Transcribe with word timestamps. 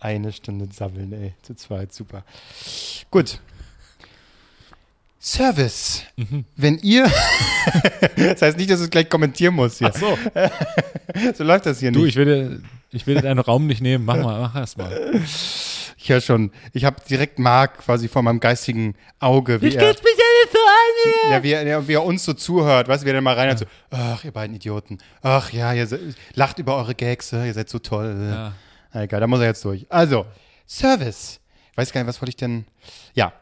Eine 0.00 0.32
Stunde 0.32 0.68
sabbeln, 0.72 1.12
ey. 1.12 1.34
Zu 1.42 1.54
zweit, 1.56 1.92
super. 1.92 2.24
Gut. 3.10 3.40
Service. 5.20 6.04
Wenn 6.56 6.78
ihr. 6.78 7.04
das 8.16 8.40
heißt 8.42 8.56
nicht, 8.56 8.70
dass 8.70 8.78
du 8.78 8.84
es 8.84 8.90
gleich 8.90 9.08
kommentieren 9.08 9.54
musst 9.54 9.78
hier. 9.78 9.90
Ach 9.92 9.96
so. 9.98 10.18
So 11.34 11.42
läuft 11.42 11.66
das 11.66 11.80
hier 11.80 11.90
Du, 11.90 12.00
nicht. 12.00 12.10
ich 12.10 12.16
will, 12.16 12.24
dir- 12.26 12.60
ich 12.92 13.06
will 13.06 13.20
deinen 13.20 13.40
Raum 13.40 13.66
nicht 13.66 13.80
nehmen. 13.80 14.04
Mach 14.04 14.16
mal, 14.16 14.40
mach 14.40 14.54
erst 14.54 14.78
mal. 14.78 15.20
Ich 15.96 16.08
höre 16.10 16.20
schon. 16.20 16.52
Ich 16.72 16.84
habe 16.84 16.96
direkt 17.08 17.38
Marc 17.40 17.78
quasi 17.78 18.06
vor 18.08 18.22
meinem 18.22 18.38
geistigen 18.40 18.94
Auge, 19.18 19.60
wie 19.60 19.66
er, 19.66 19.72
mich 19.72 19.82
ja 19.82 19.88
nicht 19.90 20.52
so 20.52 20.58
an 20.58 21.32
ja, 21.32 21.42
wie, 21.42 21.50
er, 21.52 21.66
ja, 21.66 21.88
wie 21.88 21.94
er 21.94 22.04
uns 22.04 22.24
so 22.24 22.34
zuhört. 22.34 22.86
Weißt 22.88 23.02
du, 23.02 23.06
wie 23.06 23.10
er 23.10 23.14
dann 23.14 23.24
mal 23.24 23.34
rein 23.34 23.50
hat, 23.50 23.58
so, 23.58 23.64
ach, 23.90 24.22
ihr 24.22 24.30
beiden 24.30 24.54
Idioten. 24.54 24.98
Ach 25.22 25.50
ja, 25.50 25.72
ihr 25.72 25.88
lacht 26.34 26.58
über 26.58 26.76
eure 26.76 26.94
Gags, 26.94 27.32
ihr 27.32 27.52
seid 27.52 27.68
so 27.68 27.78
toll. 27.80 28.28
Ja. 28.30 28.52
Egal, 29.02 29.20
da 29.20 29.26
muss 29.26 29.40
er 29.40 29.46
jetzt 29.46 29.64
durch. 29.64 29.86
Also, 29.90 30.26
Service. 30.66 31.40
Weiß 31.76 31.92
gar 31.92 32.00
nicht, 32.00 32.08
was 32.08 32.20
wollte 32.20 32.30
ich 32.30 32.36
denn. 32.36 32.66
Ja. 33.14 33.32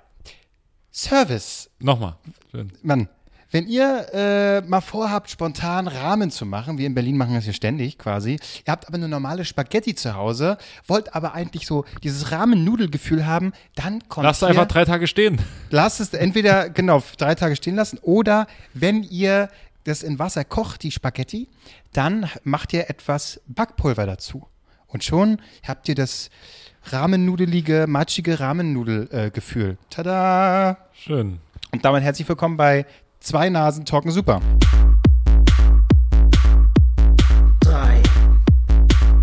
Service. 0.93 1.71
Nochmal. 1.79 2.17
Schön. 2.51 2.73
Mann, 2.83 3.09
wenn 3.51 3.69
ihr 3.69 4.07
äh, 4.13 4.61
mal 4.63 4.81
vorhabt, 4.81 5.31
spontan 5.31 5.87
Rahmen 5.89 6.31
zu 6.31 6.45
machen, 6.45 6.79
wir 6.79 6.87
in 6.87 6.95
Berlin 6.95 7.17
machen 7.17 7.35
das 7.35 7.47
ja 7.47 7.53
ständig 7.53 7.97
quasi, 7.97 8.33
ihr 8.67 8.73
habt 8.73 8.89
aber 8.89 8.97
eine 8.97 9.09
normale 9.09 9.45
Spaghetti 9.45 9.95
zu 9.95 10.15
Hause, 10.15 10.59
wollt 10.87 11.15
aber 11.15 11.33
eigentlich 11.35 11.67
so 11.67 11.85
dieses 12.03 12.33
Ramen-Nudelgefühl 12.33 13.25
haben, 13.25 13.53
dann 13.75 14.09
kommt 14.09 14.25
Lass 14.25 14.43
ihr, 14.43 14.49
einfach 14.49 14.67
drei 14.67 14.85
Tage 14.85 15.07
stehen. 15.07 15.41
lasst 15.71 16.01
es 16.01 16.13
entweder 16.13 16.71
genau 16.71 17.03
drei 17.19 17.35
Tage 17.35 17.57
stehen 17.57 17.77
lassen 17.77 17.99
oder 18.03 18.47
wenn 18.75 19.05
ihr 19.05 19.49
das 19.85 20.03
in 20.03 20.19
Wasser 20.19 20.45
kocht, 20.45 20.83
die 20.83 20.91
Spaghetti, 20.91 21.49
dann 21.93 22.29
macht 22.43 22.73
ihr 22.73 22.91
etwas 22.91 23.41
Backpulver 23.47 24.07
dazu. 24.07 24.47
Und 24.97 25.05
schon 25.05 25.37
habt 25.69 25.91
ihr 25.91 25.95
das 25.95 26.31
rahmennudelige, 26.85 27.85
matschige 27.87 28.41
Rahmennudel-Gefühl. 28.41 29.77
Tada! 29.91 30.79
Schön. 30.95 31.39
Und 31.71 31.85
damit 31.85 32.03
herzlich 32.03 32.27
willkommen 32.27 32.57
bei 32.57 32.87
Zwei 33.21 33.51
Nasen 33.51 33.85
Talken 33.85 34.11
Super. 34.11 34.41
drei 37.61 38.03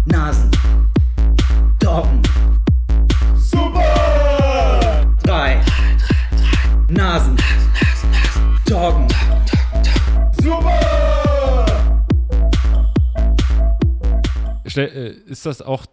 Nasen. 0.05 0.51
Doggen. 1.79 2.21
Super! 3.35 5.07
Drei 5.23 5.59
Nasen. 6.87 7.35
Ist 14.81 15.45
das 15.45 15.61
auch 15.61 15.85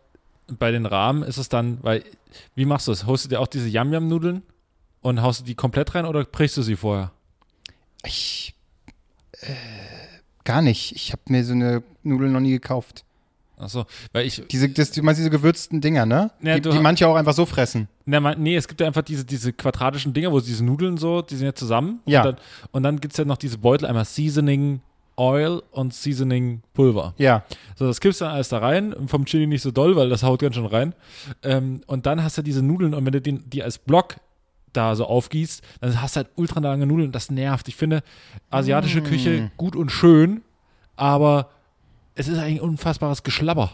bei 0.59 0.71
den 0.71 0.87
Rahmen, 0.87 1.23
ist 1.23 1.37
es 1.37 1.49
dann, 1.49 1.79
weil, 1.83 2.05
wie 2.55 2.65
machst 2.65 2.89
du 2.89 2.93
es? 2.93 3.07
Haust 3.07 3.25
du 3.25 3.29
dir 3.29 3.41
auch 3.41 3.47
diese 3.47 3.69
Yam-Yam-Nudeln 3.69 4.43
und 5.01 5.23
haust 5.23 5.41
du 5.41 5.45
die 5.45 5.55
komplett 5.55 5.95
rein 5.95 6.07
oder 6.07 6.25
brichst 6.25 6.57
du 6.57 6.63
sie 6.63 6.77
vorher? 6.77 7.13
Ich, 8.05 8.55
äh, 9.41 9.47
gar 10.45 10.63
nicht. 10.63 10.93
Ich 10.97 11.13
habe 11.13 11.23
mir 11.29 11.45
so 11.45 11.53
eine 11.53 11.83
Nudel 12.03 12.31
noch 12.31 12.41
nie 12.41 12.51
gekauft. 12.51 13.05
Achso, 13.61 13.85
weil 14.13 14.27
ich, 14.27 14.43
Diese, 14.51 14.71
das, 14.71 14.91
du 14.91 15.03
meinst 15.03 15.19
diese 15.19 15.29
gewürzten 15.29 15.83
Dinger, 15.83 16.07
ne? 16.07 16.31
Ja, 16.43 16.59
die, 16.59 16.71
die 16.71 16.79
manche 16.79 17.07
auch 17.07 17.15
einfach 17.15 17.35
so 17.35 17.45
fressen. 17.45 17.89
na, 18.07 18.19
man, 18.19 18.43
nee, 18.43 18.57
es 18.57 18.67
gibt 18.67 18.81
ja 18.81 18.87
einfach 18.87 19.03
diese, 19.03 19.25
diese 19.27 19.53
quadratischen 19.53 20.15
Dinger, 20.15 20.33
wo 20.33 20.41
diese 20.41 20.65
Nudeln 20.65 20.97
so, 20.97 21.21
die 21.21 21.37
sind 21.37 21.45
ja 21.45 21.55
zusammen. 21.55 22.01
Ja. 22.07 22.23
Und 22.23 22.27
dann, 22.27 22.37
und 22.73 22.83
dann 22.85 23.01
gibt 23.01 23.13
es 23.13 23.19
ja 23.19 23.27
noch 23.27 23.37
diese 23.37 23.59
Beutel, 23.59 23.87
einmal 23.87 24.07
Seasoning 24.07 24.81
Oil 25.17 25.63
und 25.71 25.93
Seasoning 25.95 26.63
Pulver. 26.73 27.15
Ja. 27.19 27.45
So, 27.77 27.87
das 27.87 28.01
kippst 28.01 28.21
du 28.21 28.25
dann 28.25 28.35
alles 28.35 28.49
da 28.49 28.59
rein. 28.59 28.95
Vom 29.07 29.25
Chili 29.25 29.47
nicht 29.47 29.63
so 29.63 29.71
doll, 29.71 29.97
weil 29.97 30.09
das 30.09 30.23
haut 30.23 30.41
ganz 30.41 30.55
schön 30.55 30.67
rein. 30.67 30.95
Ähm, 31.43 31.83
und 31.87 32.07
dann 32.07 32.23
hast 32.23 32.39
du 32.39 32.43
diese 32.43 32.63
Nudeln 32.63 32.95
und 32.95 33.05
wenn 33.05 33.13
du 33.13 33.21
den, 33.21 33.49
die 33.49 33.63
als 33.63 33.79
Block 33.79 34.17
da 34.73 34.95
so 34.95 35.07
aufgießt, 35.07 35.63
dann 35.81 36.01
hast 36.01 36.17
du 36.17 36.19
halt 36.19 36.31
ultra 36.37 36.61
lange 36.61 36.87
Nudeln. 36.87 37.13
Das 37.13 37.31
nervt. 37.31 37.69
Ich 37.69 37.77
finde 37.77 38.03
asiatische 38.51 39.03
Küche 39.03 39.51
gut 39.57 39.77
und 39.77 39.91
schön, 39.91 40.43
aber 40.97 41.51
es 42.15 42.29
ist 42.29 42.39
eigentlich 42.39 42.61
ein 42.61 42.69
unfassbares 42.69 43.23
Geschlabber. 43.23 43.73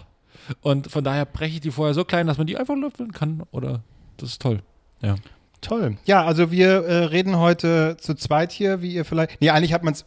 Und 0.60 0.90
von 0.90 1.02
daher 1.04 1.24
breche 1.24 1.54
ich 1.54 1.60
die 1.60 1.70
vorher 1.70 1.94
so 1.94 2.04
klein, 2.04 2.26
dass 2.26 2.38
man 2.38 2.46
die 2.46 2.56
einfach 2.56 2.76
löffeln 2.76 3.12
kann. 3.12 3.42
Oder 3.50 3.82
das 4.16 4.30
ist 4.30 4.42
toll. 4.42 4.62
Ja. 5.02 5.16
Toll. 5.60 5.96
Ja, 6.04 6.24
also 6.24 6.50
wir 6.50 6.84
äh, 6.84 7.04
reden 7.04 7.38
heute 7.38 7.96
zu 7.98 8.14
zweit 8.14 8.52
hier, 8.52 8.82
wie 8.82 8.92
ihr 8.94 9.04
vielleicht. 9.04 9.40
Nee, 9.40 9.50
eigentlich 9.50 9.72
hat 9.72 9.82
man 9.82 9.94
es 9.94 10.04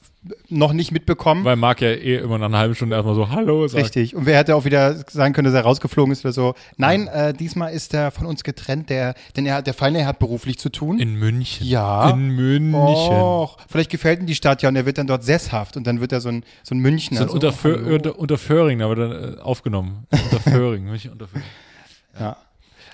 noch 0.49 0.73
nicht 0.73 0.91
mitbekommen. 0.91 1.43
Weil 1.43 1.55
Marc 1.55 1.81
ja 1.81 1.89
eh 1.89 2.17
immer 2.17 2.37
nach 2.37 2.45
einer 2.47 2.57
halben 2.59 2.75
Stunde 2.75 2.95
erstmal 2.95 3.15
so 3.15 3.29
Hallo 3.29 3.67
sagt. 3.67 3.83
Richtig. 3.85 4.15
Und 4.15 4.25
wer 4.25 4.37
hätte 4.37 4.55
auch 4.55 4.65
wieder 4.65 4.95
sagen 5.09 5.33
können, 5.33 5.45
dass 5.45 5.53
er 5.53 5.61
rausgeflogen 5.61 6.11
ist 6.11 6.23
oder 6.23 6.33
so. 6.33 6.55
Nein, 6.77 7.07
äh, 7.07 7.33
diesmal 7.33 7.73
ist 7.73 7.93
er 7.93 8.11
von 8.11 8.25
uns 8.25 8.43
getrennt, 8.43 8.89
der, 8.89 9.15
denn 9.35 9.45
er, 9.45 9.61
der 9.61 9.73
Feine 9.73 10.05
hat 10.05 10.19
beruflich 10.19 10.59
zu 10.59 10.69
tun. 10.69 10.99
In 10.99 11.15
München. 11.15 11.65
Ja. 11.65 12.09
In 12.11 12.29
München. 12.29 12.75
Och, 12.75 13.57
vielleicht 13.69 13.89
gefällt 13.89 14.19
ihm 14.19 14.27
die 14.27 14.35
Stadt 14.35 14.61
ja 14.61 14.69
und 14.69 14.75
er 14.75 14.85
wird 14.85 14.97
dann 14.97 15.07
dort 15.07 15.23
sesshaft 15.23 15.77
und 15.77 15.87
dann 15.87 15.99
wird 15.99 16.11
er 16.11 16.21
so 16.21 16.29
ein, 16.29 16.43
so 16.63 16.75
ein 16.75 16.79
Münchner. 16.79 17.17
So 17.19 17.23
ein 17.23 17.29
unter, 17.29 17.49
Fö- 17.49 17.75
hallo. 17.83 17.95
unter, 17.95 18.19
unter 18.19 18.37
Föhring, 18.37 18.81
aber 18.81 18.95
dann 18.95 19.11
äh, 19.37 19.39
aufgenommen. 19.41 20.05
Unter 20.11 20.39
Föhring, 20.41 20.83
München 20.85 21.11
unter 21.11 21.27
Föhring. 21.27 21.45
Ja. 22.19 22.35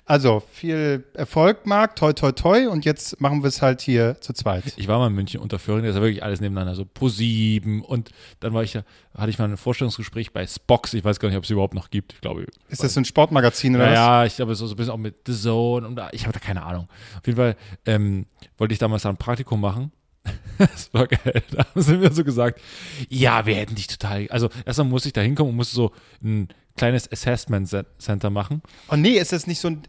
Also, 0.07 0.43
viel 0.51 1.03
Erfolg, 1.15 1.65
Marc. 1.65 1.95
Toi, 1.95 2.13
toi, 2.13 2.31
toi. 2.31 2.67
Und 2.67 2.85
jetzt 2.85 3.19
machen 3.19 3.41
wir 3.41 3.47
es 3.47 3.63
halt 3.63 3.81
hier 3.81 4.21
zu 4.21 4.33
zweit. 4.33 4.63
Ich 4.77 4.87
war 4.87 4.99
mal 4.99 5.07
in 5.07 5.13
München 5.13 5.39
unter 5.39 5.57
Föhring, 5.57 5.83
das 5.83 5.91
ist 5.91 5.95
ja 5.95 6.01
wirklich 6.03 6.23
alles 6.23 6.41
nebeneinander, 6.41 6.75
so 6.75 6.85
Pro 6.85 7.09
7 7.09 7.81
und 7.81 8.11
dann 8.39 8.53
war 8.53 8.61
ich 8.61 8.73
ja, 8.73 8.83
hatte 9.17 9.31
ich 9.31 9.39
mal 9.39 9.45
ein 9.45 9.57
Vorstellungsgespräch 9.57 10.31
bei 10.31 10.45
Spox, 10.45 10.93
ich 10.93 11.03
weiß 11.03 11.19
gar 11.19 11.29
nicht, 11.29 11.37
ob 11.37 11.43
es 11.43 11.49
überhaupt 11.49 11.73
noch 11.73 11.89
gibt, 11.89 12.13
ich 12.13 12.21
glaube. 12.21 12.45
Ist 12.69 12.83
das 12.83 12.93
so 12.93 13.01
ein 13.01 13.05
Sportmagazin 13.05 13.75
oder 13.75 13.85
ja, 13.85 13.91
was? 13.91 13.97
ja, 13.97 14.25
ich 14.25 14.35
glaube, 14.35 14.55
so, 14.55 14.67
so 14.67 14.75
ein 14.75 14.77
bisschen 14.77 14.93
auch 14.93 14.97
mit 14.97 15.15
The 15.25 15.33
Zone 15.33 15.87
und 15.87 15.95
da, 15.95 16.09
ich 16.11 16.23
habe 16.23 16.33
da 16.33 16.39
keine 16.39 16.61
Ahnung. 16.61 16.87
Auf 17.17 17.25
jeden 17.25 17.37
Fall 17.37 17.55
ähm, 17.87 18.27
wollte 18.59 18.73
ich 18.73 18.79
damals 18.79 19.03
da 19.03 19.09
ein 19.09 19.17
Praktikum 19.17 19.59
machen. 19.59 19.91
das 20.57 20.93
war 20.93 21.07
geil. 21.07 21.43
Da 21.51 21.65
haben 21.65 21.81
sie 21.81 21.97
mir 21.97 22.11
so 22.11 22.23
gesagt, 22.23 22.61
ja, 23.09 23.45
wir 23.45 23.55
hätten 23.55 23.75
dich 23.75 23.87
total, 23.87 24.27
also 24.29 24.49
erstmal 24.65 24.87
musste 24.87 25.09
ich 25.09 25.13
da 25.13 25.21
hinkommen 25.21 25.51
und 25.51 25.57
musste 25.57 25.75
so 25.75 25.91
ein 26.23 26.49
kleines 26.77 27.11
Assessment 27.11 27.69
Center 27.99 28.29
machen. 28.29 28.61
Oh 28.89 28.95
nee, 28.95 29.17
ist 29.17 29.31
das 29.31 29.47
nicht 29.47 29.59
so 29.59 29.69
ein. 29.69 29.83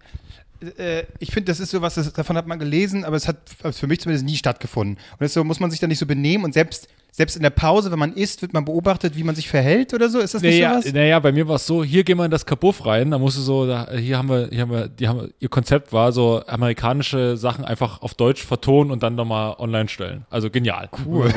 Äh, 0.79 1.05
ich 1.19 1.31
finde, 1.31 1.51
das 1.53 1.61
ist 1.61 1.71
so 1.71 1.83
was, 1.83 1.95
das, 1.95 2.13
davon 2.13 2.37
hat 2.37 2.47
man 2.47 2.59
gelesen, 2.59 3.05
aber 3.05 3.17
es 3.17 3.29
hat 3.29 3.51
für 3.73 3.87
mich 3.87 4.01
zumindest 4.01 4.25
nie 4.25 4.37
stattgefunden. 4.37 4.99
Und 5.19 5.31
so, 5.31 5.45
muss 5.45 5.61
man 5.61 5.71
sich 5.71 5.81
da 5.81 5.87
nicht 5.87 5.99
so 5.99 6.07
benehmen 6.07 6.45
und 6.45 6.55
selbst, 6.55 6.89
selbst 7.17 7.35
in 7.35 7.43
der 7.43 7.49
Pause, 7.49 7.91
wenn 7.91 7.99
man 7.99 8.13
isst, 8.13 8.43
wird 8.43 8.53
man 8.53 8.67
beobachtet, 8.67 9.17
wie 9.17 9.23
man 9.23 9.35
sich 9.35 9.49
verhält 9.49 9.95
oder 9.95 10.11
so. 10.11 10.19
Ist 10.19 10.35
das 10.35 10.43
nicht 10.43 10.61
Naja, 10.61 10.83
sowas? 10.83 10.93
naja, 10.93 11.19
bei 11.19 11.33
mir 11.33 11.49
war 11.49 11.57
es 11.57 11.67
so, 11.67 11.83
hier 11.83 12.05
gehen 12.05 12.19
wir 12.19 12.27
in 12.27 12.31
das 12.31 12.45
Kabuff 12.45 12.85
rein, 12.85 13.11
da 13.11 13.19
musst 13.19 13.39
du 13.39 13.41
so, 13.41 13.67
da, 13.67 13.91
hier 13.91 14.19
haben 14.19 14.29
wir, 14.29 14.49
hier 14.53 14.61
haben 14.61 14.71
wir, 14.71 14.89
die 14.89 15.09
haben, 15.09 15.33
ihr 15.41 15.49
Konzept 15.49 15.95
war 15.95 16.13
so, 16.13 16.43
amerikanische 16.47 17.39
Sachen 17.39 17.65
einfach 17.65 18.03
auf 18.03 18.13
Deutsch 18.13 18.45
vertonen 18.45 18.91
und 18.91 19.03
dann 19.03 19.15
nochmal 19.15 19.55
online 19.59 19.89
stellen. 19.89 20.27
Also 20.29 20.51
genial. 20.51 20.91
Cool. 21.07 21.33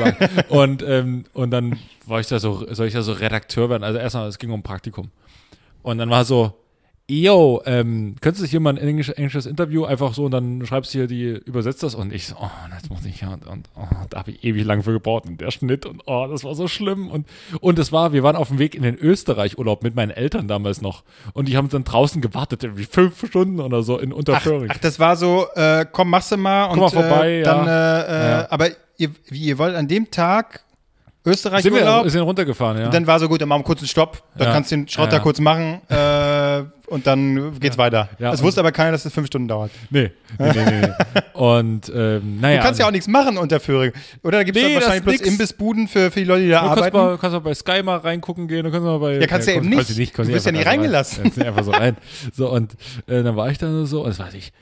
Und, 0.50 0.82
ähm, 0.86 1.24
und 1.32 1.50
dann 1.50 1.78
war 2.04 2.20
ich 2.20 2.26
da 2.26 2.38
so, 2.38 2.66
soll 2.74 2.86
ich 2.86 2.92
da 2.92 3.00
so 3.00 3.12
Redakteur 3.12 3.70
werden? 3.70 3.82
Also 3.82 3.98
erstmal, 3.98 4.28
es 4.28 4.38
ging 4.38 4.50
um 4.50 4.62
Praktikum. 4.62 5.10
Und 5.82 5.96
dann 5.96 6.10
war 6.10 6.26
so, 6.26 6.59
yo, 7.10 7.60
ähm, 7.66 8.14
könntest 8.20 8.44
du 8.44 8.48
hier 8.48 8.60
mal 8.60 8.70
ein 8.70 8.76
Englisch, 8.78 9.08
englisches 9.10 9.46
Interview 9.46 9.84
einfach 9.84 10.14
so 10.14 10.24
und 10.26 10.30
dann 10.30 10.64
schreibst 10.64 10.94
du 10.94 10.98
hier 10.98 11.06
die, 11.08 11.24
übersetzt 11.44 11.82
das 11.82 11.94
und 11.96 12.12
ich 12.12 12.28
so, 12.28 12.36
oh, 12.40 12.48
das 12.70 12.88
muss 12.88 13.04
ich 13.04 13.20
ja 13.20 13.32
und, 13.32 13.46
und 13.46 13.68
oh, 13.76 13.86
da 14.08 14.18
habe 14.18 14.30
ich 14.30 14.44
ewig 14.44 14.64
lang 14.64 14.82
für 14.84 14.92
gebraucht 14.92 15.26
und 15.26 15.40
der 15.40 15.50
Schnitt 15.50 15.86
und 15.86 16.02
oh, 16.06 16.26
das 16.30 16.44
war 16.44 16.54
so 16.54 16.68
schlimm 16.68 17.08
und 17.10 17.26
und 17.60 17.78
es 17.80 17.90
war, 17.90 18.12
wir 18.12 18.22
waren 18.22 18.36
auf 18.36 18.48
dem 18.48 18.58
Weg 18.60 18.74
in 18.76 18.82
den 18.82 18.96
Österreich-Urlaub 18.96 19.82
mit 19.82 19.96
meinen 19.96 20.10
Eltern 20.10 20.46
damals 20.46 20.80
noch 20.82 21.02
und 21.32 21.48
die 21.48 21.56
haben 21.56 21.68
dann 21.68 21.82
draußen 21.84 22.20
gewartet, 22.22 22.62
irgendwie 22.62 22.84
fünf 22.84 23.26
Stunden 23.26 23.60
oder 23.60 23.82
so 23.82 23.98
in 23.98 24.12
Ach, 24.12 24.16
Unterföhring. 24.16 24.70
ach, 24.72 24.78
das 24.78 25.00
war 25.00 25.16
so, 25.16 25.46
äh, 25.56 25.84
komm, 25.90 26.10
machst 26.10 26.30
du 26.30 26.36
mal 26.36 26.66
und 26.66 26.78
mal 26.78 26.90
vorbei, 26.90 27.28
äh, 27.28 27.38
ja. 27.40 27.44
dann, 27.44 27.66
äh, 27.66 27.70
äh, 27.70 28.30
Ja. 28.30 28.46
aber 28.50 28.68
ihr, 28.98 29.10
wie, 29.28 29.40
ihr 29.46 29.58
wollt 29.58 29.74
an 29.74 29.88
dem 29.88 30.10
Tag 30.12 30.62
Österreich 31.24 31.62
sind 31.62 31.74
wir 31.74 31.82
Urlaub, 31.82 32.08
sind 32.08 32.22
runtergefahren, 32.22 32.78
ja. 32.78 32.84
und 32.86 32.94
dann 32.94 33.06
war 33.06 33.18
so 33.20 33.28
gut, 33.28 33.40
dann 33.42 33.48
machen 33.48 33.60
wir 33.60 33.64
kurz 33.64 33.80
einen 33.80 33.88
Stopp, 33.88 34.22
dann 34.36 34.46
Ja. 34.48 34.52
kannst 34.54 34.70
du 34.72 34.76
den 34.76 34.88
Schrott 34.88 35.06
Ja, 35.06 35.10
da 35.10 35.16
ja. 35.18 35.22
kurz 35.22 35.38
machen 35.38 35.80
äh, 35.88 36.62
und 36.90 37.06
dann 37.06 37.60
geht's 37.60 37.76
weiter. 37.76 38.08
Ja, 38.18 38.32
es 38.32 38.42
wusste 38.42 38.60
aber 38.60 38.72
keiner, 38.72 38.92
dass 38.92 39.04
es 39.04 39.12
fünf 39.12 39.26
Stunden 39.26 39.46
dauert. 39.46 39.70
nee, 39.90 40.10
nee, 40.38 40.52
nee, 40.54 40.80
nee. 40.80 41.20
Und 41.34 41.92
ähm, 41.94 42.40
naja. 42.40 42.56
Du 42.58 42.62
kannst 42.64 42.80
ja 42.80 42.86
auch 42.86 42.90
nichts 42.90 43.06
machen 43.06 43.36
unter 43.38 43.60
Föhring. 43.60 43.92
Oder 44.22 44.38
da 44.38 44.44
gibt 44.44 44.56
es 44.56 44.62
Nee, 44.62 44.74
das 44.74 44.82
wahrscheinlich 44.84 45.04
bloß 45.04 45.14
nix. 45.20 45.28
Imbissbuden 45.28 45.88
für, 45.88 46.10
für 46.10 46.20
die 46.20 46.24
Leute, 46.26 46.42
die 46.44 46.50
da 46.50 46.60
Du 46.60 46.66
kannst 46.68 46.78
arbeiten. 46.78 46.96
mal, 46.96 47.18
kannst 47.18 47.32
mal 47.34 47.38
bei 47.40 47.54
Sky 47.54 47.82
mal 47.82 47.96
reingucken 47.98 48.48
gehen, 48.48 48.64
du 48.64 48.70
kannst 48.70 48.84
mal 48.86 48.98
bei. 48.98 49.18
Ja, 49.18 49.26
kannst 49.26 49.46
du 49.46 49.52
ja 49.52 49.58
eben 49.58 49.68
nicht. 49.68 50.14
kommst 50.14 50.30
Du 50.30 50.34
wirst 50.34 50.46
ja 50.46 50.52
rein. 50.52 50.62
reingelassen. 50.66 51.22
Kannst 51.22 51.36
nicht 51.38 51.46
einfach 51.46 51.64
so 51.64 51.70
rein. 51.72 51.96
So, 52.32 52.50
und 52.50 52.72
äh, 53.06 53.22
dann 53.22 53.36
war 53.36 53.50
ich 53.50 53.58
da 53.58 53.84
so, 53.84 54.04
und 54.04 54.10
es 54.10 54.18
war 54.18 54.28
ich, 54.34 54.52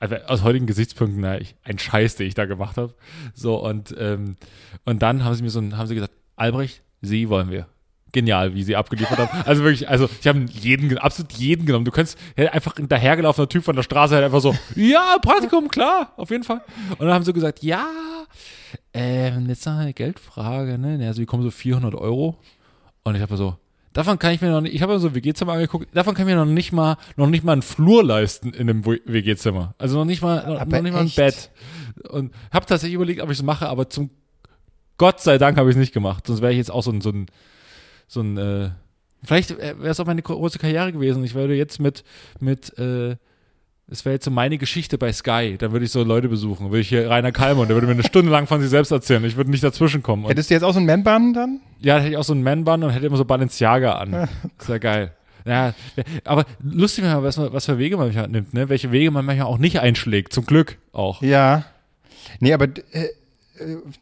also 0.00 0.16
aus 0.26 0.42
heutigen 0.42 0.66
Gesichtspunkten, 0.66 1.20
na, 1.20 1.40
ich, 1.40 1.54
ein 1.64 1.78
Scheiß, 1.78 2.16
den 2.16 2.26
ich 2.26 2.34
da 2.34 2.44
gemacht 2.44 2.76
habe. 2.76 2.94
So, 3.34 3.56
und, 3.56 3.94
ähm, 3.98 4.36
und 4.84 5.02
dann 5.02 5.24
haben 5.24 5.34
sie 5.34 5.42
mir 5.42 5.50
so, 5.50 5.60
haben 5.60 5.86
sie 5.86 5.94
gesagt, 5.94 6.12
Albrecht, 6.36 6.82
Sie 7.02 7.28
wollen 7.28 7.50
wir. 7.50 7.66
Genial, 8.12 8.54
wie 8.54 8.62
sie 8.62 8.76
abgeliefert 8.76 9.18
haben. 9.18 9.42
Also 9.44 9.64
wirklich, 9.64 9.88
also 9.88 10.08
ich 10.20 10.26
habe 10.26 10.44
jeden, 10.50 10.96
absolut 10.98 11.32
jeden 11.32 11.66
genommen. 11.66 11.84
Du 11.84 11.90
könntest 11.90 12.18
ja, 12.36 12.52
einfach 12.52 12.76
ein 12.76 12.86
dahergelaufener 12.86 13.48
Typ 13.48 13.64
von 13.64 13.74
der 13.74 13.82
Straße 13.82 14.14
halt 14.14 14.24
einfach 14.24 14.40
so, 14.40 14.54
ja, 14.76 15.18
Praktikum, 15.20 15.68
klar, 15.68 16.12
auf 16.16 16.30
jeden 16.30 16.44
Fall. 16.44 16.62
Und 16.90 17.00
dann 17.00 17.12
haben 17.12 17.24
sie 17.24 17.32
gesagt, 17.32 17.62
ja, 17.62 17.86
ähm, 18.94 19.48
jetzt 19.48 19.66
noch 19.66 19.78
eine 19.78 19.94
Geldfrage, 19.94 20.78
ne? 20.78 21.04
Also, 21.06 21.22
wie 21.22 21.26
kommen 21.26 21.42
so 21.42 21.50
400 21.50 21.94
Euro? 21.94 22.38
Und 23.02 23.14
ich 23.16 23.22
habe 23.22 23.36
so, 23.36 23.56
Davon 23.92 24.18
kann 24.18 24.32
ich 24.32 24.40
mir 24.40 24.50
noch 24.50 24.60
nicht, 24.62 24.74
ich 24.74 24.82
habe 24.82 24.94
mir 24.94 24.98
so 24.98 25.08
ein 25.08 25.14
WG-Zimmer 25.14 25.52
angeguckt, 25.52 25.94
davon 25.94 26.14
kann 26.14 26.26
ich 26.26 26.34
mir 26.34 26.42
noch 26.42 26.50
nicht 26.50 26.72
mal, 26.72 26.96
noch 27.16 27.28
nicht 27.28 27.44
mal 27.44 27.52
einen 27.52 27.62
Flur 27.62 28.02
leisten 28.02 28.52
in 28.52 28.70
einem 28.70 28.84
WG-Zimmer. 28.84 29.74
Also 29.78 29.98
noch 29.98 30.04
nicht 30.04 30.22
mal, 30.22 30.36
noch, 30.46 30.64
noch 30.64 30.82
nicht 30.82 30.92
mal 30.92 31.00
ein? 31.00 31.12
Bett. 31.14 31.50
Und 32.08 32.32
habe 32.50 32.64
tatsächlich 32.66 32.94
überlegt, 32.94 33.20
ob 33.20 33.30
ich 33.30 33.38
es 33.38 33.42
mache, 33.42 33.68
aber 33.68 33.90
zum 33.90 34.10
Gott 34.96 35.20
sei 35.20 35.36
Dank 35.36 35.58
habe 35.58 35.68
ich 35.68 35.76
es 35.76 35.80
nicht 35.80 35.92
gemacht. 35.92 36.26
Sonst 36.26 36.42
wäre 36.42 36.52
ich 36.52 36.58
jetzt 36.58 36.70
auch 36.70 36.82
so 36.82 36.90
ein, 36.90 37.00
so 37.00 37.10
ein, 37.10 37.26
so 38.06 38.20
ein, 38.20 38.36
äh, 38.38 38.70
vielleicht 39.22 39.58
wäre 39.58 39.88
es 39.88 40.00
auch 40.00 40.06
meine 40.06 40.22
große 40.22 40.58
Karriere 40.58 40.92
gewesen. 40.92 41.24
Ich 41.24 41.34
würde 41.34 41.54
jetzt 41.54 41.80
mit, 41.80 42.04
mit, 42.40 42.78
äh, 42.78 43.16
es 43.92 44.04
wäre 44.04 44.14
jetzt 44.14 44.24
so 44.24 44.30
meine 44.30 44.58
Geschichte 44.58 44.98
bei 44.98 45.12
Sky. 45.12 45.56
Da 45.58 45.70
würde 45.72 45.84
ich 45.84 45.92
so 45.92 46.02
Leute 46.02 46.28
besuchen. 46.28 46.66
Würde 46.70 46.80
ich 46.80 46.88
hier 46.88 47.08
Rainer 47.10 47.30
Kalmund, 47.32 47.68
der 47.68 47.76
würde 47.76 47.86
mir 47.86 47.92
eine 47.92 48.02
Stunde 48.02 48.32
lang 48.32 48.46
von 48.46 48.60
sich 48.60 48.70
selbst 48.70 48.90
erzählen. 48.90 49.24
Ich 49.24 49.36
würde 49.36 49.50
nicht 49.50 49.62
dazwischen 49.62 50.02
kommen. 50.02 50.24
Und 50.24 50.30
Hättest 50.30 50.50
du 50.50 50.54
jetzt 50.54 50.62
auch 50.62 50.72
so 50.72 50.78
einen 50.78 50.86
Man-Bun 50.86 51.34
dann? 51.34 51.60
ja, 51.78 51.98
hätte 51.98 52.08
ich 52.10 52.16
auch 52.16 52.24
so 52.24 52.32
einen 52.32 52.42
Man-Bun 52.42 52.82
und 52.84 52.90
hätte 52.90 53.06
immer 53.06 53.16
so 53.16 53.24
Balenciaga 53.24 53.92
an. 53.92 54.28
Ist 54.58 54.68
ja 54.68 54.78
geil. 54.78 55.12
Ja, 55.44 55.74
aber 56.24 56.44
lustig, 56.62 57.04
was, 57.04 57.36
man- 57.36 57.52
was 57.52 57.66
für 57.66 57.76
Wege 57.78 57.96
man 57.96 58.06
manchmal 58.06 58.28
nimmt, 58.28 58.54
ne? 58.54 58.68
Welche 58.68 58.92
Wege 58.92 59.10
man 59.10 59.24
manchmal 59.24 59.48
auch 59.48 59.58
nicht 59.58 59.80
einschlägt. 59.80 60.32
Zum 60.32 60.46
Glück 60.46 60.78
auch. 60.92 61.20
Ja. 61.20 61.64
Nee, 62.38 62.52
aber 62.52 62.66
äh, 62.92 63.08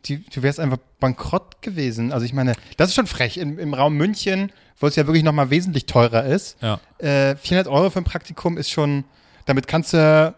die, 0.06 0.22
du 0.24 0.42
wärst 0.42 0.60
einfach 0.60 0.78
bankrott 1.00 1.62
gewesen. 1.62 2.12
Also 2.12 2.24
ich 2.26 2.32
meine, 2.32 2.52
das 2.76 2.90
ist 2.90 2.94
schon 2.94 3.06
frech. 3.06 3.36
Im, 3.38 3.58
im 3.58 3.74
Raum 3.74 3.96
München, 3.96 4.52
wo 4.78 4.86
es 4.86 4.96
ja 4.96 5.06
wirklich 5.06 5.24
nochmal 5.24 5.50
wesentlich 5.50 5.86
teurer 5.86 6.24
ist, 6.24 6.56
Ja. 6.62 6.78
äh, 6.98 7.36
400 7.36 7.68
Euro 7.72 7.90
für 7.90 7.98
ein 8.00 8.04
Praktikum 8.04 8.56
ist 8.58 8.70
schon, 8.70 9.04
damit 9.50 9.66
kannst 9.66 9.92
du 9.94 10.32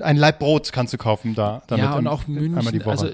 ein 0.00 0.16
Laib 0.16 0.40
Brot 0.40 0.72
kannst 0.72 0.92
du 0.92 0.98
kaufen 0.98 1.36
da. 1.36 1.62
Damit 1.68 1.84
ja, 1.84 1.94
und 1.94 2.08
auch 2.08 2.26
München. 2.26 2.82
Also 2.86 3.06
äh, 3.06 3.12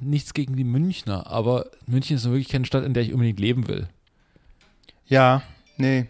nichts 0.00 0.34
gegen 0.34 0.54
die 0.54 0.64
Münchner, 0.64 1.26
aber 1.28 1.66
München 1.86 2.16
ist 2.16 2.24
wirklich 2.24 2.48
keine 2.48 2.66
Stadt, 2.66 2.84
in 2.84 2.92
der 2.92 3.02
ich 3.02 3.14
unbedingt 3.14 3.40
leben 3.40 3.68
will. 3.68 3.88
ja, 5.06 5.42
nee. 5.78 6.08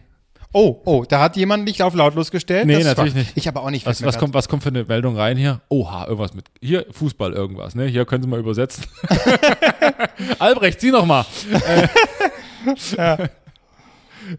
Oh, 0.53 0.81
oh, 0.85 1.05
da 1.07 1.19
hat 1.21 1.35
jemand 1.35 1.65
nicht 1.65 1.81
auf 1.83 1.93
lautlos 1.93 2.31
gestellt. 2.31 2.65
Nee, 2.65 2.83
natürlich 2.83 3.13
schwach. 3.13 3.19
nicht. 3.19 3.37
Ich 3.37 3.47
aber 3.47 3.63
auch 3.63 3.69
nicht. 3.69 3.85
Was, 3.85 4.03
was, 4.03 4.17
kommt, 4.17 4.33
was 4.33 4.49
kommt 4.49 4.63
für 4.63 4.69
eine 4.69 4.85
Meldung 4.85 5.15
rein 5.15 5.37
hier? 5.37 5.61
Oha, 5.69 6.05
irgendwas 6.05 6.33
mit. 6.33 6.45
Hier, 6.61 6.85
Fußball, 6.89 7.33
irgendwas, 7.33 7.75
ne? 7.75 7.85
Hier 7.85 8.05
können 8.05 8.23
Sie 8.23 8.29
mal 8.29 8.39
übersetzen. 8.39 8.85
Albrecht, 10.39 10.81
sieh 10.81 10.91
noch 10.91 11.05
mal. 11.05 11.25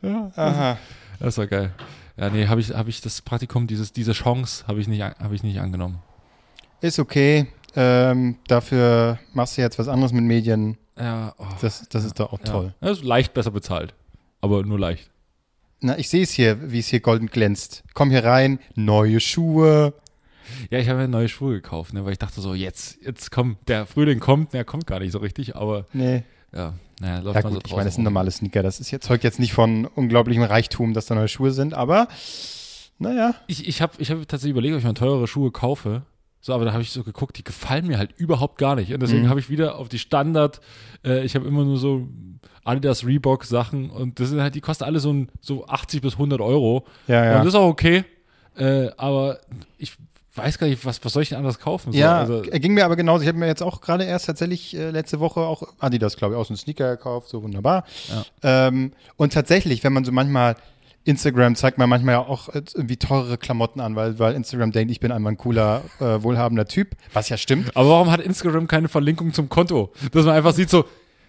Aha. 0.36 0.78
Das 1.20 1.38
war 1.38 1.46
geil. 1.46 1.72
Ja, 2.18 2.30
nee, 2.30 2.46
habe 2.48 2.60
ich, 2.60 2.70
hab 2.70 2.88
ich 2.88 3.00
das 3.00 3.22
Praktikum, 3.22 3.66
dieses, 3.66 3.92
diese 3.92 4.12
Chance, 4.12 4.66
habe 4.66 4.80
ich, 4.80 4.88
nicht 4.88 5.02
hab 5.02 5.32
ich 5.32 5.42
nicht 5.42 5.60
angenommen. 5.60 6.00
Ist 6.80 6.98
okay. 6.98 7.46
Ähm, 7.76 8.36
dafür 8.48 9.18
machst 9.34 9.56
du 9.56 9.62
jetzt 9.62 9.78
was 9.78 9.88
anderes 9.88 10.12
mit 10.12 10.24
Medien. 10.24 10.78
Ja, 10.98 11.34
oh, 11.38 11.44
Das, 11.60 11.88
das 11.88 12.04
ist 12.04 12.18
doch 12.18 12.32
auch 12.32 12.40
ja. 12.40 12.44
toll. 12.44 12.74
Das 12.80 12.98
ist 12.98 13.04
leicht 13.04 13.34
besser 13.34 13.52
bezahlt. 13.52 13.94
Aber 14.40 14.64
nur 14.64 14.78
leicht. 14.78 15.10
Na, 15.80 15.96
ich 15.96 16.08
sehe 16.08 16.22
es 16.24 16.32
hier, 16.32 16.72
wie 16.72 16.80
es 16.80 16.88
hier 16.88 17.00
golden 17.00 17.28
glänzt. 17.28 17.84
Komm 17.94 18.10
hier 18.10 18.24
rein, 18.24 18.58
neue 18.74 19.20
Schuhe. 19.20 19.94
Ja, 20.70 20.78
ich 20.78 20.88
habe 20.88 20.98
mir 21.00 21.08
neue 21.08 21.28
Schuhe 21.28 21.54
gekauft, 21.54 21.92
ne, 21.92 22.04
weil 22.04 22.12
ich 22.12 22.18
dachte 22.18 22.40
so, 22.40 22.54
jetzt, 22.54 22.98
jetzt 23.04 23.30
komm, 23.30 23.58
der 23.68 23.86
Frühling 23.86 24.18
kommt, 24.18 24.54
der 24.54 24.64
kommt 24.64 24.86
gar 24.86 24.98
nicht 24.98 25.12
so 25.12 25.18
richtig, 25.18 25.54
aber 25.54 25.86
Nee. 25.92 26.24
Ja, 26.54 26.74
naja, 27.00 27.18
läuft 27.20 27.36
Ja 27.36 27.42
mal 27.42 27.48
so 27.50 27.54
gut, 27.56 27.66
ich 27.66 27.72
meine, 27.72 27.84
das 27.84 27.94
sind 27.94 28.04
normale 28.04 28.30
Sneaker. 28.30 28.62
Das 28.62 28.80
ist 28.80 28.90
jetzt, 28.90 29.06
zeugt 29.06 29.24
jetzt 29.24 29.38
nicht 29.38 29.52
von 29.52 29.84
unglaublichem 29.86 30.42
Reichtum, 30.42 30.94
dass 30.94 31.06
da 31.06 31.14
neue 31.14 31.28
Schuhe 31.28 31.50
sind, 31.52 31.74
aber 31.74 32.08
naja. 32.98 33.34
Ich, 33.46 33.66
ich 33.68 33.80
habe 33.80 33.92
ich 33.98 34.10
hab 34.10 34.18
tatsächlich 34.26 34.50
überlegt, 34.52 34.74
ob 34.74 34.78
ich 34.80 34.84
mal 34.84 34.94
teurere 34.94 35.26
Schuhe 35.28 35.50
kaufe. 35.52 36.02
So, 36.40 36.54
aber 36.54 36.64
da 36.64 36.72
habe 36.72 36.82
ich 36.82 36.90
so 36.90 37.02
geguckt, 37.02 37.36
die 37.36 37.44
gefallen 37.44 37.86
mir 37.86 37.98
halt 37.98 38.12
überhaupt 38.16 38.58
gar 38.58 38.76
nicht. 38.76 38.92
Und 38.92 39.00
deswegen 39.02 39.24
Mhm. 39.24 39.28
habe 39.28 39.40
ich 39.40 39.50
wieder 39.50 39.76
auf 39.76 39.88
die 39.88 39.98
Standard, 39.98 40.60
äh, 41.04 41.24
ich 41.24 41.34
habe 41.34 41.46
immer 41.46 41.64
nur 41.64 41.76
so 41.78 42.06
Adidas 42.64 43.04
Reebok 43.04 43.44
Sachen 43.44 43.90
und 43.90 44.20
das 44.20 44.28
sind 44.28 44.40
halt, 44.40 44.54
die 44.54 44.60
kosten 44.60 44.84
alle 44.84 45.00
so, 45.00 45.12
ein, 45.12 45.30
so 45.40 45.66
80 45.66 46.00
bis 46.00 46.14
100 46.14 46.40
Euro. 46.40 46.86
Ja, 47.08 47.20
Und 47.22 47.26
ja. 47.26 47.38
das 47.38 47.46
ist 47.48 47.54
auch 47.56 47.68
okay. 47.68 48.04
Äh, 48.56 48.90
aber 48.96 49.38
ich 49.78 49.94
weiß 50.38 50.58
gar 50.58 50.66
nicht, 50.66 50.84
was, 50.84 51.04
was 51.04 51.12
soll 51.12 51.22
ich 51.22 51.28
denn 51.30 51.38
anders 51.38 51.58
kaufen? 51.58 51.92
So, 51.92 51.98
ja, 51.98 52.18
also, 52.18 52.42
ging 52.42 52.74
mir 52.74 52.84
aber 52.84 52.96
genauso. 52.96 53.22
Ich 53.22 53.28
habe 53.28 53.38
mir 53.38 53.46
jetzt 53.46 53.62
auch 53.62 53.80
gerade 53.80 54.04
erst 54.04 54.26
tatsächlich 54.26 54.76
äh, 54.76 54.90
letzte 54.90 55.20
Woche 55.20 55.40
auch 55.40 55.62
Adidas, 55.78 56.16
glaube 56.16 56.34
ich, 56.34 56.40
aus 56.40 56.48
einem 56.48 56.56
Sneaker 56.56 56.96
gekauft, 56.96 57.28
so 57.28 57.42
wunderbar. 57.42 57.84
Ähm, 58.42 58.92
und 59.16 59.32
tatsächlich, 59.32 59.84
wenn 59.84 59.92
man 59.92 60.04
so 60.04 60.12
manchmal 60.12 60.56
Instagram 61.04 61.54
zeigt 61.54 61.78
man 61.78 61.88
manchmal 61.88 62.14
ja 62.16 62.20
auch 62.20 62.50
äh, 62.50 62.62
irgendwie 62.74 62.98
teurere 62.98 63.38
Klamotten 63.38 63.80
an, 63.80 63.96
weil, 63.96 64.18
weil 64.18 64.34
Instagram 64.34 64.72
denkt, 64.72 64.90
ich 64.90 65.00
bin 65.00 65.10
einmal 65.10 65.32
ein 65.32 65.38
cooler, 65.38 65.82
äh, 66.00 66.22
wohlhabender 66.22 66.66
Typ, 66.66 66.96
was 67.14 67.30
ja 67.30 67.38
stimmt. 67.38 67.74
aber 67.76 67.88
warum 67.88 68.10
hat 68.10 68.20
Instagram 68.20 68.66
keine 68.68 68.88
Verlinkung 68.88 69.32
zum 69.32 69.48
Konto? 69.48 69.90
Dass 70.12 70.26
man 70.26 70.34
einfach 70.34 70.52
sieht 70.52 70.68
so, 70.68 70.84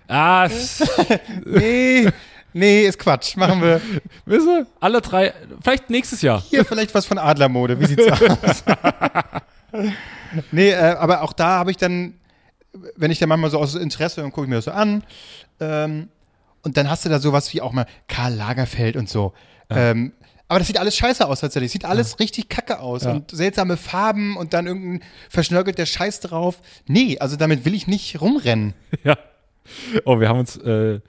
ah, 0.10 0.50
Nee, 1.46 2.10
nee, 2.54 2.84
ist 2.86 3.00
Quatsch. 3.00 3.36
Machen 3.38 3.62
wir 3.62 3.82
wisst 4.26 4.48
ihr, 4.48 4.68
alle 4.80 5.02
drei, 5.02 5.34
vielleicht 5.62 5.90
nächstes 5.90 6.22
Jahr. 6.22 6.42
hier 6.50 6.66
vielleicht 6.66 6.94
was 6.94 7.06
von 7.06 7.18
Adlermode. 7.18 7.80
Wie 7.80 7.86
sieht's 7.86 8.08
aus? 8.12 8.64
nee, 10.52 10.72
äh, 10.72 10.96
aber 10.96 11.22
auch 11.24 11.34
da 11.34 11.60
habe 11.60 11.72
ich 11.72 11.78
dann, 11.78 12.16
wenn 12.96 13.12
ich 13.12 13.20
dann 13.20 13.30
manchmal 13.30 13.52
so 13.52 13.60
aus 13.60 13.76
Interesse, 13.76 14.22
dann 14.22 14.32
gucke 14.32 14.46
ich 14.46 14.50
mir 14.50 14.56
das 14.58 14.66
so 14.66 14.72
an. 14.72 15.04
Ähm, 15.60 16.10
und 16.62 16.78
dann 16.78 16.90
hast 16.90 17.06
du 17.06 17.10
da 17.10 17.20
sowas 17.20 17.54
wie 17.54 17.62
auch 17.62 17.72
mal 17.72 17.86
Karl 18.08 18.34
Lagerfeld 18.34 18.96
und 18.96 19.10
so. 19.10 19.34
Ähm, 19.70 20.14
aber 20.50 20.58
das 20.60 20.68
sieht 20.68 20.80
alles 20.80 20.98
scheiße 20.98 21.26
aus 21.28 21.42
tatsächlich. 21.42 21.72
Sieht 21.72 21.86
alles 21.86 22.20
richtig 22.20 22.50
kacke 22.50 22.80
aus. 22.80 23.04
Ja. 23.04 23.12
Und 23.12 23.30
seltsame 23.32 23.78
Farben 23.78 24.36
und 24.36 24.54
dann 24.54 24.66
irgendein 24.66 25.08
verschnörkelter 25.30 25.86
Scheiß 25.86 26.22
drauf. 26.22 26.60
Nee, 26.88 27.20
also 27.20 27.36
damit 27.36 27.66
will 27.66 27.76
ich 27.76 27.88
nicht 27.88 28.20
rumrennen. 28.20 28.74
Ja. 29.04 29.18
Oh, 30.04 30.20
wir 30.20 30.28
haben 30.30 30.40
uns, 30.40 30.58
äh, 30.58 31.00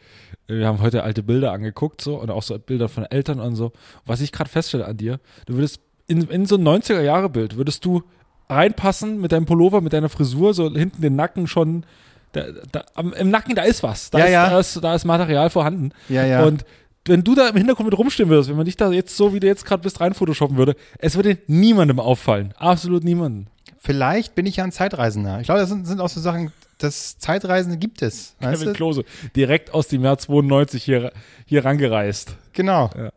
wir 0.59 0.67
haben 0.67 0.81
heute 0.81 1.03
alte 1.03 1.23
Bilder 1.23 1.53
angeguckt 1.53 2.01
so 2.01 2.17
und 2.17 2.31
auch 2.31 2.43
so 2.43 2.59
Bilder 2.59 2.89
von 2.89 3.05
Eltern 3.05 3.41
und 3.41 3.57
so. 3.57 3.73
Was 4.07 4.21
ich 4.21 4.33
gerade 4.33 4.51
feststelle 4.51 4.87
an 4.87 4.97
dir, 4.97 5.21
du 5.47 5.55
würdest 5.55 5.81
in, 6.07 6.23
in 6.29 6.47
so 6.47 6.57
ein 6.57 6.63
90er-Jahre-Bild, 6.67 7.57
würdest 7.57 7.85
du 7.85 8.03
reinpassen 8.49 9.21
mit 9.21 9.33
deinem 9.33 9.47
Pullover, 9.47 9.81
mit 9.81 9.93
deiner 9.93 10.09
Frisur, 10.09 10.55
so 10.55 10.71
hinten 10.71 11.01
den 11.01 11.15
Nacken 11.15 11.47
schon, 11.47 11.85
da, 12.33 12.45
da, 12.73 12.85
am, 12.95 13.13
im 13.13 13.31
Nacken, 13.31 13.55
da 13.55 13.63
ist 13.63 13.83
was. 13.83 14.11
Da, 14.11 14.19
Ja, 14.19 14.25
ist, 14.25 14.33
ja. 14.33 14.51
Da, 14.51 14.61
ist, 14.61 14.85
da 14.85 14.95
ist 14.95 15.05
Material 15.05 15.51
vorhanden. 15.51 15.93
Ja, 16.09 16.25
ja. 16.27 16.45
Und 16.45 16.65
wenn 17.07 17.25
du 17.25 17.35
da 17.35 17.49
im 17.49 17.57
Hintergrund 17.57 17.89
mit 17.89 17.99
rumstehen 17.99 18.29
würdest, 18.29 18.51
wenn 18.51 18.57
man 18.57 18.67
dich 18.67 18.77
da 18.77 18.91
jetzt 18.91 19.17
so, 19.17 19.33
wie 19.33 19.41
du 19.41 19.47
jetzt 19.47 19.65
gerade 19.65 19.83
bist, 19.83 20.01
rein 20.01 20.15
photoshoppen 20.15 20.57
würde, 20.57 20.75
es 20.99 21.17
würde 21.17 21.39
niemandem 21.47 21.99
auffallen. 21.99 22.53
Absolut 22.59 23.05
niemandem. 23.05 23.47
Vielleicht 23.83 24.35
bin 24.35 24.45
ich 24.47 24.57
ja 24.57 24.65
ein 24.65 24.73
Zeitreisender. 24.73 25.41
Ich 25.41 25.47
glaube, 25.47 25.61
das 25.61 25.71
sind, 25.71 25.87
sind 25.87 26.01
auch 26.01 26.09
so 26.11 26.21
Sachen, 26.21 26.53
das 26.79 27.19
Zeitreisende 27.19 27.79
gibt 27.79 28.03
es. 28.03 28.37
Kevin 28.41 28.69
du? 28.69 28.73
Klose, 28.75 29.05
direkt 29.35 29.73
aus 29.73 29.89
dem 29.89 30.05
Jahr 30.05 30.19
92 30.19 30.85
hier, 30.85 31.13
hier 31.47 31.65
rangereist. 31.65 32.37
Genau. 32.53 32.91
Ja. 32.97 33.11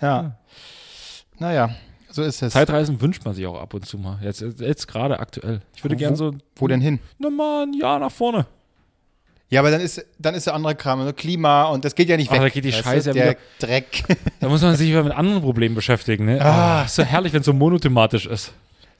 Ja. 0.00 0.38
Naja, 1.38 1.70
so 2.10 2.22
ist 2.22 2.42
es. 2.42 2.52
Zeitreisen 2.52 3.00
wünscht 3.00 3.24
man 3.24 3.34
sich 3.34 3.44
auch 3.46 3.60
ab 3.60 3.74
und 3.74 3.84
zu 3.86 3.98
mal. 3.98 4.18
Jetzt, 4.22 4.40
jetzt 4.60 4.86
gerade 4.86 5.18
aktuell. 5.18 5.60
Ich 5.74 5.82
würde 5.82 5.96
gerne 5.96 6.16
so 6.16 6.32
Wo 6.56 6.68
denn 6.68 6.80
hin? 6.80 7.00
nochmal 7.18 7.64
ein 7.66 7.72
Jahr 7.74 7.98
nach 7.98 8.12
vorne. 8.12 8.46
Ja, 9.50 9.60
aber 9.60 9.70
dann 9.70 9.80
ist, 9.80 10.04
dann 10.18 10.34
ist 10.34 10.46
der 10.46 10.54
andere 10.54 10.74
Kram, 10.74 11.04
ne? 11.04 11.12
Klima 11.12 11.64
und 11.64 11.84
das 11.84 11.94
geht 11.94 12.08
ja 12.08 12.16
nicht 12.16 12.30
Ach, 12.30 12.34
weg. 12.34 12.40
da 12.42 12.48
geht 12.48 12.64
die 12.64 12.72
weißt 12.72 12.82
Scheiße 12.84 13.08
ja 13.10 13.14
Der 13.14 13.30
wieder- 13.30 13.38
Dreck. 13.58 14.04
Da 14.40 14.48
muss 14.48 14.62
man 14.62 14.74
sich 14.76 14.88
wieder 14.88 15.02
mit 15.02 15.12
anderen 15.12 15.42
Problemen 15.42 15.74
beschäftigen. 15.74 16.24
Ne? 16.24 16.40
Ah. 16.40 16.80
Ah, 16.80 16.84
ist 16.84 16.94
so 16.94 17.02
herrlich, 17.02 17.32
wenn 17.32 17.40
es 17.40 17.46
so 17.46 17.52
monothematisch 17.52 18.26
ist. 18.26 18.52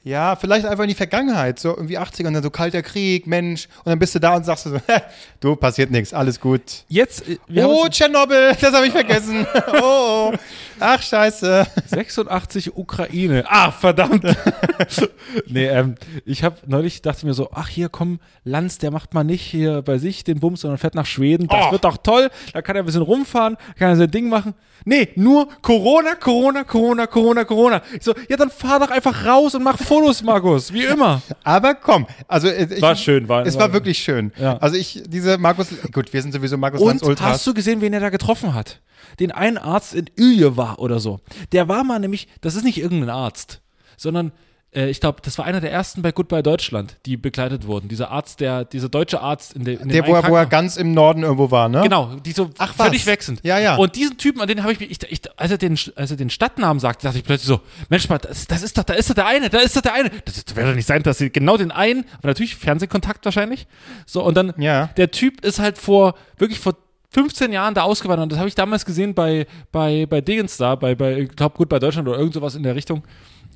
Ja, 0.05 0.35
vielleicht 0.35 0.67
einfach 0.67 0.83
in 0.83 0.89
die 0.89 0.95
Vergangenheit, 0.95 1.57
so 1.57 1.69
irgendwie 1.69 1.97
80er 1.97 2.27
und 2.27 2.35
dann 2.35 2.43
so 2.43 2.51
kalter 2.51 2.83
Krieg, 2.83 3.25
Mensch. 3.25 3.67
Und 3.83 3.89
dann 3.89 3.97
bist 3.97 4.13
du 4.13 4.19
da 4.19 4.35
und 4.35 4.45
sagst 4.45 4.67
du 4.67 4.69
so, 4.69 4.77
du, 5.39 5.55
passiert 5.55 5.89
nichts, 5.89 6.13
alles 6.13 6.39
gut. 6.39 6.61
Jetzt, 6.87 7.27
äh, 7.27 7.63
oh, 7.63 7.87
Tschernobyl, 7.89 8.55
das 8.61 8.71
habe 8.71 8.85
ich 8.85 8.91
vergessen. 8.91 9.47
oh, 9.81 10.31
oh, 10.31 10.37
ach, 10.79 11.01
scheiße. 11.01 11.65
86 11.87 12.75
Ukraine. 12.75 13.43
Ah, 13.47 13.71
verdammt. 13.71 14.23
nee, 15.47 15.65
ähm, 15.67 15.95
ich 16.25 16.43
habe 16.43 16.57
neulich 16.67 17.01
dachte 17.01 17.25
mir 17.25 17.33
so, 17.33 17.49
ach 17.53 17.67
hier 17.67 17.89
komm, 17.89 18.19
Lanz, 18.43 18.77
der 18.77 18.91
macht 18.91 19.13
mal 19.13 19.23
nicht 19.23 19.41
hier 19.41 19.81
bei 19.81 19.97
sich 19.97 20.23
den 20.23 20.39
Bums, 20.39 20.61
sondern 20.61 20.77
fährt 20.77 20.95
nach 20.95 21.05
Schweden. 21.05 21.47
Das 21.47 21.65
Oh. 21.67 21.71
wird 21.71 21.83
doch 21.83 21.97
toll. 21.97 22.29
Da 22.53 22.61
kann 22.61 22.75
er 22.75 22.83
ein 22.83 22.85
bisschen 22.85 23.01
rumfahren, 23.01 23.57
kann 23.77 23.89
er 23.89 23.95
sein 23.95 24.11
Ding 24.11 24.29
machen. 24.29 24.53
Nee, 24.83 25.09
nur 25.15 25.47
Corona, 25.61 26.15
Corona, 26.15 26.63
Corona, 26.63 27.07
Corona, 27.07 27.43
Corona. 27.45 27.81
Ich 27.97 28.03
so, 28.03 28.13
ja, 28.29 28.37
dann 28.37 28.49
fahr 28.51 28.79
doch 28.79 28.91
einfach 28.91 29.25
raus 29.25 29.55
und 29.55 29.63
mach 29.63 29.77
Fotos, 29.77 30.21
Markus, 30.21 30.71
wie 30.73 30.83
immer. 30.83 31.21
Aber 31.43 31.73
komm, 31.75 32.05
also 32.27 32.47
äh, 32.47 32.67
ich, 32.71 32.81
War 32.81 32.95
schön, 32.95 33.27
war- 33.27 33.45
es 33.45 33.57
war 33.57 33.71
wirklich 33.73 33.97
schön. 33.99 34.31
Ja. 34.39 34.57
Also 34.57 34.75
ich, 34.75 35.01
diese 35.07 35.37
Markus, 35.37 35.67
gut, 35.91 36.11
wir 36.13 36.21
sind 36.21 36.33
sowieso 36.33 36.57
Markus 36.57 36.81
Lanz 36.81 37.01
Und 37.01 37.09
Ultras. 37.09 37.29
hast 37.29 37.47
du 37.47 37.53
gesehen, 37.53 37.81
wen 37.81 37.93
er 37.93 37.99
da 38.01 38.09
getroffen 38.09 38.53
hat? 38.53 38.81
Den 39.19 39.31
einen 39.31 39.57
Arzt 39.57 39.93
in 39.93 40.09
Ilje 40.15 40.57
war 40.57 40.79
oder 40.79 40.99
so. 40.99 41.19
Der 41.51 41.67
war 41.67 41.83
mal 41.83 41.99
nämlich, 41.99 42.27
das 42.41 42.55
ist 42.55 42.63
nicht 42.63 42.77
irgendein 42.77 43.09
Arzt, 43.09 43.61
sondern 43.97 44.31
äh, 44.75 44.89
ich 44.89 44.99
glaube, 44.99 45.19
das 45.21 45.37
war 45.37 45.45
einer 45.45 45.61
der 45.61 45.71
ersten 45.71 46.01
bei 46.01 46.11
Goodbye 46.11 46.43
Deutschland, 46.43 46.97
die 47.05 47.15
begleitet 47.17 47.65
wurden. 47.65 47.87
Dieser 47.87 48.11
Arzt, 48.11 48.41
der, 48.41 48.65
dieser 48.65 48.89
deutsche 48.89 49.21
Arzt 49.21 49.53
in, 49.53 49.63
der 49.63 49.79
in 49.79 49.89
der, 49.89 50.05
wo 50.05 50.13
er, 50.13 50.27
wo 50.27 50.35
er 50.35 50.45
ganz 50.45 50.75
im 50.75 50.93
Norden 50.93 51.23
irgendwo 51.23 51.49
war, 51.49 51.69
ne? 51.69 51.81
Genau, 51.81 52.15
die 52.25 52.33
so 52.33 52.49
Ach, 52.57 52.73
was? 52.77 52.87
völlig 52.87 53.05
weg 53.05 53.23
sind. 53.23 53.39
Ja, 53.43 53.57
ja. 53.57 53.75
Und 53.77 53.95
diesen 53.95 54.17
Typen, 54.17 54.41
an 54.41 54.47
den 54.47 54.63
habe 54.63 54.73
ich 54.73 54.79
mich, 54.79 54.91
ich, 54.91 54.99
ich, 55.09 55.21
als, 55.39 55.51
er 55.51 55.57
den, 55.57 55.79
als 55.95 56.11
er 56.11 56.17
den 56.17 56.29
Stadtnamen 56.29 56.79
sagte, 56.79 57.07
dachte 57.07 57.17
ich 57.17 57.23
plötzlich 57.23 57.47
so, 57.47 57.61
Mensch 57.89 58.09
mal, 58.09 58.17
das, 58.17 58.47
das 58.47 58.63
ist 58.63 58.77
doch, 58.77 58.83
da 58.83 58.93
ist 58.93 59.09
doch 59.09 59.15
der 59.15 59.27
eine, 59.27 59.49
da 59.49 59.59
ist 59.59 59.75
doch 59.77 59.81
der 59.81 59.93
eine. 59.93 60.09
Das, 60.25 60.43
das 60.43 60.55
wird 60.55 60.67
doch 60.67 60.75
nicht 60.75 60.87
sein, 60.87 61.03
dass 61.03 61.17
sie 61.19 61.29
genau 61.29 61.55
den 61.57 61.71
einen, 61.71 62.05
aber 62.17 62.27
natürlich 62.29 62.55
Fernsehkontakt 62.55 63.23
wahrscheinlich. 63.25 63.67
So, 64.05 64.23
und 64.23 64.35
dann, 64.35 64.53
Ja. 64.57 64.87
der 64.97 65.11
Typ 65.11 65.45
ist 65.45 65.59
halt 65.59 65.77
vor, 65.77 66.15
wirklich 66.37 66.59
vor 66.59 66.75
15 67.15 67.53
Jahren 67.53 67.73
da 67.73 67.83
ausgewandert. 67.83 68.23
Und 68.23 68.31
das 68.33 68.39
habe 68.39 68.49
ich 68.49 68.55
damals 68.55 68.85
gesehen 68.85 69.13
bei, 69.13 69.47
bei, 69.71 70.05
bei 70.05 70.19
Dingens 70.19 70.57
da, 70.57 70.75
bei, 70.75 70.95
bei 70.95 71.19
ich 71.19 71.29
glaube, 71.29 71.55
gut 71.55 71.69
bei 71.69 71.79
Deutschland 71.79 72.09
oder 72.09 72.17
irgend 72.17 72.33
sowas 72.33 72.55
in 72.55 72.63
der 72.63 72.75
Richtung. 72.75 73.03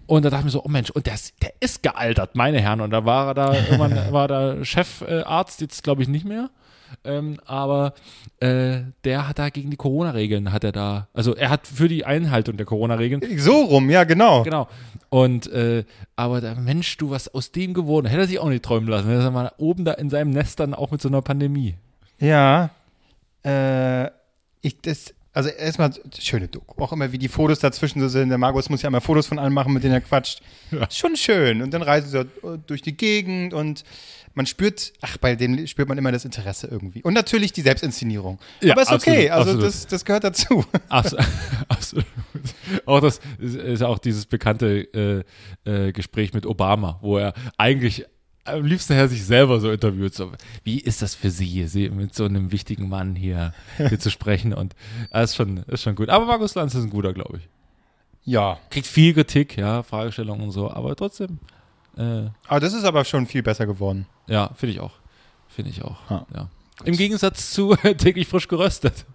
Und 0.08 0.24
da 0.24 0.30
dachte 0.30 0.42
ich 0.42 0.46
mir 0.46 0.52
so, 0.52 0.64
oh 0.64 0.70
Mensch, 0.70 0.90
und 0.92 1.06
der 1.06 1.14
ist, 1.14 1.34
der 1.44 1.52
ist 1.60 1.84
gealtert, 1.84 2.36
meine 2.36 2.62
Herren. 2.62 2.80
Und 2.80 2.92
da 2.92 3.04
war 3.04 3.28
er 3.28 3.34
da, 3.34 3.54
irgendwann 3.54 3.98
war 4.14 4.30
da 4.30 4.64
Chefarzt, 4.64 5.60
jetzt 5.60 5.84
glaube 5.84 6.02
ich 6.02 6.08
nicht 6.08 6.26
mehr. 6.26 6.50
Ähm, 7.04 7.38
aber 7.46 7.94
äh, 8.40 8.80
der 9.04 9.28
hat 9.28 9.40
da 9.40 9.50
gegen 9.50 9.72
die 9.72 9.78
Corona-Regeln, 9.78 10.54
hat 10.54 10.64
er 10.64 10.72
da, 10.72 11.10
also 11.14 11.36
er 11.36 11.50
hat 11.50 11.68
für 11.68 11.90
die 11.90 12.06
Einhaltung 12.06 12.56
der 12.56 12.66
Corona-Regeln 12.66 13.22
So 13.38 13.62
rum, 13.62 13.90
ja, 13.90 14.06
genau. 14.06 14.44
Genau. 14.44 14.70
Und 15.10 15.52
äh, 15.52 15.84
aber 16.16 16.40
der 16.40 16.56
Mensch, 16.56 16.96
du, 16.96 17.10
was 17.10 17.28
aus 17.34 17.52
dem 17.52 17.74
geworden, 17.74 18.08
hätte 18.08 18.22
er 18.22 18.28
sich 18.28 18.40
auch 18.40 18.48
nicht 18.48 18.64
träumen 18.64 18.88
lassen. 18.88 19.10
Er 19.12 19.20
ist 19.20 19.32
mal 19.32 19.52
oben 19.58 19.84
da 19.84 19.92
in 19.94 20.10
seinem 20.10 20.32
Nest 20.32 20.62
dann 20.62 20.74
auch 20.74 20.92
mit 20.92 21.02
so 21.02 21.10
einer 21.10 21.22
Pandemie. 21.22 21.76
Ja. 22.20 22.70
Äh, 23.44 24.08
ich, 24.62 24.82
das, 24.82 25.14
also 25.34 25.50
erstmal 25.50 25.92
schöne 26.20 26.48
Doku. 26.48 26.82
Auch 26.84 26.92
immer, 26.92 27.12
wie 27.12 27.18
die 27.18 27.28
Fotos 27.28 27.60
dazwischen 27.60 28.02
so 28.02 28.08
sind. 28.08 28.30
Der 28.30 28.38
Markus 28.38 28.70
muss 28.70 28.82
ja 28.82 28.88
immer 28.88 29.02
Fotos 29.02 29.28
von 29.28 29.40
allen 29.40 29.54
machen, 29.54 29.74
mit 29.74 29.84
denen 29.84 29.94
er 29.94 30.02
quatscht. 30.02 30.42
Schon 30.90 31.16
schön. 31.16 31.62
Und 31.62 31.72
dann 31.72 31.82
reisen 31.82 32.10
sie 32.10 32.30
so 32.42 32.58
durch 32.58 32.82
die 32.82 32.98
Gegend 32.98 33.54
und 33.54 33.84
man 34.34 34.46
spürt, 34.46 34.94
ach, 35.02 35.18
bei 35.18 35.36
denen 35.36 35.68
spürt 35.68 35.90
man 35.90 35.98
immer 35.98 36.12
das 36.12 36.26
Interesse 36.26 36.68
irgendwie. 36.68 37.02
Und 37.04 37.14
natürlich 37.14 37.52
die 37.52 37.62
Selbstinszenierung. 37.62 38.40
Ja, 38.62 38.74
Aber 38.74 38.84
ist 38.84 38.92
okay, 38.92 39.30
absolut, 39.30 39.32
also 39.32 39.52
absolut. 39.52 39.64
Das, 39.64 39.88
das 39.88 40.06
gehört 40.06 40.24
dazu. 40.24 40.66
Absolut. 40.90 41.26
absolut. 41.68 42.06
Auch 42.86 43.02
das 43.02 43.20
ist, 43.40 43.56
ist 43.56 43.84
auch 43.84 44.00
dieses 44.00 44.26
bekannte 44.26 45.26
äh, 45.66 45.88
äh, 45.88 45.92
Gespräch 45.92 46.34
mit 46.34 46.46
Obama, 46.46 47.00
wo 47.02 47.18
er 47.18 47.34
eigentlich 47.58 48.06
am 48.50 48.66
liebsten 48.66 48.94
her 48.94 49.08
sich 49.08 49.26
selber 49.26 49.60
so 49.60 49.72
interviewt. 49.72 50.14
So, 50.14 50.32
wie 50.64 50.80
ist 50.80 51.02
das 51.02 51.16
für 51.16 51.30
Sie, 51.30 51.68
Sie 51.68 51.90
mit 51.90 52.14
so 52.14 52.26
einem 52.26 52.52
wichtigen 52.52 52.90
Mann 52.90 53.16
hier, 53.16 53.54
hier 53.78 54.00
zu 54.00 54.10
sprechen? 54.12 54.54
Und 54.54 54.76
das 55.12 55.32
ist 55.32 55.36
schon, 55.36 55.58
ist 55.68 55.84
schon 55.84 55.96
gut. 55.96 56.10
Aber 56.10 56.26
Markus 56.26 56.56
Lanz 56.56 56.76
ist 56.76 56.84
ein 56.84 56.90
guter, 56.90 57.14
glaube 57.14 57.38
ich. 57.38 57.48
Ja. 58.24 58.60
Kriegt 58.70 58.88
viel 58.88 59.14
Kritik, 59.14 59.58
ja, 59.58 59.82
Fragestellungen 59.84 60.44
und 60.46 60.52
so, 60.52 60.70
aber 60.70 60.96
trotzdem, 60.96 61.40
äh, 61.98 62.28
Aber 62.48 62.60
das 62.60 62.74
ist 62.74 62.84
aber 62.84 63.04
schon 63.06 63.26
viel 63.26 63.42
besser 63.44 63.66
geworden. 63.66 64.06
ja, 64.28 64.52
finde 64.56 64.74
ich 64.74 64.80
auch. 64.80 64.94
Finde 65.48 65.72
ich 65.72 65.84
auch. 65.84 65.98
Ah, 66.10 66.26
ja. 66.34 66.50
Im 66.86 66.96
Gegensatz 66.96 67.52
zu 67.52 67.76
täglich 67.98 68.28
frisch 68.28 68.48
geröstet. 68.48 69.06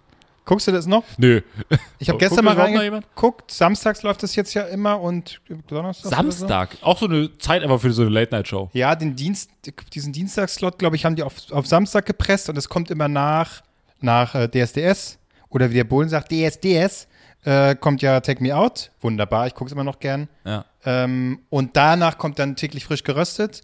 Guckst 0.45 0.67
du 0.67 0.71
das 0.71 0.85
noch? 0.85 1.03
Nö. 1.17 1.41
Ich 1.97 2.07
habe 2.07 2.19
gestern 2.19 2.45
mal 2.45 2.55
reingeguckt. 2.55 3.49
Samstags 3.49 4.03
läuft 4.03 4.21
das 4.21 4.35
jetzt 4.35 4.53
ja 4.53 4.63
immer 4.63 5.01
und 5.01 5.41
Donnerstag. 5.67 6.11
oder 6.11 6.31
so. 6.31 6.39
Samstag. 6.39 6.77
Auch 6.81 6.99
so 6.99 7.07
eine 7.07 7.35
Zeit 7.39 7.63
einfach 7.63 7.81
für 7.81 7.91
so 7.91 8.03
eine 8.03 8.11
Late-Night-Show. 8.11 8.69
Ja, 8.73 8.95
den 8.95 9.15
Dienst, 9.15 9.49
diesen 9.93 10.13
Dienstagsslot, 10.13 10.77
glaube 10.77 10.95
ich, 10.95 11.05
haben 11.05 11.15
die 11.15 11.23
auf, 11.23 11.51
auf 11.51 11.65
Samstag 11.65 12.05
gepresst 12.05 12.47
und 12.49 12.57
es 12.57 12.69
kommt 12.69 12.91
immer 12.91 13.07
nach, 13.07 13.63
nach 14.01 14.35
äh, 14.35 14.47
DSDS 14.47 15.17
oder 15.49 15.71
wie 15.71 15.75
der 15.75 15.83
Bohlen 15.83 16.09
sagt, 16.09 16.31
DSDS, 16.31 17.07
äh, 17.43 17.75
kommt 17.75 18.01
ja 18.01 18.19
Take 18.19 18.43
Me 18.43 18.55
Out. 18.55 18.91
Wunderbar, 19.01 19.47
ich 19.47 19.55
gucke 19.55 19.69
es 19.69 19.71
immer 19.73 19.83
noch 19.83 19.99
gern. 19.99 20.27
Ja. 20.43 20.65
Ähm, 20.83 21.39
und 21.49 21.75
danach 21.75 22.17
kommt 22.17 22.37
dann 22.37 22.55
täglich 22.55 22.85
frisch 22.85 23.03
geröstet. 23.03 23.61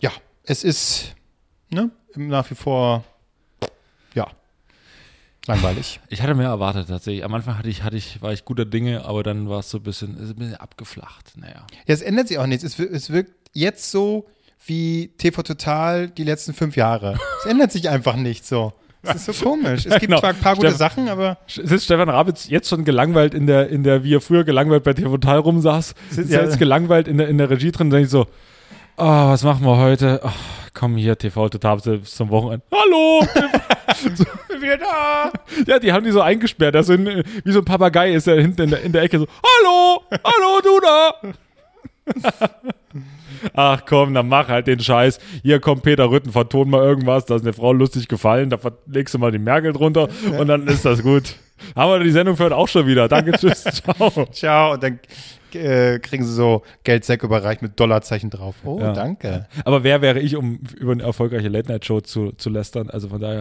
Ja, 0.00 0.12
es 0.44 0.64
ist 0.64 1.14
ne, 1.70 1.90
nach 2.14 2.50
wie 2.50 2.54
vor, 2.54 3.04
ja, 4.14 4.28
langweilig. 5.46 6.00
Ich 6.08 6.22
hatte 6.22 6.34
mehr 6.34 6.48
erwartet 6.48 6.88
tatsächlich. 6.88 7.24
Am 7.24 7.32
Anfang 7.34 7.58
hatte 7.58 7.68
ich, 7.68 7.82
hatte 7.82 7.96
ich, 7.96 8.20
war 8.22 8.32
ich 8.32 8.44
guter 8.44 8.64
Dinge, 8.64 9.04
aber 9.04 9.22
dann 9.22 9.48
war 9.48 9.60
es 9.60 9.70
so 9.70 9.78
ein 9.78 9.82
bisschen, 9.82 10.16
ist 10.18 10.30
ein 10.30 10.36
bisschen 10.36 10.54
abgeflacht. 10.56 11.32
Naja. 11.36 11.54
Ja, 11.86 11.94
es 11.94 12.02
ändert 12.02 12.28
sich 12.28 12.38
auch 12.38 12.46
nichts. 12.46 12.64
Es, 12.64 12.78
es 12.78 13.10
wirkt 13.10 13.32
jetzt 13.52 13.90
so 13.90 14.26
wie 14.66 15.12
TV 15.18 15.42
Total 15.42 16.08
die 16.08 16.24
letzten 16.24 16.52
fünf 16.54 16.76
Jahre. 16.76 17.18
Es 17.40 17.46
ändert 17.50 17.72
sich 17.72 17.88
einfach 17.88 18.16
nicht 18.16 18.44
so. 18.46 18.72
Es 19.02 19.28
ist 19.28 19.38
so 19.38 19.44
komisch. 19.44 19.86
Es 19.86 19.92
gibt 20.00 20.00
Genau. 20.06 20.18
zwar 20.18 20.30
ein 20.30 20.40
paar 20.40 20.56
gute 20.56 20.68
Steff- 20.68 20.78
Sachen, 20.78 21.08
aber 21.08 21.38
Sitzt 21.46 21.84
Stefan 21.84 22.08
Rabitz 22.08 22.48
jetzt 22.48 22.68
schon 22.68 22.84
gelangweilt 22.84 23.34
in 23.34 23.46
der, 23.46 23.68
in 23.68 23.84
der, 23.84 24.02
wie 24.02 24.14
er 24.16 24.20
früher 24.20 24.42
gelangweilt 24.42 24.82
bei 24.82 24.94
TV 24.94 25.10
Total 25.10 25.38
rumsaß, 25.38 25.94
sitzt 26.10 26.30
Ja. 26.32 26.38
er 26.40 26.44
jetzt 26.46 26.58
gelangweilt 26.58 27.06
in 27.06 27.18
der, 27.18 27.28
in 27.28 27.38
der 27.38 27.48
Regie 27.48 27.70
drin 27.70 27.86
und 27.86 27.90
denkt 27.92 28.10
so, 28.10 28.26
oh, 28.96 29.28
was 29.28 29.42
machen 29.44 29.64
wir 29.64 29.76
heute? 29.76 30.20
Oh, 30.22 30.30
komm 30.74 30.96
hier, 30.96 31.16
TV 31.16 31.48
Total 31.48 31.80
zum 31.80 32.30
Wochenende. 32.30 32.64
Hallo! 32.72 33.26
wir 34.60 34.78
da! 34.78 35.32
Ja, 35.66 35.78
die 35.78 35.92
haben 35.92 36.04
die 36.04 36.10
so 36.10 36.20
eingesperrt. 36.20 36.74
Da 36.74 36.82
sind, 36.82 37.06
wie 37.44 37.52
so 37.52 37.60
ein 37.60 37.64
Papagei 37.64 38.12
ist 38.12 38.26
er 38.26 38.40
hinten 38.40 38.62
in 38.62 38.70
der, 38.70 38.82
in 38.82 38.92
der 38.92 39.02
Ecke 39.02 39.18
so, 39.18 39.26
hallo! 39.26 40.02
Hallo, 40.24 40.60
du 40.62 40.80
da! 40.80 41.14
Ach 43.54 43.82
komm, 43.86 44.14
dann 44.14 44.28
mach 44.28 44.48
halt 44.48 44.66
den 44.66 44.80
Scheiß. 44.80 45.18
Hier 45.42 45.60
kommt 45.60 45.82
Peter 45.82 46.10
Rütten, 46.10 46.32
verton 46.32 46.70
mal 46.70 46.82
irgendwas, 46.82 47.26
da 47.26 47.36
ist 47.36 47.42
eine 47.42 47.52
Frau 47.52 47.72
lustig 47.72 48.08
gefallen, 48.08 48.50
da 48.50 48.58
legst 48.86 49.14
du 49.14 49.18
mal 49.18 49.30
den 49.30 49.44
Merkel 49.44 49.72
drunter 49.72 50.08
und 50.38 50.48
dann 50.48 50.66
ist 50.66 50.84
das 50.84 51.02
gut. 51.02 51.36
Haben 51.74 51.90
wir 51.90 52.00
die 52.00 52.10
Sendung 52.10 52.36
für 52.36 52.44
heute 52.44 52.56
auch 52.56 52.68
schon 52.68 52.86
wieder. 52.86 53.08
Danke, 53.08 53.32
tschüss, 53.32 53.64
ciao. 53.64 54.26
ciao. 54.32 54.72
Und 54.74 54.82
dann 54.82 54.98
äh, 55.56 55.98
kriegen 55.98 56.24
sie 56.24 56.32
so 56.32 56.62
Geldsäcke 56.84 57.26
überreicht 57.26 57.62
mit 57.62 57.78
Dollarzeichen 57.80 58.30
drauf. 58.30 58.54
Oh, 58.64 58.78
Ja. 58.80 58.92
danke. 58.92 59.46
Aber 59.64 59.82
wer 59.82 60.02
wäre 60.02 60.20
ich, 60.20 60.36
um 60.36 60.60
über 60.78 60.92
eine 60.92 61.02
erfolgreiche 61.02 61.48
Late-Night-Show 61.48 62.02
zu, 62.02 62.32
zu 62.32 62.50
lästern? 62.50 62.88
Also 62.90 63.08
von 63.08 63.20
daher. 63.20 63.40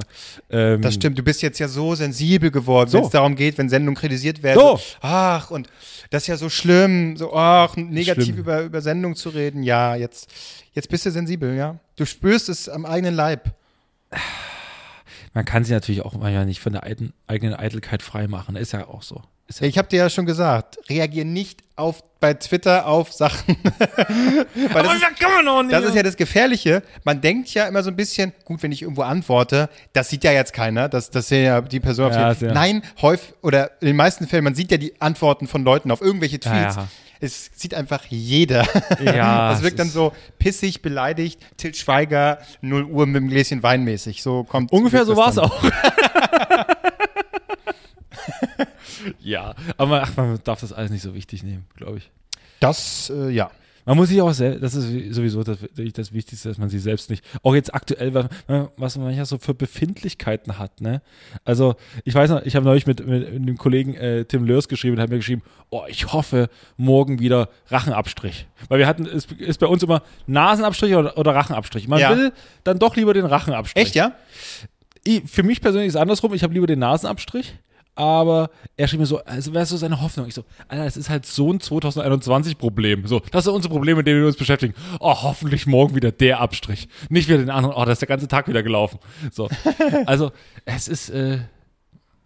Ähm, 0.50 0.82
Das 0.82 0.94
stimmt, 0.96 1.18
du 1.18 1.24
bist 1.24 1.42
jetzt 1.42 1.60
ja 1.60 1.68
so 1.68 1.94
sensibel 1.96 2.50
geworden, 2.52 2.90
So. 2.90 2.98
wenn 2.98 3.06
es 3.06 3.12
darum 3.12 3.36
geht, 3.36 3.58
wenn 3.58 3.70
Sendungen 3.70 3.96
kritisiert 3.96 4.42
werden. 4.42 4.60
So. 4.60 4.80
Ach, 5.02 5.52
und 5.52 5.68
das 6.10 6.24
ist 6.24 6.28
ja 6.28 6.38
so 6.38 6.50
schlimm, 6.50 7.18
so, 7.18 7.34
ach, 7.34 7.76
negativ 7.76 8.26
Schlimm. 8.26 8.38
über, 8.38 8.62
über 8.64 8.82
Sendungen 8.82 9.16
zu 9.16 9.30
reden. 9.30 9.64
Ja, 9.64 9.96
jetzt, 9.96 10.30
jetzt 10.74 10.90
bist 10.90 11.06
du 11.06 11.12
sensibel, 11.12 11.56
ja. 11.56 11.78
Du 11.98 12.06
spürst 12.06 12.50
es 12.50 12.68
am 12.70 12.86
eigenen 12.86 13.14
Leib. 13.16 13.54
Man 15.34 15.44
kann 15.46 15.64
sie 15.66 15.74
natürlich 15.74 16.02
auch 16.02 16.14
manchmal 16.14 16.46
nicht 16.46 16.62
von 16.62 16.72
der 16.74 16.84
eigenen, 16.84 17.14
eigenen 17.28 17.54
Eitelkeit 17.56 18.02
freimachen. 18.02 18.56
Ist 18.56 18.72
ja 18.72 18.88
auch 18.88 19.04
so. 19.04 19.22
Ja 19.50 19.68
Ich 19.68 19.78
habe 19.78 19.88
dir 19.88 19.98
ja 19.98 20.10
schon 20.10 20.26
gesagt, 20.26 20.78
reagier 20.90 21.26
nicht 21.26 21.64
auf, 21.76 22.04
bei 22.20 22.34
Twitter 22.34 22.88
auf 22.88 23.12
Sachen. 23.14 23.58
Weil 24.72 24.84
das, 24.84 24.96
ist, 24.96 25.20
kann 25.20 25.32
man 25.36 25.48
auch 25.48 25.62
nicht. 25.62 25.74
das 25.74 25.86
ist 25.86 25.96
ja 25.96 26.04
das 26.04 26.16
Gefährliche. 26.16 26.82
Man 27.04 27.22
denkt 27.22 27.54
ja 27.54 27.68
immer 27.68 27.84
so 27.84 27.90
ein 27.92 27.96
bisschen, 27.96 28.34
gut, 28.46 28.64
wenn 28.64 28.72
ich 28.72 28.82
irgendwo 28.82 29.02
antworte, 29.04 29.70
das 29.94 30.10
sieht 30.10 30.24
ja 30.24 30.32
jetzt 30.32 30.54
keiner, 30.54 30.90
das, 30.90 31.10
das 31.12 31.28
sehen 31.28 31.46
ja 31.46 31.62
die 31.62 31.80
Person 31.80 32.08
auf 32.08 32.14
Ja, 32.16 32.34
die, 32.34 32.40
sehr. 32.40 32.54
Nein, 32.54 32.82
häufig, 33.02 33.34
oder 33.42 33.72
in 33.82 33.88
den 33.88 33.96
meisten 33.96 34.28
Fällen, 34.28 34.44
man 34.46 34.56
sieht 34.56 34.72
ja 34.72 34.78
die 34.78 35.00
Antworten 35.02 35.48
von 35.48 35.64
Leuten 35.64 35.92
auf 35.92 36.02
irgendwelche 36.02 36.40
Ja, 36.44 36.52
Tweets. 36.52 36.76
ja. 36.78 36.88
Es 37.22 37.50
sieht 37.56 37.74
einfach 37.74 38.04
jeder. 38.10 38.66
Ja, 39.04 39.52
es 39.54 39.62
wirkt 39.62 39.80
dann 39.80 39.90
so 39.90 40.12
pissig, 40.38 40.82
beleidigt, 40.82 41.40
Til 41.58 41.74
Schweiger, 41.74 42.40
0 42.62 42.84
Uhr 42.84 43.06
mit 43.06 43.16
einem 43.16 43.30
Gläschen 43.30 43.64
Wein 43.64 43.84
mäßig. 43.84 44.22
So 44.22 44.44
kommt 44.44 44.72
Ungefähr 44.72 45.06
so 45.06 45.16
war 45.16 45.30
es 45.30 45.38
auch. 45.38 45.64
ja, 49.26 49.56
aber 49.78 50.04
ach, 50.04 50.16
man 50.16 50.40
darf 50.44 50.62
das 50.62 50.72
alles 50.72 50.92
nicht 50.92 51.02
so 51.02 51.14
wichtig 51.16 51.44
nehmen, 51.44 51.66
glaube 51.76 51.98
ich. 51.98 52.10
Das, 52.60 53.12
äh, 53.14 53.30
ja. 53.30 53.52
Man 53.88 53.98
muss 53.98 54.10
sich 54.10 54.20
auch 54.20 54.32
selbst, 54.34 54.64
das 54.64 54.74
ist 54.74 55.14
sowieso 55.14 55.44
das, 55.44 55.60
das 55.94 56.12
Wichtigste, 56.12 56.50
dass 56.50 56.58
man 56.58 56.70
sich 56.70 56.82
selbst 56.82 57.12
nicht, 57.12 57.24
auch 57.44 57.54
jetzt 57.54 57.72
aktuell, 57.72 58.16
was, 58.16 58.26
was 58.78 58.98
man 58.98 59.06
manchmal 59.06 59.28
so 59.28 59.38
für 59.38 59.54
Befindlichkeiten 59.54 60.58
hat, 60.58 60.82
ne? 60.82 61.04
Also, 61.44 61.76
ich 62.04 62.16
weiß 62.16 62.32
noch, 62.32 62.42
ich 62.44 62.56
habe 62.56 62.66
neulich 62.66 62.88
mit, 62.88 63.06
mit 63.06 63.28
einem 63.28 63.58
Kollegen 63.60 63.94
äh, 63.94 64.26
Tim 64.26 64.44
Lörs 64.44 64.68
geschrieben 64.70 64.96
und 64.96 65.04
hat 65.04 65.12
mir 65.12 65.18
geschrieben, 65.18 65.44
oh, 65.70 65.84
ich 65.88 66.12
hoffe, 66.12 66.50
morgen 66.78 67.20
wieder 67.20 67.50
Rachenabstrich. 67.68 68.48
Weil 68.70 68.80
wir 68.80 68.88
hatten, 68.88 69.06
es 69.06 69.26
ist 69.26 69.60
bei 69.60 69.68
uns 69.68 69.84
immer 69.84 70.02
Nasenabstrich 70.26 70.96
oder, 70.96 71.16
oder 71.16 71.36
Rachenabstrich. 71.36 71.88
Man 71.88 72.00
Ja. 72.00 72.10
will 72.18 72.34
dann 72.64 72.80
doch 72.80 72.96
lieber 72.96 73.14
den 73.14 73.26
Rachenabstrich. 73.28 73.86
Echt, 73.86 73.94
ja? 73.96 74.14
Ich, 75.04 75.22
für 75.30 75.44
mich 75.44 75.62
persönlich 75.62 75.90
ist 75.90 75.94
es 75.96 76.02
andersrum. 76.02 76.34
Ich 76.34 76.42
habe 76.42 76.56
lieber 76.56 76.66
den 76.66 76.80
Nasenabstrich. 76.80 77.54
Aber 77.96 78.50
er 78.76 78.88
schrieb 78.90 79.00
mir 79.00 79.06
so, 79.06 79.24
also 79.24 79.54
wäre 79.54 79.66
so 79.66 79.78
seine 79.78 80.02
Hoffnung. 80.02 80.28
Ich 80.28 80.34
so, 80.34 80.44
Alter, 80.68 80.86
es 80.86 80.98
ist 80.98 81.10
halt 81.10 81.26
so 81.26 81.52
ein 81.52 81.60
2021-Problem. 81.60 83.08
So, 83.08 83.22
das 83.32 83.46
sind 83.46 83.54
unsere 83.54 83.74
Probleme, 83.74 83.98
mit 83.98 84.08
denen 84.08 84.20
wir 84.20 84.28
uns 84.28 84.36
beschäftigen. 84.36 84.74
Oh, 85.00 85.16
hoffentlich 85.24 85.66
morgen 85.66 85.96
wieder 85.96 86.12
der 86.12 86.42
Abstrich. 86.42 86.90
Nicht 87.10 87.30
wieder 87.30 87.38
den 87.38 87.50
anderen. 87.50 87.74
Oh, 87.76 87.86
da 87.86 87.94
ist 87.94 88.02
der 88.02 88.08
ganze 88.10 88.28
Tag 88.28 88.48
wieder 88.50 88.64
gelaufen. 88.64 89.00
So. 89.32 89.50
Also, 90.06 90.32
es 90.66 90.88
ist, 90.88 91.10
äh, 91.10 91.40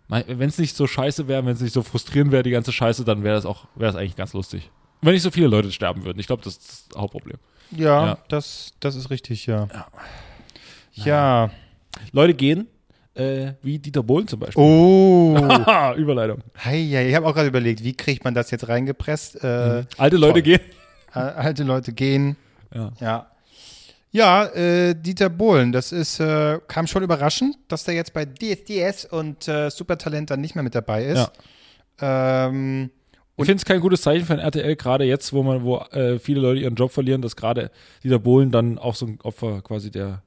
wenn 0.08 0.50
es 0.50 0.58
nicht 0.58 0.76
so 0.76 0.88
scheiße 0.88 1.28
wäre, 1.28 1.46
wenn 1.46 1.54
es 1.54 1.62
nicht 1.62 1.74
so 1.74 1.84
frustrierend 1.84 2.32
wäre, 2.32 2.42
die 2.44 2.50
ganze 2.52 2.72
Scheiße, 2.72 3.06
dann 3.06 3.24
wäre 3.24 3.36
das 3.36 3.46
auch, 3.46 3.66
wäre 3.76 3.92
das 3.92 3.96
eigentlich 4.00 4.16
ganz 4.16 4.34
lustig. 4.34 4.72
Wenn 5.02 5.14
nicht 5.14 5.22
so 5.22 5.30
viele 5.32 5.48
Leute 5.48 5.72
sterben 5.72 6.04
würden. 6.04 6.20
Ich 6.20 6.28
glaube, 6.28 6.42
das 6.44 6.58
ist 6.58 6.88
das 6.90 7.00
Hauptproblem. 7.00 7.38
Ja, 7.72 8.06
Ja. 8.06 8.18
Das, 8.28 8.74
das 8.80 8.96
ist 8.96 9.12
richtig, 9.12 9.46
ja. 9.46 9.68
Ja. 9.72 11.06
Ja. 11.06 11.52
Leute 12.12 12.34
gehen, 12.34 12.68
äh, 13.20 13.54
wie 13.62 13.80
Dieter 13.80 14.04
Bohlen 14.04 14.28
zum 14.28 14.40
Beispiel. 14.40 14.64
Oh. 14.64 15.36
Überleitung. 15.98 16.40
Hey, 16.56 16.84
ja, 16.84 17.02
ich 17.02 17.14
habe 17.16 17.26
auch 17.28 17.34
gerade 17.34 17.48
überlegt, 17.50 17.84
wie 17.84 17.94
kriegt 17.96 18.24
man 18.24 18.34
das 18.34 18.52
jetzt 18.52 18.68
reingepresst? 18.68 19.44
Äh, 19.44 19.84
Alte 19.98 20.18
Leute 20.18 20.34
Toll. 20.34 20.42
gehen. 20.42 20.60
alte 21.12 21.64
Leute 21.64 21.94
gehen. 21.94 22.36
Ja. 22.74 22.92
Ja. 23.00 23.32
Ja, 24.12 24.46
äh, 24.46 24.96
Dieter 24.96 25.30
Bohlen, 25.30 25.72
das 25.72 25.92
ist, 25.92 26.20
äh, 26.20 26.60
kam 26.68 26.88
schon 26.88 27.04
überraschend, 27.04 27.58
dass 27.68 27.84
der 27.84 27.94
jetzt 27.94 28.12
bei 28.14 28.26
DSDS 28.26 29.06
und 29.06 29.48
äh, 29.48 29.70
Supertalent 29.70 30.32
dann 30.32 30.42
nicht 30.42 30.56
mehr 30.56 30.64
mit 30.64 30.74
dabei 30.74 31.04
ist. 31.06 31.32
Ähm, 32.02 32.90
Ich 33.38 33.46
finde 33.46 33.58
es 33.62 33.66
kein 33.66 33.80
gutes 33.82 34.02
Zeichen 34.02 34.26
für 34.26 34.34
ein 34.34 34.40
RTL, 34.40 34.76
gerade 34.76 35.06
jetzt, 35.06 35.32
wo 35.32 35.44
man, 35.44 35.64
wo 35.64 35.78
äh, 35.92 36.18
viele 36.18 36.42
Leute 36.42 36.60
ihren 36.62 36.74
Job 36.76 36.92
verlieren, 36.92 37.22
dass 37.22 37.36
gerade 37.36 37.70
Dieter 38.04 38.18
Bohlen 38.20 38.50
dann 38.52 38.80
auch 38.80 38.96
so 38.96 39.06
ein 39.06 39.20
Opfer 39.22 39.62
quasi 39.62 39.92
der, 39.92 40.24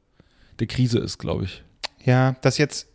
der 0.61 0.69
Krise 0.69 1.01
ist, 1.01 1.19
glaube 1.19 1.45
ich. 1.45 1.65
Ja, 2.05 2.37
das 2.43 2.59
jetzt 2.59 2.89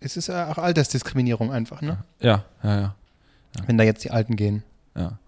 es 0.00 0.16
ist 0.18 0.26
ja 0.26 0.50
auch 0.52 0.58
Altersdiskriminierung 0.58 1.50
einfach, 1.50 1.80
ne? 1.80 1.98
Ja, 2.20 2.44
ja, 2.62 2.80
ja. 2.80 2.94
Wenn 3.66 3.78
da 3.78 3.84
jetzt 3.84 4.04
die 4.04 4.10
Alten 4.10 4.36
gehen. 4.36 4.62
ja. 4.96 5.18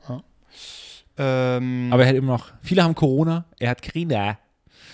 Ähm, 1.19 1.89
Aber 1.93 2.03
er 2.03 2.11
hat 2.11 2.17
immer 2.17 2.33
noch, 2.35 2.49
viele 2.61 2.83
haben 2.85 2.95
Corona, 2.95 3.47
er 3.59 3.71
hat 3.71 3.81
Corona. 3.83 4.39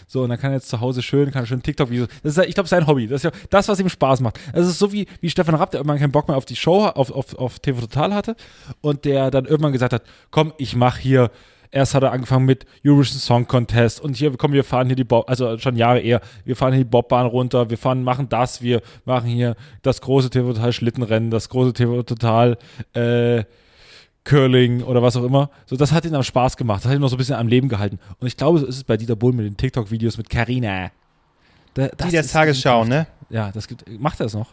So, 0.07 0.23
und 0.23 0.29
dann 0.29 0.39
kann 0.39 0.53
er 0.53 0.57
jetzt 0.59 0.69
zu 0.69 0.81
Hause 0.81 1.03
schön, 1.03 1.31
kann 1.31 1.47
schön 1.47 1.63
TikTok-Videos. 1.63 2.09
Das 2.23 2.33
ist, 2.33 2.37
ja- 2.37 2.45
ich 2.45 2.55
glaube, 2.55 2.69
sein 2.69 2.87
Hobby. 2.87 3.07
Das 3.09 3.25
ist 3.25 3.33
ja 3.35 3.41
das, 3.51 3.67
was 3.69 3.81
ihm 3.81 3.89
Spaß 3.89 4.21
macht. 4.21 4.39
Das 4.53 4.67
ist 4.67 4.79
so 4.79 4.93
wie, 4.93 5.07
wie 5.21 5.31
Stefan 5.31 5.55
Rapp, 5.55 5.71
der 5.71 5.81
irgendwann 5.81 5.99
keinen 5.99 6.13
Bock 6.13 6.29
mehr 6.29 6.37
auf 6.37 6.45
die 6.45 6.55
Show, 6.57 6.85
auf, 6.87 7.11
auf, 7.11 7.35
auf 7.37 7.59
TV 7.61 7.81
Total 7.81 8.15
hatte. 8.15 8.37
Und 8.83 9.05
der 9.05 9.31
dann 9.31 9.47
irgendwann 9.47 9.73
gesagt 9.73 9.93
hat, 9.95 10.03
komm, 10.31 10.53
ich 10.59 10.77
mach 10.77 10.99
hier. 10.99 11.31
Erst 11.75 11.95
hat 11.95 12.03
er 12.03 12.13
angefangen 12.13 12.45
mit 12.45 12.67
Eurovision 12.85 13.19
Song 13.19 13.49
Contest 13.49 13.99
und 13.99 14.15
hier, 14.15 14.37
komm, 14.37 14.53
wir 14.53 14.63
fahren 14.63 14.89
hier 14.89 14.97
die 14.97 15.05
Bob, 15.05 15.29
also 15.29 15.57
schon 15.57 15.75
Jahre 15.75 16.01
eher, 16.01 16.21
wir 16.45 16.55
fahren 16.55 16.75
hier 16.75 16.85
die 16.85 16.91
Bobbahn 16.91 17.25
runter, 17.25 17.71
wir 17.71 17.79
fahren, 17.79 18.05
machen 18.05 18.29
das, 18.29 18.61
wir 18.61 18.83
machen 19.07 19.31
hier 19.31 19.57
das 19.81 20.03
große 20.03 20.29
TV 20.29 20.53
Total 20.53 20.73
Schlittenrennen, 20.75 21.31
das 21.31 21.49
große 21.49 21.73
TV 21.73 22.03
Total, 22.03 22.59
äh, 22.93 23.45
Curling 24.25 24.83
oder 24.83 25.03
was 25.03 25.17
auch 25.17 25.25
immer. 25.25 25.51
So, 25.65 25.77
das 25.77 25.93
hat 25.93 26.05
ihn 26.05 26.15
am 26.15 26.23
Spaß 26.23 26.59
gemacht. 26.59 26.85
Das 26.85 26.91
hat 26.91 26.97
ihn 26.97 27.01
noch 27.01 27.09
so 27.09 27.17
ein 27.17 27.19
bisschen 27.19 27.37
am 27.37 27.49
Leben 27.49 27.69
gehalten. 27.69 27.99
Und 28.21 28.27
ich 28.27 28.37
glaube, 28.37 28.59
so 28.59 28.67
ist 28.67 28.77
es 28.77 28.85
bei 28.85 28.97
Dieter 28.97 29.17
Bohlen 29.17 29.37
mit 29.37 29.47
den 29.47 29.57
TikTok-Videos 29.57 30.19
mit 30.19 30.31
Carina. 30.31 30.91
Da, 31.75 31.89
das 31.89 32.09
die 32.09 32.13
der 32.13 32.27
Tagesschau, 32.27 32.85
ne? 32.85 33.07
Ja, 33.31 33.51
das 33.51 33.67
gibt. 33.67 33.89
Macht 33.99 34.21
er 34.21 34.25
das 34.25 34.35
noch? 34.35 34.51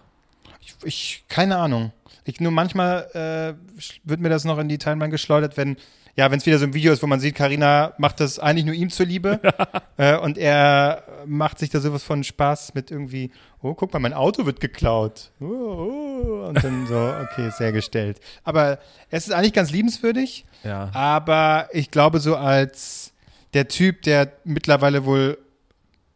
Ich, 0.61 0.73
ich 0.83 1.23
keine 1.27 1.57
Ahnung. 1.57 1.91
Ich 2.23 2.39
nur 2.39 2.51
manchmal 2.51 3.09
äh, 3.13 3.79
wird 4.03 4.21
mir 4.21 4.29
das 4.29 4.45
noch 4.45 4.57
in 4.57 4.69
die 4.69 4.77
Timeline 4.77 5.11
geschleudert, 5.11 5.57
wenn 5.57 5.77
ja, 6.19 6.29
wenn 6.31 6.37
es 6.39 6.45
wieder 6.45 6.59
so 6.59 6.65
ein 6.65 6.73
Video 6.73 6.91
ist, 6.91 7.01
wo 7.01 7.07
man 7.07 7.21
sieht, 7.21 7.35
Karina 7.35 7.93
macht 7.97 8.19
das 8.19 8.39
eigentlich 8.39 8.65
nur 8.65 8.75
ihm 8.75 8.89
zuliebe 8.89 9.39
äh, 9.97 10.17
und 10.17 10.37
er 10.37 11.03
macht 11.25 11.59
sich 11.59 11.69
da 11.69 11.79
sowas 11.79 12.03
von 12.03 12.25
Spaß 12.25 12.73
mit 12.73 12.91
irgendwie, 12.91 13.31
oh, 13.61 13.73
guck 13.73 13.93
mal, 13.93 13.99
mein 13.99 14.11
Auto 14.13 14.45
wird 14.45 14.59
geklaut. 14.59 15.31
Oh, 15.39 15.45
oh. 15.45 16.45
Und 16.49 16.61
dann 16.61 16.87
so, 16.87 17.13
okay, 17.23 17.49
sehr 17.57 17.71
gestellt. 17.71 18.19
Aber 18.43 18.79
es 19.09 19.27
ist 19.27 19.33
eigentlich 19.33 19.53
ganz 19.53 19.71
liebenswürdig, 19.71 20.45
Ja. 20.65 20.89
aber 20.93 21.69
ich 21.71 21.89
glaube 21.89 22.19
so 22.19 22.35
als 22.35 23.13
der 23.53 23.69
Typ, 23.69 24.01
der 24.01 24.33
mittlerweile 24.43 25.05
wohl 25.05 25.37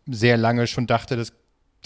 sehr 0.05 0.35
lange 0.35 0.67
schon 0.67 0.85
dachte, 0.85 1.15
dass 1.15 1.31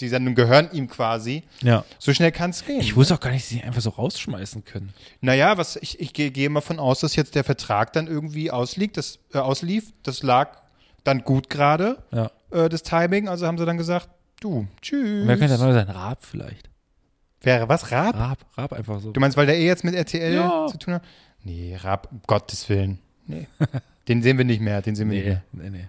die 0.00 0.08
Sendungen 0.08 0.34
gehören 0.34 0.68
ihm 0.72 0.88
quasi, 0.88 1.42
Ja. 1.62 1.84
so 1.98 2.12
schnell 2.14 2.32
kann 2.32 2.50
es 2.50 2.64
gehen. 2.64 2.80
Ich 2.80 2.94
wusste 2.96 3.14
auch 3.14 3.20
gar 3.20 3.30
nicht, 3.30 3.42
dass 3.44 3.48
sie 3.50 3.58
ihn 3.58 3.64
einfach 3.64 3.80
so 3.80 3.90
rausschmeißen 3.90 4.64
können. 4.64 4.92
Naja, 5.20 5.56
was 5.58 5.76
ich, 5.76 5.98
ich 6.00 6.12
gehe 6.12 6.30
gehe 6.30 6.48
mal 6.50 6.60
von 6.60 6.78
aus, 6.78 7.00
dass 7.00 7.16
jetzt 7.16 7.34
der 7.34 7.44
Vertrag 7.44 7.92
dann 7.92 8.06
irgendwie 8.06 8.50
ausliegt, 8.50 8.96
das, 8.96 9.18
äh, 9.34 9.38
auslief. 9.38 9.92
Das 10.02 10.22
lag 10.22 10.56
dann 11.04 11.24
gut 11.24 11.50
gerade, 11.50 11.98
Ja. 12.12 12.30
äh, 12.50 12.68
das 12.68 12.82
Timing. 12.82 13.28
Also 13.28 13.46
haben 13.46 13.58
sie 13.58 13.66
dann 13.66 13.76
gesagt, 13.78 14.08
du, 14.40 14.66
tschüss. 14.82 15.26
Wer 15.26 15.36
könnte 15.36 15.56
der 15.56 15.64
neue 15.66 15.74
sein? 15.74 15.88
Raab 15.88 16.18
vielleicht. 16.24 16.68
Wäre 17.40 17.68
was, 17.68 17.90
Raab? 17.92 18.14
Raab, 18.16 18.38
Raab 18.56 18.72
einfach 18.72 19.00
so. 19.00 19.12
Du 19.12 19.20
meinst, 19.20 19.36
weil 19.36 19.46
der 19.46 19.56
eh 19.56 19.66
jetzt 19.66 19.84
mit 19.84 19.94
RTL 19.94 20.34
Ja. 20.34 20.66
zu 20.68 20.76
tun 20.78 20.94
hat? 20.94 21.02
Nee, 21.44 21.76
Raab, 21.80 22.08
um 22.10 22.20
Gottes 22.26 22.68
Willen. 22.68 22.98
Nee. 23.26 23.46
den 24.08 24.22
sehen 24.22 24.38
wir 24.38 24.44
nicht 24.44 24.60
mehr, 24.60 24.82
den 24.82 24.96
sehen 24.96 25.10
wir 25.10 25.20
Nee, 25.22 25.28
nicht 25.30 25.42
nee, 25.52 25.62
nee. 25.64 25.70
mehr. 25.70 25.88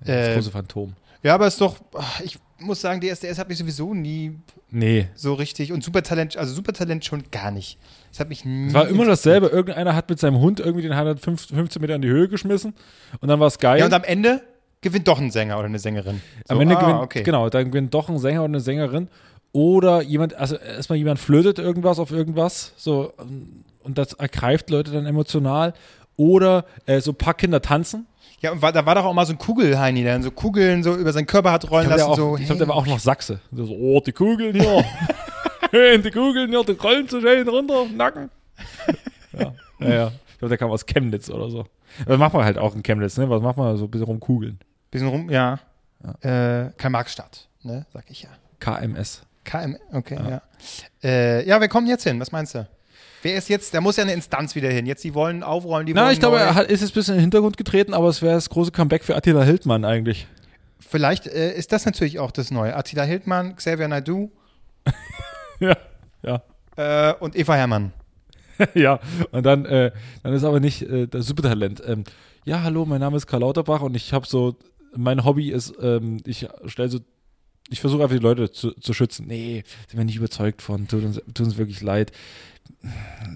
Das 0.00 0.28
Äh, 0.28 0.34
große 0.34 0.50
Phantom. 0.50 0.94
ja, 1.22 1.34
aber 1.34 1.46
es 1.46 1.54
ist 1.54 1.60
doch, 1.60 1.76
ich 2.22 2.38
muss 2.58 2.80
sagen, 2.80 3.00
DSDS 3.00 3.38
hat 3.38 3.48
mich 3.48 3.58
sowieso 3.58 3.94
nie 3.94 4.38
Nee. 4.70 5.08
so 5.14 5.34
richtig 5.34 5.72
und 5.72 5.82
Supertalent, 5.82 6.36
also 6.36 6.52
Supertalent 6.54 7.04
schon 7.04 7.24
gar 7.30 7.50
nicht. 7.50 7.78
Es 8.12 8.20
hat 8.20 8.28
mich 8.28 8.44
nie. 8.44 8.68
Es 8.68 8.74
war 8.74 8.88
immer 8.88 9.04
dasselbe. 9.04 9.46
Irgendeiner 9.46 9.94
hat 9.94 10.10
mit 10.10 10.18
seinem 10.18 10.38
Hund 10.38 10.60
irgendwie 10.60 10.82
den 10.82 10.96
hat 10.96 11.06
er 11.06 11.16
15 11.16 11.80
Meter 11.80 11.94
in 11.94 12.02
die 12.02 12.08
Höhe 12.08 12.28
geschmissen 12.28 12.74
und 13.20 13.28
dann 13.28 13.40
war 13.40 13.46
es 13.46 13.58
geil. 13.58 13.78
Ja, 13.78 13.86
und 13.86 13.92
am 13.94 14.04
Ende 14.04 14.42
gewinnt 14.80 15.08
doch 15.08 15.20
ein 15.20 15.30
Sänger 15.30 15.56
oder 15.58 15.66
eine 15.66 15.78
Sängerin. 15.78 16.20
So, 16.46 16.54
Am 16.54 16.60
Ende 16.60 16.76
ah, 16.76 16.80
gewinnt, 16.80 17.00
okay. 17.00 17.22
genau, 17.22 17.48
dann 17.48 17.70
gewinnt 17.70 17.94
doch 17.94 18.08
ein 18.08 18.18
Sänger 18.18 18.40
oder 18.40 18.50
eine 18.50 18.60
Sängerin 18.60 19.08
oder 19.52 20.02
jemand, 20.02 20.34
also 20.34 20.56
erstmal 20.56 20.98
jemand 20.98 21.18
flötet 21.18 21.58
irgendwas 21.58 21.98
auf 21.98 22.10
irgendwas, 22.10 22.74
so, 22.76 23.12
und 23.82 23.98
das 23.98 24.12
ergreift 24.12 24.70
Leute 24.70 24.90
dann 24.90 25.06
emotional. 25.06 25.72
Oder 26.16 26.64
äh, 26.86 27.00
so 27.00 27.12
ein 27.12 27.14
paar 27.14 27.34
Kinder 27.34 27.62
tanzen. 27.62 28.06
Ja, 28.40 28.52
und 28.52 28.62
war, 28.62 28.70
da 28.72 28.86
war 28.86 28.94
doch 28.94 29.04
auch 29.04 29.14
mal 29.14 29.26
so 29.26 29.32
ein 29.32 29.38
Kugelheini, 29.38 30.04
der 30.04 30.14
dann 30.14 30.22
so 30.22 30.30
Kugeln 30.30 30.82
so 30.82 30.94
über 30.94 31.12
seinen 31.12 31.26
Körper 31.26 31.50
hat 31.50 31.68
rollen 31.70 31.88
Ich 31.90 31.94
glaube, 31.94 32.10
lassen. 32.10 32.12
auch, 32.12 32.16
so, 32.16 32.36
ich 32.36 32.46
glaub, 32.46 32.58
der 32.58 32.68
war 32.68 32.76
auch 32.76 32.86
noch 32.86 33.00
Sachse. 33.00 33.40
So, 33.50 33.64
oh, 33.64 34.00
die 34.00 34.12
Kugeln 34.12 34.54
hier. 34.54 34.84
die 35.98 36.10
Kugeln 36.10 36.50
hier, 36.50 36.64
die 36.64 36.72
rollen 36.72 37.08
so 37.08 37.20
schön 37.20 37.48
runter, 37.48 37.86
Nacken. 37.86 38.30
ja, 39.32 39.52
ja, 39.80 39.88
ja. 39.88 40.12
Ich 40.28 40.38
glaube, 40.38 40.50
der 40.50 40.58
kam 40.58 40.70
aus 40.70 40.86
Chemnitz 40.86 41.30
oder 41.30 41.50
so. 41.50 41.66
Das 42.06 42.16
macht 42.18 42.32
man 42.32 42.44
halt 42.44 42.58
auch 42.58 42.76
in 42.76 42.82
Chemnitz, 42.84 43.16
ne? 43.16 43.28
Was 43.28 43.42
macht 43.42 43.56
man 43.56 43.76
so 43.76 43.84
ein 43.86 43.90
bisschen 43.90 44.06
rumkugeln? 44.06 44.60
Bisschen 44.90 45.08
rum, 45.08 45.30
ja. 45.30 45.58
Äh, 46.20 46.70
Karl-Marx-Stadt, 46.76 47.48
ne, 47.64 47.86
sag 47.92 48.04
ich 48.08 48.22
ja. 48.22 48.28
KMS. 48.60 49.22
KM, 49.44 49.76
okay, 49.92 50.16
ja. 50.16 50.42
Äh, 51.02 51.46
ja, 51.46 51.60
wer 51.60 51.68
kommt 51.68 51.88
jetzt 51.88 52.04
hin? 52.04 52.20
Was 52.20 52.30
meinst 52.30 52.54
du? 52.54 52.68
Wer 53.22 53.36
ist 53.36 53.48
jetzt, 53.48 53.74
da 53.74 53.80
muss 53.80 53.96
ja 53.96 54.04
eine 54.04 54.12
Instanz 54.12 54.54
wieder 54.54 54.70
hin. 54.70 54.86
Jetzt, 54.86 55.02
die 55.04 55.14
wollen 55.14 55.42
aufräumen, 55.42 55.86
die 55.86 55.94
Na, 55.94 56.02
wollen 56.02 56.12
ich 56.12 56.20
glaube, 56.20 56.38
er 56.38 56.54
hat, 56.54 56.70
ist 56.70 56.80
jetzt 56.80 56.90
ein 56.90 56.94
bisschen 56.94 57.14
in 57.14 57.18
den 57.18 57.22
Hintergrund 57.22 57.56
getreten, 57.56 57.94
aber 57.94 58.08
es 58.08 58.22
wäre 58.22 58.34
das 58.34 58.48
große 58.48 58.70
Comeback 58.70 59.04
für 59.04 59.16
Attila 59.16 59.42
Hildmann 59.42 59.84
eigentlich. 59.84 60.26
Vielleicht 60.80 61.26
äh, 61.26 61.52
ist 61.54 61.72
das 61.72 61.84
natürlich 61.84 62.18
auch 62.18 62.30
das 62.30 62.50
Neue. 62.50 62.76
Attila 62.76 63.02
Hildmann, 63.02 63.56
Xavier 63.56 63.88
Naidoo 63.88 64.30
Ja. 65.60 65.76
Ja. 66.22 66.42
äh, 66.76 67.14
und 67.14 67.36
Eva 67.36 67.54
Herrmann. 67.54 67.92
ja, 68.74 68.98
und 69.30 69.44
dann, 69.46 69.64
äh, 69.66 69.92
dann 70.22 70.32
ist 70.32 70.44
aber 70.44 70.60
nicht 70.60 70.82
äh, 70.82 71.06
das 71.06 71.26
Supertalent. 71.26 71.82
Ähm, 71.86 72.04
ja, 72.44 72.62
hallo, 72.62 72.84
mein 72.86 73.00
Name 73.00 73.16
ist 73.16 73.26
Karl 73.26 73.40
Lauterbach 73.40 73.82
und 73.82 73.94
ich 73.94 74.12
habe 74.12 74.26
so, 74.26 74.56
mein 74.96 75.24
Hobby 75.24 75.50
ist, 75.50 75.74
ähm, 75.80 76.18
ich 76.24 76.48
stelle 76.66 76.88
so, 76.88 76.98
ich 77.70 77.80
versuche 77.80 78.02
einfach 78.02 78.16
die 78.16 78.22
Leute 78.22 78.50
zu, 78.50 78.72
zu 78.72 78.92
schützen. 78.94 79.26
Nee, 79.26 79.64
sind 79.88 79.98
wir 79.98 80.04
nicht 80.04 80.16
überzeugt 80.16 80.62
von, 80.62 80.88
tut 80.88 81.04
uns, 81.04 81.16
tut 81.34 81.40
uns 81.40 81.56
wirklich 81.56 81.80
leid. 81.82 82.12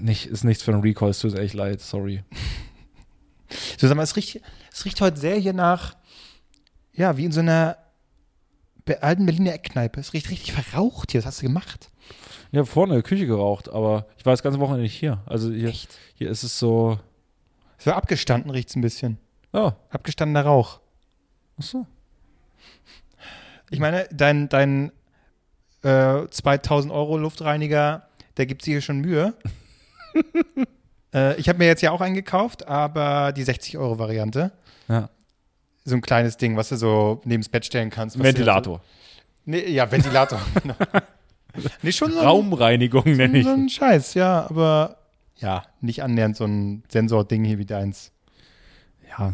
Nicht, 0.01 0.27
ist 0.27 0.45
nichts 0.45 0.62
für 0.62 0.73
einen 0.73 0.83
Recall, 0.83 1.11
es 1.11 1.18
tut 1.18 1.33
uns 1.33 1.40
echt 1.40 1.55
leid, 1.55 1.81
sorry. 1.81 2.23
So, 3.79 3.87
sag 3.87 3.97
mal, 3.99 4.03
es 4.05 4.16
riecht, 4.16 4.40
es 4.73 4.85
riecht 4.87 4.99
heute 5.03 5.21
sehr 5.21 5.37
hier 5.37 5.53
nach, 5.53 5.95
ja, 6.95 7.18
wie 7.18 7.27
in 7.27 7.33
so 7.33 7.40
einer 7.40 7.77
alten 9.03 9.27
Berliner 9.27 9.53
Eckkneipe. 9.53 10.01
Es 10.01 10.14
riecht 10.14 10.31
richtig 10.31 10.53
verraucht 10.55 11.12
hier. 11.12 11.21
Was 11.21 11.27
hast 11.27 11.42
du 11.42 11.47
gemacht? 11.47 11.90
Ich 12.51 12.57
habe 12.57 12.64
vorne 12.66 12.95
in 12.95 12.97
der 12.97 13.03
Küche 13.03 13.27
geraucht, 13.27 13.68
aber 13.68 14.07
ich 14.16 14.25
war 14.25 14.33
das 14.33 14.42
ganze 14.42 14.59
Wochenende 14.59 14.85
nicht 14.85 14.99
hier. 14.99 15.23
Also 15.27 15.51
hier, 15.53 15.68
Echt? 15.68 15.99
hier 16.14 16.31
ist 16.31 16.45
es 16.45 16.59
so, 16.59 16.99
So 17.77 17.92
abgestanden 17.92 18.51
riecht 18.51 18.71
es 18.71 18.77
ein 18.77 18.81
bisschen. 18.81 19.18
ja, 19.53 19.77
Abgestandener 19.90 20.45
Rauch. 20.47 20.81
ach 21.59 21.62
so. 21.62 21.87
Ich 23.72 23.80
meine, 23.80 24.06
dein, 24.12 24.50
dein 24.50 24.92
äh, 25.82 26.26
2000 26.30 26.92
Euro 26.92 27.16
Luftreiniger, 27.16 28.06
der 28.37 28.46
gibt 28.46 28.62
sich 28.62 28.72
hier 28.72 28.82
schon 28.82 29.00
Mühe. 29.00 29.35
äh, 31.14 31.37
ich 31.40 31.48
habe 31.48 31.58
mir 31.58 31.66
jetzt 31.66 31.80
ja 31.80 31.90
auch 31.90 32.02
einen 32.02 32.14
gekauft, 32.14 32.68
aber 32.68 33.32
die 33.32 33.42
60 33.42 33.78
Euro 33.78 33.98
Variante. 33.98 34.52
Ja. 34.88 35.08
So 35.85 35.94
ein 35.94 36.02
kleines 36.02 36.37
Ding, 36.37 36.56
was 36.56 36.68
du 36.68 36.76
so 36.76 37.22
neben 37.24 37.42
das 37.42 37.48
Bett 37.48 37.64
stellen 37.64 37.88
kannst. 37.88 38.22
Ventilator. 38.22 38.82
Nee, 39.46 39.70
ja, 39.70 39.90
Ventilator. 39.90 40.40
genau. 40.62 40.74
nee, 41.80 41.92
schon 41.92 42.12
so 42.12 42.18
ein, 42.18 42.26
Raumreinigung 42.26 43.04
nenne 43.04 43.38
ich. 43.38 43.44
so 43.44 43.52
ein 43.52 43.70
Scheiß, 43.70 44.14
ja, 44.14 44.46
aber 44.50 44.98
ja, 45.38 45.64
nicht 45.80 46.02
annähernd 46.02 46.37
so 46.37 46.44
ein 46.44 46.85
Sensording 46.88 47.42
hier 47.42 47.58
wie 47.58 47.64
deins. 47.64 48.12
Ja, 49.08 49.32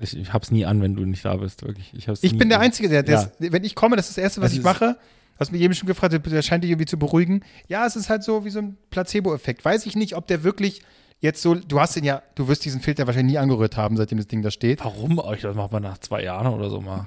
ich, 0.00 0.16
ich 0.16 0.32
hab's 0.32 0.50
nie 0.50 0.64
an, 0.64 0.80
wenn 0.82 0.94
du 0.96 1.04
nicht 1.04 1.24
da 1.24 1.36
bist, 1.36 1.62
wirklich. 1.62 1.92
Ich, 1.94 2.08
hab's 2.08 2.22
Ich 2.22 2.36
bin 2.36 2.48
der 2.48 2.58
an. 2.58 2.64
Einzige, 2.64 2.88
der, 2.88 3.02
der 3.02 3.14
Ja. 3.14 3.22
ist, 3.22 3.30
wenn 3.38 3.64
ich 3.64 3.74
komme, 3.74 3.96
das 3.96 4.08
ist 4.08 4.16
das 4.18 4.22
Erste, 4.24 4.40
was 4.40 4.50
Also 4.50 4.58
ich 4.58 4.64
mache. 4.64 4.96
Was 5.38 5.50
mir 5.50 5.56
jedem 5.58 5.72
schon 5.72 5.86
gefragt 5.86 6.12
hat, 6.12 6.26
der 6.26 6.42
scheint 6.42 6.64
dich 6.64 6.70
irgendwie 6.70 6.84
zu 6.86 6.98
beruhigen. 6.98 7.42
Ja, 7.66 7.86
es 7.86 7.96
ist 7.96 8.10
halt 8.10 8.22
so 8.22 8.44
wie 8.44 8.50
so 8.50 8.58
ein 8.58 8.76
Placebo-Effekt. 8.90 9.64
Weiß 9.64 9.86
ich 9.86 9.96
nicht, 9.96 10.14
ob 10.14 10.26
der 10.26 10.42
wirklich 10.44 10.82
jetzt 11.20 11.40
so, 11.40 11.54
du 11.54 11.80
hast 11.80 11.96
den 11.96 12.04
ja, 12.04 12.22
du 12.34 12.46
wirst 12.48 12.62
diesen 12.66 12.80
Filter 12.82 13.06
wahrscheinlich 13.06 13.32
nie 13.32 13.38
angerührt 13.38 13.76
haben, 13.78 13.96
seitdem 13.96 14.18
das 14.18 14.26
Ding 14.26 14.42
da 14.42 14.50
steht. 14.50 14.80
Warum? 14.84 15.18
Ich 15.34 15.40
das 15.40 15.56
macht 15.56 15.72
man 15.72 15.82
nach 15.82 15.96
zwei 15.98 16.22
Jahren 16.22 16.52
oder 16.52 16.68
so 16.68 16.80
mal. 16.82 17.06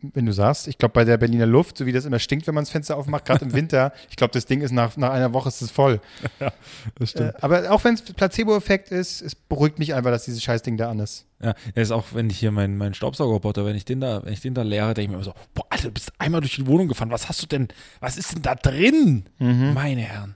Wenn 0.00 0.26
du 0.26 0.32
sagst, 0.32 0.68
ich 0.68 0.78
glaube, 0.78 0.92
bei 0.92 1.04
der 1.04 1.16
Berliner 1.16 1.46
Luft, 1.46 1.78
so 1.78 1.86
wie 1.86 1.92
das 1.92 2.04
immer 2.04 2.18
stinkt, 2.18 2.46
wenn 2.46 2.54
man 2.54 2.62
das 2.64 2.70
Fenster 2.70 2.96
aufmacht, 2.96 3.24
gerade 3.24 3.44
im 3.44 3.52
Winter, 3.52 3.92
ich 4.10 4.16
glaube, 4.16 4.32
das 4.32 4.46
Ding 4.46 4.60
ist 4.60 4.72
nach, 4.72 4.96
nach 4.96 5.10
einer 5.10 5.32
Woche 5.32 5.48
ist 5.48 5.62
es 5.62 5.70
voll. 5.70 6.00
Das 6.98 7.14
Äh, 7.14 7.32
aber 7.40 7.70
auch 7.70 7.84
wenn 7.84 7.94
es 7.94 8.02
Placebo-Effekt 8.02 8.90
ist, 8.90 9.22
es 9.22 9.34
beruhigt 9.34 9.78
mich 9.78 9.94
einfach, 9.94 10.10
dass 10.10 10.24
dieses 10.24 10.42
Scheißding 10.42 10.76
da 10.76 10.90
an 10.90 10.98
ist. 11.00 11.26
Ja, 11.42 11.54
das 11.74 11.88
ist 11.88 11.90
auch, 11.90 12.04
wenn 12.14 12.30
ich 12.30 12.38
hier 12.38 12.50
meinen 12.50 12.76
mein 12.78 12.94
Staubsaugerroboter, 12.94 13.64
wenn 13.66 13.76
ich 13.76 13.84
den 13.84 14.00
da, 14.00 14.24
wenn 14.24 14.32
ich 14.32 14.40
den 14.40 14.54
da 14.54 14.62
leere, 14.62 14.94
denke 14.94 15.02
ich 15.02 15.08
mir 15.08 15.14
immer 15.16 15.24
so, 15.24 15.34
boah, 15.54 15.66
Alter, 15.70 15.88
du 15.88 15.92
bist 15.92 16.12
einmal 16.18 16.40
durch 16.40 16.56
die 16.56 16.66
Wohnung 16.66 16.88
gefahren. 16.88 17.10
Was 17.10 17.28
hast 17.28 17.42
du 17.42 17.46
denn, 17.46 17.68
was 18.00 18.16
ist 18.16 18.34
denn 18.34 18.42
da 18.42 18.54
drin? 18.54 19.24
Meine 19.38 20.02
Herren. 20.02 20.34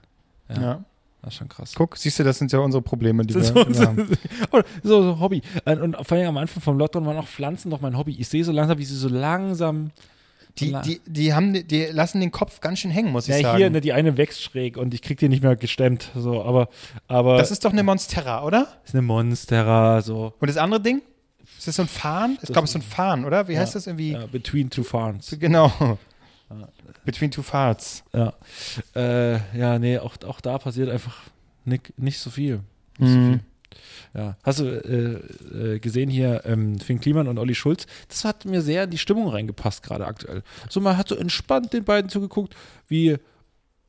Ja, 0.49 0.61
Ja. 0.61 0.85
Das 1.23 1.33
ist 1.33 1.37
schon 1.37 1.49
krass. 1.49 1.73
Guck, 1.75 1.97
siehst 1.97 2.17
du, 2.19 2.23
das 2.23 2.39
sind 2.39 2.51
ja 2.51 2.59
unsere 2.59 2.81
Probleme, 2.81 3.23
die 3.23 3.33
Das 3.33 3.53
wir, 3.53 3.73
so, 3.73 3.85
haben. 3.85 4.07
so, 4.83 5.03
so, 5.03 5.19
Hobby. 5.19 5.41
Und, 5.65 5.81
und 5.81 5.97
vor 6.07 6.17
allem 6.17 6.29
am 6.29 6.37
Anfang 6.37 6.61
vom 6.63 6.77
Lockdown 6.77 7.05
waren 7.05 7.17
auch 7.17 7.27
Pflanzen 7.27 7.69
noch 7.69 7.81
mein 7.81 7.97
Hobby. 7.97 8.15
Ich 8.17 8.27
sehe 8.27 8.43
so 8.43 8.51
langsam, 8.51 8.77
wie 8.79 8.85
sie 8.85 8.95
so 8.95 9.07
langsam. 9.07 9.91
Die, 10.59 10.75
die, 10.83 10.99
die, 11.05 11.33
haben, 11.33 11.53
die 11.67 11.85
lassen 11.85 12.19
den 12.19 12.31
Kopf 12.31 12.59
ganz 12.59 12.79
schön 12.79 12.91
hängen, 12.91 13.11
muss 13.11 13.27
ich 13.29 13.35
Ja, 13.35 13.41
sagen. 13.41 13.57
hier, 13.57 13.69
ne, 13.69 13.79
die 13.81 13.93
eine 13.93 14.17
wächst 14.17 14.41
schräg 14.41 14.75
und 14.77 14.93
ich 14.93 15.01
krieg 15.01 15.17
die 15.17 15.29
nicht 15.29 15.43
mehr 15.43 15.55
gestemmt. 15.55 16.11
So, 16.13 16.43
aber, 16.43 16.67
aber 17.07 17.37
das 17.37 17.51
ist 17.51 17.63
doch 17.63 17.71
eine 17.71 17.83
Monstera, 17.83 18.43
oder? 18.43 18.67
ist 18.83 18.93
eine 18.93 19.01
Monstera, 19.01 20.01
so. 20.01 20.33
Und 20.39 20.49
das 20.49 20.57
andere 20.57 20.81
Ding? 20.81 21.01
Ist 21.57 21.67
das 21.67 21.75
so 21.75 21.83
ein 21.83 21.87
Farn? 21.87 22.37
Ich 22.41 22.47
glaube, 22.49 22.65
es 22.65 22.71
ist 22.71 22.73
so 22.73 22.79
ein 22.79 22.81
Farn, 22.81 23.23
oder? 23.23 23.47
Wie 23.47 23.57
heißt 23.57 23.75
das 23.75 23.87
irgendwie? 23.87 24.11
Ja, 24.13 24.25
between 24.25 24.69
two 24.69 24.83
farms. 24.83 25.37
Genau. 25.39 25.71
Between 27.05 27.31
Two 27.31 27.41
Farts. 27.43 28.03
Ja. 28.13 28.33
Äh, 28.95 29.39
ja, 29.57 29.79
nee, 29.79 29.97
auch, 29.99 30.15
auch 30.25 30.41
da 30.41 30.57
passiert 30.57 30.89
einfach 30.89 31.17
nicht, 31.65 31.97
nicht 31.97 32.19
so 32.19 32.29
viel. 32.29 32.61
Nicht 32.97 33.11
so 33.11 33.17
Mhm. 33.17 33.29
viel. 33.33 33.39
Ja. 34.13 34.35
Hast 34.43 34.59
du 34.59 34.65
äh, 34.65 35.75
äh, 35.75 35.79
gesehen 35.79 36.09
hier 36.09 36.41
ähm, 36.45 36.77
Finn 36.79 36.99
Kliman 36.99 37.27
und 37.29 37.37
Olli 37.37 37.55
Schulz? 37.55 37.85
Das 38.09 38.25
hat 38.25 38.43
mir 38.45 38.61
sehr 38.61 38.83
in 38.83 38.89
die 38.89 38.97
Stimmung 38.97 39.29
reingepasst, 39.29 39.83
gerade 39.83 40.05
aktuell. 40.05 40.43
So, 40.69 40.81
man 40.81 40.97
hat 40.97 41.07
so 41.07 41.15
entspannt 41.15 41.71
den 41.71 41.85
beiden 41.85 42.09
zugeguckt, 42.09 42.53
wie 42.89 43.17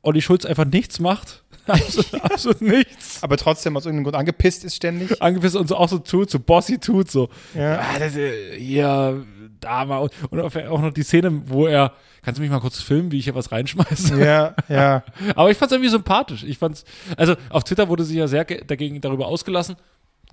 Olli 0.01 0.21
Schulz 0.21 0.45
einfach 0.45 0.65
nichts 0.65 0.99
macht. 1.01 1.43
absolut, 1.67 2.13
absolut 2.23 2.61
nichts. 2.61 3.21
Aber 3.23 3.35
trotzdem 3.37 3.75
aus 3.75 3.85
irgendeinem 3.85 4.05
Grund 4.05 4.15
angepisst 4.15 4.63
ist 4.63 4.75
ständig. 4.75 5.21
Angepisst 5.21 5.55
und 5.57 5.67
so 5.67 5.75
auch 5.75 5.89
so 5.89 5.99
tut, 5.99 6.29
so 6.29 6.39
bossy 6.39 6.77
tut, 6.77 7.11
so. 7.11 7.29
Ja. 7.53 7.79
Ah, 7.79 7.99
das, 7.99 8.15
äh, 8.15 8.57
hier, 8.57 9.25
da 9.63 9.85
mal. 9.85 9.97
Und, 9.97 10.11
und 10.29 10.39
auch 10.41 10.81
noch 10.81 10.93
die 10.93 11.03
Szene, 11.03 11.41
wo 11.45 11.67
er, 11.67 11.93
kannst 12.21 12.37
du 12.37 12.41
mich 12.41 12.51
mal 12.51 12.59
kurz 12.59 12.81
filmen, 12.81 13.11
wie 13.11 13.17
ich 13.19 13.25
hier 13.25 13.35
was 13.35 13.51
reinschmeiße? 13.51 14.19
Ja, 14.23 14.55
ja. 14.69 15.03
Aber 15.35 15.51
ich 15.51 15.57
fand 15.57 15.71
es 15.71 15.75
irgendwie 15.75 15.89
sympathisch. 15.91 16.43
Ich 16.43 16.57
fand's, 16.57 16.85
also 17.17 17.35
auf 17.49 17.63
Twitter 17.63 17.89
wurde 17.89 18.03
sich 18.03 18.17
ja 18.17 18.27
sehr 18.27 18.45
ge- 18.45 18.63
dagegen 18.65 19.01
darüber 19.01 19.27
ausgelassen. 19.27 19.75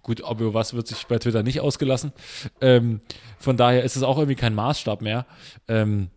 Gut, 0.03 0.23
ob 0.23 0.41
über 0.41 0.55
was 0.55 0.73
wird 0.73 0.87
sich 0.87 1.07
bei 1.07 1.19
Twitter 1.19 1.43
nicht 1.43 1.61
ausgelassen. 1.61 2.13
Ähm, 2.61 3.01
von 3.39 3.57
daher 3.59 3.85
ist 3.85 3.97
es 3.97 4.03
auch 4.03 4.17
irgendwie 4.17 4.35
kein 4.37 4.55
Maßstab 4.55 5.03
mehr. 5.03 5.27
Ähm, 5.69 6.09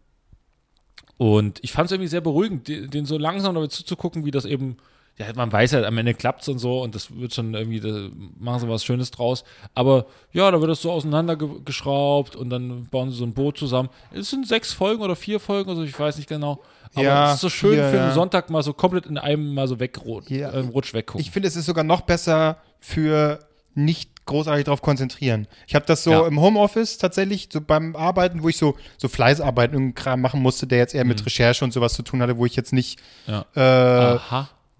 und 1.17 1.60
ich 1.63 1.71
fand 1.71 1.88
es 1.88 1.91
irgendwie 1.91 2.08
sehr 2.08 2.21
beruhigend, 2.21 2.67
den 2.67 3.06
so 3.06 3.17
langsam 3.17 3.56
dabei 3.56 3.67
zuzugucken, 3.67 4.26
wie 4.26 4.32
das 4.32 4.45
eben, 4.45 4.78
ja, 5.17 5.28
man 5.36 5.52
weiß 5.52 5.71
ja, 5.73 5.84
am 5.84 5.97
Ende 5.97 6.13
klappt 6.15 6.41
es 6.41 6.47
und 6.49 6.58
so 6.60 6.82
und 6.82 6.95
das 6.95 7.15
wird 7.15 7.34
schon 7.34 7.54
irgendwie, 7.54 7.80
da 7.80 8.10
machen 8.39 8.60
sie 8.62 8.67
was 8.69 8.84
Schönes 8.84 9.12
draus. 9.12 9.43
Aber 9.76 10.06
ja, 10.32 10.49
da 10.49 10.60
wird 10.60 10.71
das 10.71 10.82
so 10.82 10.91
auseinandergeschraubt 10.91 12.36
und 12.36 12.49
dann 12.49 12.86
bauen 12.89 13.12
sie 13.12 13.17
so 13.17 13.23
ein 13.26 13.34
Boot 13.34 13.58
zusammen. 13.58 13.89
Es 14.12 14.30
sind 14.30 14.47
sechs 14.47 14.73
Folgen 14.73 15.02
oder 15.02 15.15
vier 15.15 15.39
Folgen, 15.39 15.69
also 15.69 15.84
ich 15.84 15.97
weiß 15.97 16.17
nicht 16.17 16.30
genau. 16.30 16.62
Aber 16.95 17.04
Ja, 17.04 17.28
es 17.30 17.36
ist 17.36 17.41
so 17.41 17.49
schön 17.49 17.73
vier, 17.73 17.84
für 17.89 17.99
einen 17.99 18.10
ja. 18.10 18.13
Sonntag 18.13 18.49
mal 18.49 18.62
so 18.63 18.73
komplett 18.73 19.06
in 19.06 19.17
einem 19.17 19.54
mal 19.54 19.67
so 19.67 19.80
wegrutscht, 19.80 20.30
Ja. 20.32 20.49
äh, 20.52 20.60
Rutsch 20.60 20.93
weggucken. 20.93 21.21
Ich 21.21 21.32
finde, 21.32 21.47
es 21.47 21.56
ist 21.56 21.65
sogar 21.65 21.84
noch 21.84 22.02
besser 22.02 22.58
für 22.80 23.39
nicht 23.76 24.26
großartig 24.26 24.65
darauf 24.65 24.82
konzentrieren. 24.84 25.47
Ich 25.67 25.73
habe 25.76 25.86
das 25.88 26.04
so 26.04 26.12
Ja. 26.12 26.28
im 26.28 26.39
Homeoffice 26.39 26.97
tatsächlich, 26.99 27.49
so 27.52 27.60
beim 27.62 27.95
Arbeiten, 27.95 28.43
wo 28.43 28.49
ich 28.49 28.58
so, 28.58 28.76
so 28.97 29.08
Fleißarbeiten 29.08 29.76
und 29.76 29.95
Kram 29.95 30.21
machen 30.21 30.41
musste, 30.41 30.67
der 30.67 30.78
jetzt 30.78 30.93
eher 30.93 31.04
Mhm. 31.04 31.10
mit 31.10 31.26
Recherche 31.26 31.65
und 31.65 31.73
sowas 31.73 31.93
zu 31.93 32.04
tun 32.04 32.21
hatte, 32.21 32.38
wo 32.38 32.45
ich 32.45 32.56
jetzt 32.56 32.71
nicht, 32.73 32.99
ja. 33.28 33.45
äh, 33.56 34.19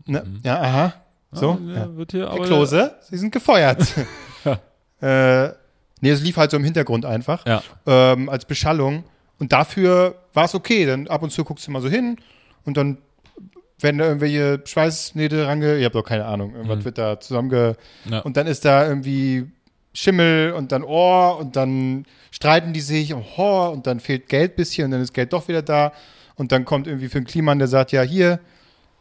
Ne, 0.06 0.24
ja, 0.44 0.62
aha, 0.62 0.94
so. 1.32 1.60
Ja, 1.66 1.74
ja. 1.74 1.96
wird 1.96 2.12
hier 2.12 2.22
Herr 2.22 2.32
aber, 2.32 2.46
Klose, 2.46 2.96
Sie 3.02 3.18
sind 3.18 3.32
gefeuert. 3.32 3.80
äh, 5.02 5.48
nee, 6.02 6.10
es 6.10 6.22
lief 6.22 6.38
halt 6.38 6.52
so 6.52 6.58
im 6.58 6.64
Hintergrund 6.64 7.06
einfach, 7.06 7.46
Ja. 7.46 7.64
ähm, 7.86 8.30
als 8.30 8.46
Beschallung. 8.46 9.04
Und 9.40 9.52
dafür 9.52 10.16
war 10.34 10.46
es 10.46 10.56
okay. 10.56 10.86
Dann 10.86 11.08
ab 11.08 11.24
und 11.24 11.32
zu 11.32 11.44
guckst 11.44 11.68
du 11.68 11.72
mal 11.72 11.82
so 11.82 11.90
hin 11.90 12.18
und 12.66 12.78
dann 12.78 12.98
werden 13.80 13.98
da 13.98 14.06
irgendwelche 14.06 14.62
Schweißnähte 14.64 15.48
range, 15.48 15.78
ich 15.78 15.84
habe 15.86 15.94
doch 15.94 16.06
keine 16.06 16.26
Ahnung, 16.26 16.56
irgendwas 16.56 16.86
wird 16.86 16.98
da 16.98 17.20
zusammenge... 17.20 17.76
Ja. 18.10 18.20
Und 18.20 18.38
dann 18.38 18.48
ist 18.48 18.64
da 18.64 18.88
irgendwie 18.88 19.52
Schimmel 19.94 20.54
und 20.54 20.72
dann 20.72 20.84
Ohr 20.84 21.38
und 21.38 21.56
dann 21.56 22.06
streiten 22.32 22.74
die 22.74 22.82
sich 22.82 23.14
und 23.14 23.26
oh, 23.38 23.68
und 23.68 23.86
dann 23.86 24.00
fehlt 24.00 24.30
Geld 24.30 24.56
bisschen 24.56 24.86
und 24.86 24.92
dann 24.92 25.02
ist 25.02 25.14
Geld 25.14 25.34
doch 25.34 25.48
wieder 25.48 25.62
da. 25.62 25.92
Und 26.36 26.52
dann 26.52 26.66
kommt 26.66 26.88
irgendwie 26.88 27.10
für 27.10 27.18
einen 27.18 27.28
Kliman, 27.28 27.60
der 27.60 27.68
sagt, 27.68 27.92
ja, 27.92 28.02
hier, 28.02 28.40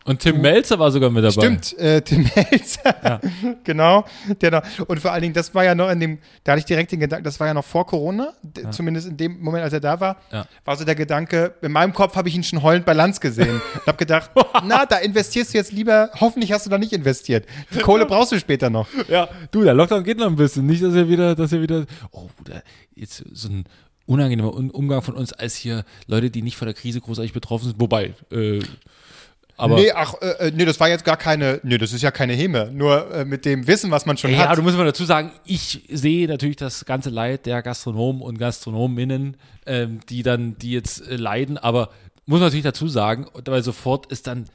Und 0.05 0.19
Tim 0.21 0.41
Melzer 0.41 0.79
war 0.79 0.91
sogar 0.91 1.11
mit 1.11 1.23
dabei. 1.23 1.33
Stimmt, 1.33 1.79
äh, 1.79 2.01
Tim 2.03 2.23
Melzer. 2.35 3.21
genau. 3.65 4.05
Der 4.41 4.51
noch, 4.51 4.63
und 4.89 4.99
vor 5.01 5.13
allen 5.13 5.23
Dingen, 5.23 5.35
das 5.35 5.55
war 5.55 5.65
ja 5.65 5.75
noch 5.75 5.89
in 5.91 6.01
dem, 6.01 6.19
da 6.45 6.53
hatte 6.53 6.61
ich 6.61 6.65
direkt 6.65 6.91
den 6.93 7.01
Gedanken, 7.01 7.25
das 7.25 7.39
war 7.39 7.47
ja 7.47 7.55
noch 7.55 7.65
vor 7.65 7.87
Corona, 7.87 8.33
d- 8.43 8.69
zumindest 8.71 9.09
in 9.09 9.17
dem 9.17 9.41
Moment, 9.41 9.63
als 9.65 9.73
er 9.73 9.81
da 9.81 10.01
war, 10.01 10.17
Ja. 10.33 10.47
war 10.65 10.77
so 10.77 10.85
der 10.85 10.95
Gedanke, 10.95 11.55
in 11.63 11.73
meinem 11.73 11.93
Kopf 11.93 12.17
habe 12.17 12.29
ich 12.29 12.35
ihn 12.35 12.43
schon 12.43 12.63
heulend 12.63 12.85
bei 12.85 12.93
Lanz 12.95 13.21
gesehen. 13.21 13.61
und 13.75 13.87
habe 13.87 13.99
gedacht, 13.99 14.31
na, 14.67 14.87
da 14.87 14.97
investierst 14.99 15.55
du 15.55 15.59
jetzt 15.59 15.73
lieber, 15.73 16.11
hoffentlich 16.21 16.53
hast 16.53 16.67
du 16.67 16.71
da 16.71 16.79
nicht 16.79 16.93
investiert. 16.93 17.47
Die 17.75 17.79
Kohle 17.79 18.05
brauchst 18.07 18.33
du 18.33 18.39
später 18.41 18.71
noch. 18.71 18.89
Ja, 19.09 19.29
du, 19.53 19.63
der 19.63 19.75
Lockdown 19.75 20.03
geht 20.05 20.19
noch 20.19 20.27
ein 20.27 20.37
bisschen. 20.37 20.67
Nicht, 20.67 20.83
dass 20.83 20.95
er 20.95 21.09
wieder, 21.09 21.35
dass 21.35 21.53
er 21.53 21.63
wieder, 21.63 21.87
oh, 22.11 22.29
Bruder, 22.37 22.63
jetzt 22.95 23.25
so 23.33 23.49
ein 23.49 23.65
unangenehmer 24.07 24.53
Un- 24.55 24.71
Umgang 24.71 25.01
von 25.03 25.15
uns 25.15 25.33
als 25.33 25.55
hier 25.55 25.85
Leute, 26.09 26.29
die 26.31 26.43
nicht 26.43 26.57
von 26.57 26.67
der 26.67 26.75
Krise 26.75 27.01
großartig 27.01 27.33
betroffen 27.33 27.67
sind. 27.69 27.81
Wobei, 27.81 28.15
äh, 28.33 28.59
aber. 29.57 29.77
nee, 29.77 29.93
ach, 29.93 30.15
äh, 30.21 30.49
äh, 30.49 30.53
nee, 30.55 30.65
das 30.65 30.81
war 30.81 30.89
jetzt 30.89 31.05
gar 31.05 31.17
keine, 31.17 31.61
nee, 31.63 31.79
das 31.79 31.93
ist 31.93 32.03
ja 32.03 32.11
keine 32.11 32.33
Häme. 32.33 32.71
Nur 32.73 33.13
äh, 33.13 33.25
mit 33.25 33.45
dem 33.45 33.67
Wissen, 33.67 33.91
was 33.91 34.07
man 34.07 34.17
schon 34.17 34.31
Ja, 34.31 34.39
hat. 34.39 34.47
aber 34.49 34.57
du 34.57 34.63
musst 34.63 34.77
mal 34.77 34.85
dazu 34.85 35.05
sagen, 35.05 35.33
ich 35.45 35.83
sehe 35.91 36.27
natürlich 36.29 36.57
das 36.57 36.85
ganze 36.85 37.11
Leid 37.11 37.47
der 37.47 37.63
Gastronomen 37.63 38.23
und 38.23 38.39
Gastronominnen, 38.39 39.37
ähm, 39.67 40.01
die 40.09 40.23
dann, 40.23 40.57
die 40.59 40.73
jetzt 40.73 41.07
äh, 41.07 41.17
leiden, 41.17 41.59
aber 41.59 41.91
muss 42.27 42.39
man 42.41 42.49
natürlich 42.49 42.65
dazu 42.65 42.89
sagen, 42.89 43.27
weil 43.45 43.63
sofort 43.63 44.07
ist 44.07 44.27
dann, 44.27 44.47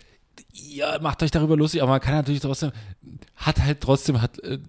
ihr 0.54 1.00
macht 1.02 1.22
euch 1.24 1.32
darüber 1.32 1.56
lustig, 1.58 1.82
aber 1.82 1.92
man 1.92 2.02
kann 2.02 2.16
natürlich 2.16 2.42
trotzdem, 2.42 2.72
hat 3.36 3.60
halt 3.62 3.82
trotzdem, 3.82 4.22
hat 4.22 4.40
äh, 4.40 4.60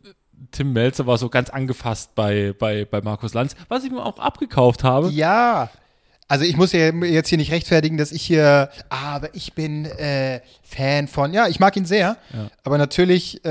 Tim 0.50 0.72
Melzer 0.72 1.06
war 1.06 1.18
so 1.18 1.28
ganz 1.28 1.50
angefasst 1.50 2.14
bei, 2.14 2.54
bei, 2.58 2.84
bei 2.84 3.00
Markus 3.00 3.34
Lanz, 3.34 3.54
was 3.68 3.84
ich 3.84 3.90
mir 3.90 4.04
auch 4.04 4.18
abgekauft 4.18 4.84
habe. 4.84 5.10
Ja. 5.10 5.70
Also 6.28 6.44
ich 6.44 6.56
muss 6.58 6.72
ja 6.72 6.92
jetzt 6.92 7.28
hier 7.30 7.38
nicht 7.38 7.50
rechtfertigen, 7.52 7.96
dass 7.96 8.12
ich 8.12 8.22
hier, 8.22 8.68
ah, 8.90 9.14
aber 9.16 9.30
ich 9.34 9.54
bin 9.54 9.86
äh, 9.86 10.40
Fan 10.62 11.08
von, 11.08 11.32
ja, 11.32 11.48
ich 11.48 11.58
mag 11.58 11.74
ihn 11.76 11.86
sehr, 11.86 12.18
aber 12.64 12.76
natürlich 12.76 13.42
äh, 13.46 13.48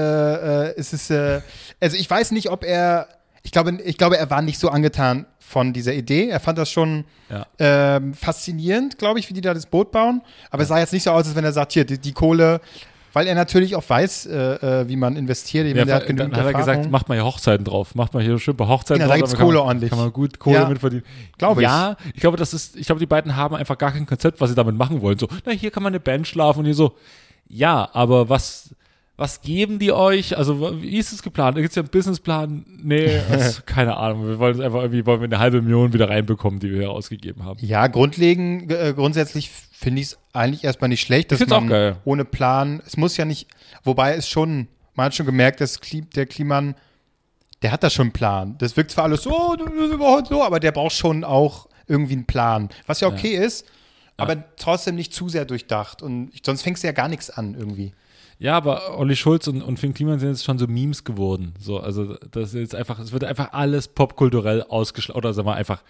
äh, 0.69 0.75
ist 0.79 0.93
es, 0.93 1.09
äh, 1.09 1.41
also 1.81 1.97
ich 1.97 2.07
weiß 2.09 2.31
nicht, 2.31 2.49
ob 2.51 2.63
er, 2.63 3.07
ich 3.41 3.51
glaube, 3.51 3.71
ich 3.83 3.97
glaube, 3.97 4.17
er 4.17 4.29
war 4.29 4.41
nicht 4.43 4.59
so 4.59 4.69
angetan 4.69 5.25
von 5.39 5.73
dieser 5.73 5.93
Idee. 5.93 6.27
Er 6.29 6.39
fand 6.39 6.57
das 6.57 6.69
schon 6.69 7.05
Ja. 7.29 7.47
ähm, 7.57 8.13
faszinierend, 8.13 8.97
glaube 8.99 9.19
ich, 9.19 9.29
wie 9.29 9.33
die 9.33 9.41
da 9.41 9.53
das 9.53 9.65
Boot 9.65 9.91
bauen. 9.91 10.21
Aber 10.51 10.61
es 10.63 10.69
sah 10.69 10.77
jetzt 10.77 10.93
nicht 10.93 11.03
so 11.03 11.11
aus, 11.11 11.25
als 11.25 11.35
wenn 11.35 11.45
er 11.45 11.53
sagt, 11.53 11.71
hier, 11.71 11.85
die, 11.85 11.97
die 11.97 12.11
Kohle, 12.13 12.59
weil 13.17 13.25
er 13.27 13.33
natürlich 13.33 13.75
auch 13.75 13.83
weiß, 13.87 14.27
äh, 14.27 14.81
äh, 14.81 14.87
wie 14.89 14.95
man 14.95 15.15
investiert. 15.15 15.65
Ja, 15.67 15.73
der 15.85 15.95
hat 15.95 16.01
dann 16.03 16.07
genügend 16.07 16.35
hat 16.35 16.43
er 16.43 16.45
Erfahrung. 16.51 16.65
gesagt, 16.77 16.91
macht 16.91 17.09
mal 17.09 17.15
hier 17.15 17.25
Hochzeiten 17.25 17.65
drauf, 17.65 17.95
macht 17.95 18.13
mal 18.13 18.21
hier 18.21 18.37
schön 18.37 18.55
bei 18.55 18.67
Hochzeiten 18.67 19.01
Genau, 19.01 19.07
da 19.11 19.17
drauf. 19.17 19.17
gibt's 19.17 19.31
damit 19.31 19.39
kann 19.39 19.47
Kohle 19.47 19.57
man, 19.57 19.67
ordentlich. 19.67 19.89
Kann 19.89 19.99
man 19.99 20.13
gut 20.13 20.37
Kohle 20.39 20.55
Ja. 20.57 20.69
mit 20.69 20.77
verdienen. 20.79 21.03
Glaube 21.39 21.61
ich. 21.61 21.65
Ja, 21.67 21.97
ich 22.13 22.21
glaube, 22.21 22.37
das 22.37 22.53
ist, 22.53 22.75
ich 22.75 22.85
glaube, 22.85 22.99
die 22.99 23.07
beiden 23.07 23.35
haben 23.35 23.55
einfach 23.55 23.77
gar 23.77 23.91
kein 23.91 24.05
Konzept, 24.05 24.39
was 24.39 24.49
sie 24.49 24.55
damit 24.55 24.75
machen 24.77 25.01
wollen. 25.01 25.17
So, 25.17 25.27
na, 25.45 25.51
hier 25.51 25.71
kann 25.71 25.81
man 25.81 25.91
eine 25.91 25.99
Band 25.99 26.27
schlafen 26.27 26.59
und 26.59 26.65
hier 26.65 26.75
so. 26.75 26.93
Ja, 27.49 27.89
aber 27.93 28.29
was, 28.29 28.69
was 29.17 29.41
geben 29.41 29.79
die 29.79 29.91
euch? 29.91 30.37
Also, 30.37 30.79
wie 30.81 30.97
ist 30.97 31.11
es 31.11 31.23
geplant? 31.23 31.57
Gibt 31.57 31.69
es 31.69 31.75
ja 31.75 31.81
einen 31.81 31.89
Businessplan? 31.89 32.65
Nee, 32.83 33.19
das, 33.31 33.65
keine 33.65 33.97
Ahnung. 33.97 34.27
Wir 34.27 34.37
wollen 34.37 34.53
es 34.55 34.61
einfach 34.61 34.81
irgendwie, 34.81 35.05
wollen 35.07 35.21
wir 35.21 35.25
eine 35.25 35.39
halbe 35.39 35.61
Million 35.61 35.91
wieder 35.91 36.07
reinbekommen, 36.07 36.59
die 36.59 36.69
wir 36.69 36.77
hier 36.77 36.91
ausgegeben 36.91 37.43
haben. 37.43 37.57
Ja, 37.61 37.87
grundlegend, 37.87 38.71
äh, 38.71 38.93
grundsätzlich 38.95 39.49
finde 39.49 40.01
ich 40.01 40.07
es 40.09 40.19
eigentlich 40.33 40.63
erstmal 40.63 40.89
nicht 40.89 41.01
schlecht, 41.01 41.31
dass 41.31 41.39
man 41.39 41.51
auch 41.51 41.67
geil. 41.67 41.97
ohne 42.05 42.25
Plan, 42.25 42.81
es 42.85 42.95
muss 42.95 43.17
ja 43.17 43.25
nicht, 43.25 43.47
wobei 43.83 44.13
es 44.13 44.29
schon, 44.29 44.67
man 44.93 45.07
hat 45.07 45.15
schon 45.15 45.25
gemerkt, 45.25 45.61
dass 45.61 45.79
der 46.15 46.27
Kliman, 46.27 46.75
der 47.63 47.71
hat 47.71 47.83
da 47.83 47.89
schon 47.89 48.05
einen 48.05 48.13
Plan. 48.13 48.55
Das 48.59 48.77
wirkt 48.77 48.91
zwar 48.91 49.05
alles 49.05 49.23
so, 49.23 49.55
so, 50.29 50.43
aber 50.43 50.59
der 50.59 50.71
braucht 50.71 50.93
schon 50.93 51.23
auch 51.23 51.67
irgendwie 51.87 52.13
einen 52.13 52.25
Plan. 52.25 52.69
Was 52.85 52.99
ja 52.99 53.07
okay 53.07 53.35
ist, 53.35 53.65
aber 54.17 54.43
trotzdem 54.57 54.95
nicht 54.95 55.13
zu 55.13 55.29
sehr 55.29 55.45
durchdacht. 55.45 56.03
Und 56.03 56.31
sonst 56.45 56.61
fängst 56.61 56.83
du 56.83 56.87
ja 56.87 56.93
gar 56.93 57.07
nichts 57.07 57.29
an 57.31 57.55
irgendwie. 57.55 57.93
Ja, 58.39 58.55
aber 58.55 58.97
Olli 58.97 59.15
Schulz 59.15 59.47
und, 59.47 59.61
und 59.61 59.79
Finn 59.79 59.93
Kliman 59.93 60.19
sind 60.19 60.29
jetzt 60.29 60.45
schon 60.45 60.59
so 60.59 60.67
Memes 60.67 61.03
geworden. 61.03 61.53
So, 61.59 61.79
also 61.79 62.15
das 62.31 62.53
ist 62.53 62.59
jetzt 62.59 62.75
einfach, 62.75 62.99
es 62.99 63.11
wird 63.11 63.23
einfach 63.23 63.53
alles 63.53 63.87
popkulturell 63.87 64.63
ausgeschlachtet, 64.63 65.17
oder 65.17 65.33
sagen 65.33 65.47
wir 65.47 65.55
einfach 65.55 65.83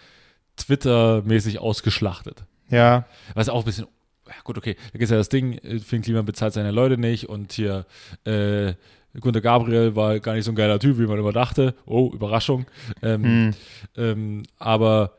Twitter-mäßig 0.56 1.60
ausgeschlachtet. 1.60 2.46
Ja. 2.70 3.06
Was 3.34 3.50
auch 3.50 3.60
ein 3.60 3.66
bisschen, 3.66 3.88
ja 4.28 4.34
gut, 4.44 4.58
okay, 4.58 4.76
da 4.94 5.00
gibt 5.00 5.12
ja 5.12 5.18
das 5.18 5.30
Ding, 5.30 5.60
Finn 5.84 6.02
Kliman 6.02 6.26
bezahlt 6.26 6.54
seine 6.54 6.72
Leute 6.72 6.98
nicht 6.98 7.28
und 7.28 7.52
hier 7.54 7.86
äh, 8.24 8.74
Gunter 9.20 9.42
Gabriel 9.42 9.96
war 9.96 10.20
gar 10.20 10.34
nicht 10.36 10.46
so 10.46 10.52
ein 10.52 10.56
geiler 10.56 10.80
Typ, 10.80 10.98
wie 11.00 11.08
man 11.08 11.18
immer 11.18 11.34
dachte. 11.34 11.74
Oh, 11.86 12.12
Überraschung. 12.14 12.66
Ähm, 13.02 13.54
ähm, 13.96 14.44
aber 14.58 15.14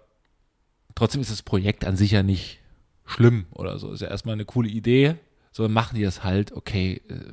trotzdem 0.94 1.20
ist 1.20 1.32
das 1.32 1.42
Projekt 1.42 1.84
an 1.84 1.96
sich 1.96 2.12
ja 2.12 2.22
nicht 2.22 2.60
schlimm 3.06 3.46
oder 3.52 3.78
so. 3.78 3.90
Ist 3.92 4.02
ja 4.02 4.08
erstmal 4.08 4.34
eine 4.34 4.44
coole 4.44 4.68
Idee. 4.68 5.16
So 5.58 5.64
dann 5.64 5.72
machen 5.72 5.96
die 5.96 6.04
das 6.04 6.22
halt, 6.22 6.52
okay, 6.52 7.02
äh, 7.08 7.32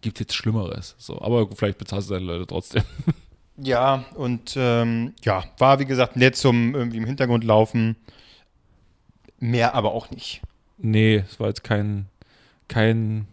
gibt 0.00 0.20
jetzt 0.20 0.32
Schlimmeres. 0.32 0.94
So, 0.96 1.20
aber 1.20 1.48
vielleicht 1.56 1.76
bezahlst 1.76 2.08
du 2.08 2.14
deine 2.14 2.26
Leute 2.26 2.46
trotzdem. 2.46 2.84
Ja, 3.58 4.06
und 4.14 4.54
ähm, 4.56 5.12
ja, 5.24 5.44
war 5.58 5.78
wie 5.78 5.84
gesagt 5.84 6.16
nett 6.16 6.36
zum 6.36 6.74
irgendwie 6.74 6.96
im 6.96 7.04
Hintergrund 7.04 7.44
laufen. 7.44 7.96
Mehr 9.38 9.74
aber 9.74 9.92
auch 9.92 10.10
nicht. 10.10 10.40
nee, 10.78 11.16
es 11.16 11.38
war 11.38 11.48
jetzt 11.48 11.62
kein, 11.62 12.06
kein, 12.68 13.26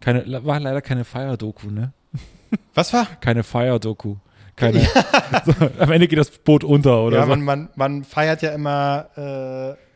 keine, 0.00 0.44
war 0.44 0.58
leider 0.58 0.80
keine 0.80 1.04
Fire-Doku, 1.04 1.70
ne? 1.70 1.92
Was 2.74 2.92
war? 2.94 3.06
keine 3.20 3.42
Fire-Doku. 3.42 4.16
Keine, 4.56 4.80
so, 5.44 5.52
am 5.78 5.90
Ende 5.92 6.08
geht 6.08 6.18
das 6.18 6.30
Boot 6.30 6.64
unter 6.64 7.02
oder 7.02 7.18
Ja, 7.18 7.22
so. 7.24 7.28
man, 7.30 7.42
man, 7.42 7.68
man 7.74 8.04
feiert 8.04 8.40
ja 8.42 8.52
immer 8.52 9.76
äh, 9.76 9.91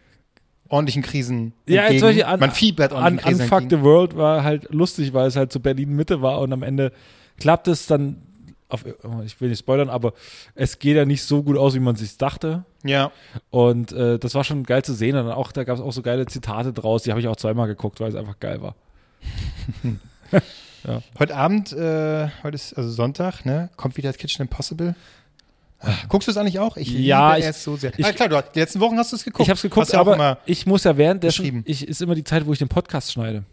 ordentlichen 0.69 1.03
Krisen. 1.03 1.53
Ja, 1.67 1.91
jetzt 1.91 2.01
solche 2.01 2.27
an, 2.27 2.41
man 2.41 2.51
fiebert 2.51 2.93
an, 2.93 2.99
ordentlichen 3.03 3.31
Krisen. 3.31 3.43
Unfuck 3.43 3.59
the 3.59 3.65
entgegen. 3.65 3.85
World 3.85 4.17
war 4.17 4.45
halt 4.45 4.73
lustig, 4.73 5.13
weil 5.13 5.27
es 5.29 5.37
halt 5.37 5.53
so 5.53 5.61
Berlin 5.61 5.95
Mitte 5.95 6.23
war 6.23 6.41
und 6.41 6.53
am 6.53 6.63
Ende 6.63 6.93
klappt 7.39 7.69
es 7.69 7.87
dann 7.87 8.23
auf, 8.69 8.85
ich 9.25 9.41
will 9.41 9.49
nicht 9.49 9.61
spoilern, 9.61 9.89
aber 9.89 10.13
es 10.55 10.79
geht 10.79 10.97
ja 10.97 11.05
nicht 11.05 11.23
so 11.23 11.43
gut 11.43 11.57
aus, 11.57 11.75
wie 11.75 11.81
man 11.81 11.95
sich 11.95 12.17
dachte. 12.19 12.65
Ja. 12.83 13.13
Und 13.51 13.93
äh, 13.93 14.19
das 14.19 14.35
war 14.35 14.43
schon 14.43 14.65
geil 14.65 14.85
zu 14.85 14.93
sehen. 14.93 15.17
Und 15.17 15.31
auch, 15.31 15.53
da 15.53 15.63
gab 15.65 15.77
es 15.77 15.83
auch 15.83 15.93
so 15.93 16.03
geile 16.03 16.27
Zitate 16.27 16.73
draus, 16.73 17.05
die 17.05 17.11
habe 17.11 17.21
ich 17.21 17.29
auch 17.29 17.37
zweimal 17.37 17.69
geguckt, 17.69 18.01
weil 18.01 18.09
es 18.09 18.17
einfach 18.17 18.41
geil 18.41 18.61
war. 18.63 18.75
Heute 21.19 21.35
Abend, 21.35 21.73
äh, 21.73 22.29
heute 22.45 22.55
ist 22.55 22.75
also 22.75 22.89
Sonntag, 22.91 23.45
ne? 23.45 23.71
Kommt 23.77 23.97
wieder 23.97 24.09
das 24.09 24.19
Kitchen 24.19 24.43
Impossible. 24.43 24.95
Guckst 26.09 26.27
du 26.27 26.33
es 26.33 26.37
eigentlich 26.37 26.59
auch? 26.59 26.77
Ich 26.77 26.91
Ja, 26.91 27.35
liebe 27.35 27.41
ich- 27.49 27.51
es 27.51 27.63
so 27.63 27.77
sehr. 27.77 27.93
ich- 27.97 28.05
ah, 28.05 28.13
klar, 28.13 28.29
du 28.29 28.37
hast, 28.37 28.53
die 28.55 28.61
letzten 28.61 28.81
Wochen 28.81 28.97
hast 28.99 29.13
du 29.13 29.17
es 29.17 29.25
geguckt. 29.25 29.43
Ich 29.43 29.49
habe 29.51 29.57
es 29.57 29.63
geguckt, 29.63 29.95
aber 29.95 30.39
ich 30.47 30.67
muss 30.67 30.85
ja 30.85 30.97
währenddessen, 30.97 31.63
ich 31.67 31.87
ist 31.87 32.01
immer 32.03 32.15
die 32.15 32.25
Zeit, 32.25 32.47
wo 32.47 32.53
ich 32.53 32.59
den 32.59 32.69
Podcast 32.69 33.13
schneide. 33.13 33.45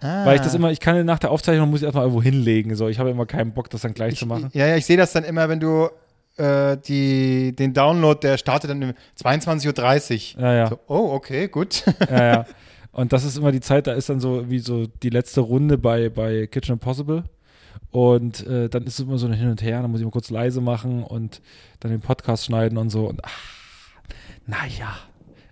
ah. 0.00 0.24
Weil 0.26 0.36
ich 0.36 0.42
das 0.42 0.54
immer, 0.54 0.70
ich 0.70 0.80
kann 0.80 1.04
nach 1.06 1.18
der 1.18 1.30
Aufzeichnung 1.30 1.70
muss 1.70 1.80
ich 1.80 1.84
erstmal 1.84 2.04
irgendwo 2.04 2.22
hinlegen. 2.22 2.74
So, 2.76 2.88
ich 2.88 2.98
habe 2.98 3.10
immer 3.10 3.26
keinen 3.26 3.52
Bock, 3.52 3.70
das 3.70 3.80
dann 3.82 3.94
gleich 3.94 4.16
zu 4.16 4.26
machen. 4.26 4.50
Ja, 4.52 4.66
ja, 4.66 4.76
ich 4.76 4.86
sehe 4.86 4.96
das 4.96 5.12
dann 5.12 5.24
immer, 5.24 5.48
wenn 5.48 5.60
du 5.60 5.88
äh, 6.36 6.76
die, 6.86 7.54
den 7.56 7.72
Download, 7.74 8.18
der 8.20 8.38
startet 8.38 8.70
dann 8.70 8.82
um 8.82 8.92
22.30 9.22 10.36
Uhr. 10.36 10.42
Ja, 10.42 10.54
ja. 10.54 10.68
So, 10.68 10.78
oh, 10.88 11.12
okay, 11.12 11.48
gut. 11.48 11.84
ja, 12.10 12.24
ja. 12.24 12.46
Und 12.92 13.12
das 13.12 13.24
ist 13.24 13.36
immer 13.36 13.52
die 13.52 13.60
Zeit, 13.60 13.86
da 13.86 13.92
ist 13.92 14.08
dann 14.08 14.20
so 14.20 14.48
wie 14.50 14.58
so 14.58 14.86
die 14.86 15.10
letzte 15.10 15.40
Runde 15.40 15.78
bei, 15.78 16.08
bei 16.08 16.46
Kitchen 16.46 16.72
Impossible. 16.74 17.24
Und 17.90 18.46
äh, 18.46 18.68
dann 18.68 18.84
ist 18.84 18.94
es 18.94 19.06
immer 19.06 19.18
so 19.18 19.26
ein 19.26 19.32
Hin 19.32 19.50
und 19.50 19.62
Her, 19.62 19.82
dann 19.82 19.90
muss 19.90 20.00
ich 20.00 20.06
mal 20.06 20.12
kurz 20.12 20.30
leise 20.30 20.60
machen 20.60 21.02
und 21.02 21.40
dann 21.80 21.90
den 21.90 22.00
Podcast 22.00 22.44
schneiden 22.44 22.78
und 22.78 22.90
so. 22.90 23.06
Und 23.08 23.24
ach, 23.24 23.38
naja, 24.46 24.96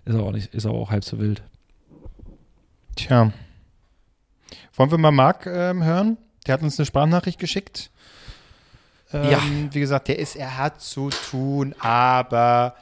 ist 0.05 0.15
aber 0.15 0.23
auch 0.23 0.31
nicht, 0.31 0.53
ist 0.53 0.65
aber 0.65 0.77
auch 0.77 0.89
halb 0.91 1.03
so 1.03 1.19
wild. 1.19 1.41
Tja. 2.95 3.31
Wollen 4.75 4.91
wir 4.91 4.97
mal 4.97 5.11
Marc 5.11 5.45
ähm, 5.45 5.83
hören? 5.83 6.17
Der 6.47 6.53
hat 6.53 6.61
uns 6.61 6.79
eine 6.79 6.85
Sprachnachricht 6.85 7.39
geschickt. 7.39 7.91
Ähm, 9.11 9.29
Ja. 9.29 9.41
Wie 9.71 9.79
gesagt, 9.79 10.07
der 10.07 10.19
ist, 10.19 10.35
er 10.35 10.57
hat 10.57 10.81
zu 10.81 11.09
tun, 11.09 11.75
aber 11.79 12.75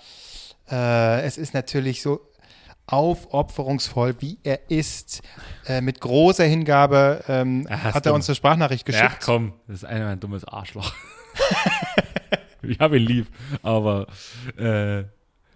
äh, 0.70 1.22
es 1.22 1.38
ist 1.38 1.54
natürlich 1.54 2.02
so 2.02 2.22
aufopferungsvoll, 2.88 4.16
wie 4.20 4.38
er 4.44 4.70
ist. 4.70 5.22
Äh, 5.68 5.82
mit 5.82 6.00
großer 6.02 6.46
Hingabe 6.46 7.24
ähm, 7.28 7.68
hat 7.70 8.06
er 8.06 8.14
uns 8.14 8.28
eine 8.30 8.36
Sprachnachricht 8.36 8.86
geschickt. 8.86 9.20
komm, 9.24 9.54
das 9.68 9.78
ist 9.78 9.86
einer 9.86 10.08
ein 10.08 10.20
dummes 10.20 10.44
Arschloch. 10.46 10.92
ich 12.64 12.80
habe 12.80 12.98
ihn 12.98 13.06
lieb, 13.06 13.28
aber 13.62 14.08
äh, 14.58 15.04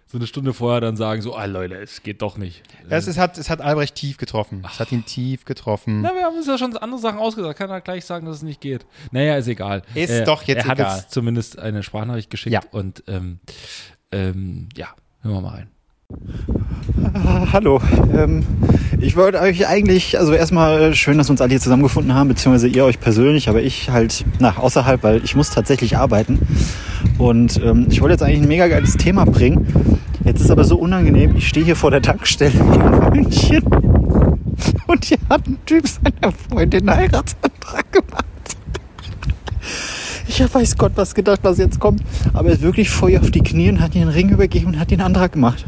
so 0.06 0.18
eine 0.18 0.26
Stunde 0.26 0.52
vorher 0.52 0.82
dann 0.82 0.96
sagen 0.96 1.22
so, 1.22 1.34
ah 1.34 1.46
Leute, 1.46 1.76
es 1.76 2.02
geht 2.02 2.20
doch 2.20 2.36
nicht. 2.36 2.62
Es, 2.90 3.06
ist, 3.06 3.16
hat, 3.18 3.38
es 3.38 3.48
hat 3.48 3.62
Albrecht 3.62 3.94
tief 3.94 4.18
getroffen. 4.18 4.62
Es 4.70 4.78
hat 4.78 4.92
ihn 4.92 5.06
tief 5.06 5.46
getroffen. 5.46 6.02
Na, 6.02 6.14
wir 6.14 6.24
haben 6.24 6.36
uns 6.36 6.46
ja 6.46 6.58
schon 6.58 6.76
andere 6.76 7.00
Sachen 7.00 7.18
ausgesagt. 7.18 7.58
Kann 7.58 7.70
er 7.70 7.80
gleich 7.80 8.04
sagen, 8.04 8.26
dass 8.26 8.36
es 8.36 8.42
nicht 8.42 8.60
geht. 8.60 8.84
Naja, 9.10 9.36
ist 9.36 9.48
egal. 9.48 9.82
Ist 9.94 10.24
doch 10.26 10.42
jetzt 10.42 10.64
Er 10.64 10.70
hat 10.70 10.78
egal. 10.78 10.98
jetzt 10.98 11.10
zumindest 11.12 11.58
eine 11.58 11.82
Sprachnachricht 11.82 12.28
geschickt 12.28 12.52
Ja. 12.52 12.60
und 12.72 13.02
ähm, 13.06 13.40
ähm, 14.10 14.68
ja, 14.76 14.88
hören 15.22 15.34
wir 15.36 15.40
mal 15.40 15.54
rein. 15.54 15.70
Hallo. 17.52 17.80
Ähm, 18.16 18.44
ich 19.00 19.16
wollte 19.16 19.40
euch 19.40 19.66
eigentlich, 19.66 20.18
also 20.18 20.32
erstmal 20.32 20.94
schön, 20.94 21.18
dass 21.18 21.28
wir 21.28 21.32
uns 21.32 21.40
alle 21.40 21.50
hier 21.50 21.60
zusammengefunden 21.60 22.14
haben, 22.14 22.28
beziehungsweise 22.28 22.68
ihr 22.68 22.84
euch 22.84 23.00
persönlich, 23.00 23.48
aber 23.48 23.62
ich 23.62 23.90
halt 23.90 24.24
nach 24.38 24.58
außerhalb, 24.58 25.02
weil 25.02 25.22
ich 25.24 25.34
muss 25.34 25.50
tatsächlich 25.50 25.96
arbeiten. 25.96 26.38
Und 27.18 27.60
ähm, 27.64 27.86
ich 27.90 28.00
wollte 28.00 28.14
jetzt 28.14 28.22
eigentlich 28.22 28.42
ein 28.42 28.48
mega 28.48 28.68
geiles 28.68 28.96
Thema 28.96 29.24
bringen. 29.24 30.00
Jetzt 30.24 30.40
ist 30.40 30.50
aber 30.50 30.64
so 30.64 30.76
unangenehm, 30.76 31.36
ich 31.36 31.48
stehe 31.48 31.66
hier 31.66 31.76
vor 31.76 31.90
der 31.90 32.00
Tankstelle 32.00 32.52
in 32.52 33.10
München 33.12 33.62
und 34.86 35.04
hier 35.04 35.18
hat 35.28 35.46
ein 35.46 35.58
Typ 35.66 35.86
seiner 35.86 36.32
Freundin 36.32 36.88
einen 36.88 36.98
Heiratsantrag 36.98 37.92
gemacht. 37.92 38.24
Ich 40.28 40.40
habe 40.40 40.54
weiß 40.54 40.76
Gott 40.76 40.92
was 40.96 41.14
gedacht, 41.14 41.40
was 41.42 41.58
jetzt 41.58 41.80
kommt. 41.80 42.02
Aber 42.32 42.48
er 42.48 42.54
ist 42.54 42.62
wirklich 42.62 42.90
vor 42.90 43.08
ihr 43.08 43.20
auf 43.20 43.30
die 43.30 43.42
Knie 43.42 43.68
und 43.68 43.80
hat 43.80 43.94
ihr 43.94 44.02
einen 44.02 44.10
Ring 44.10 44.28
übergeben 44.30 44.68
und 44.68 44.78
hat 44.78 44.90
den 44.90 45.00
Antrag 45.00 45.32
gemacht. 45.32 45.64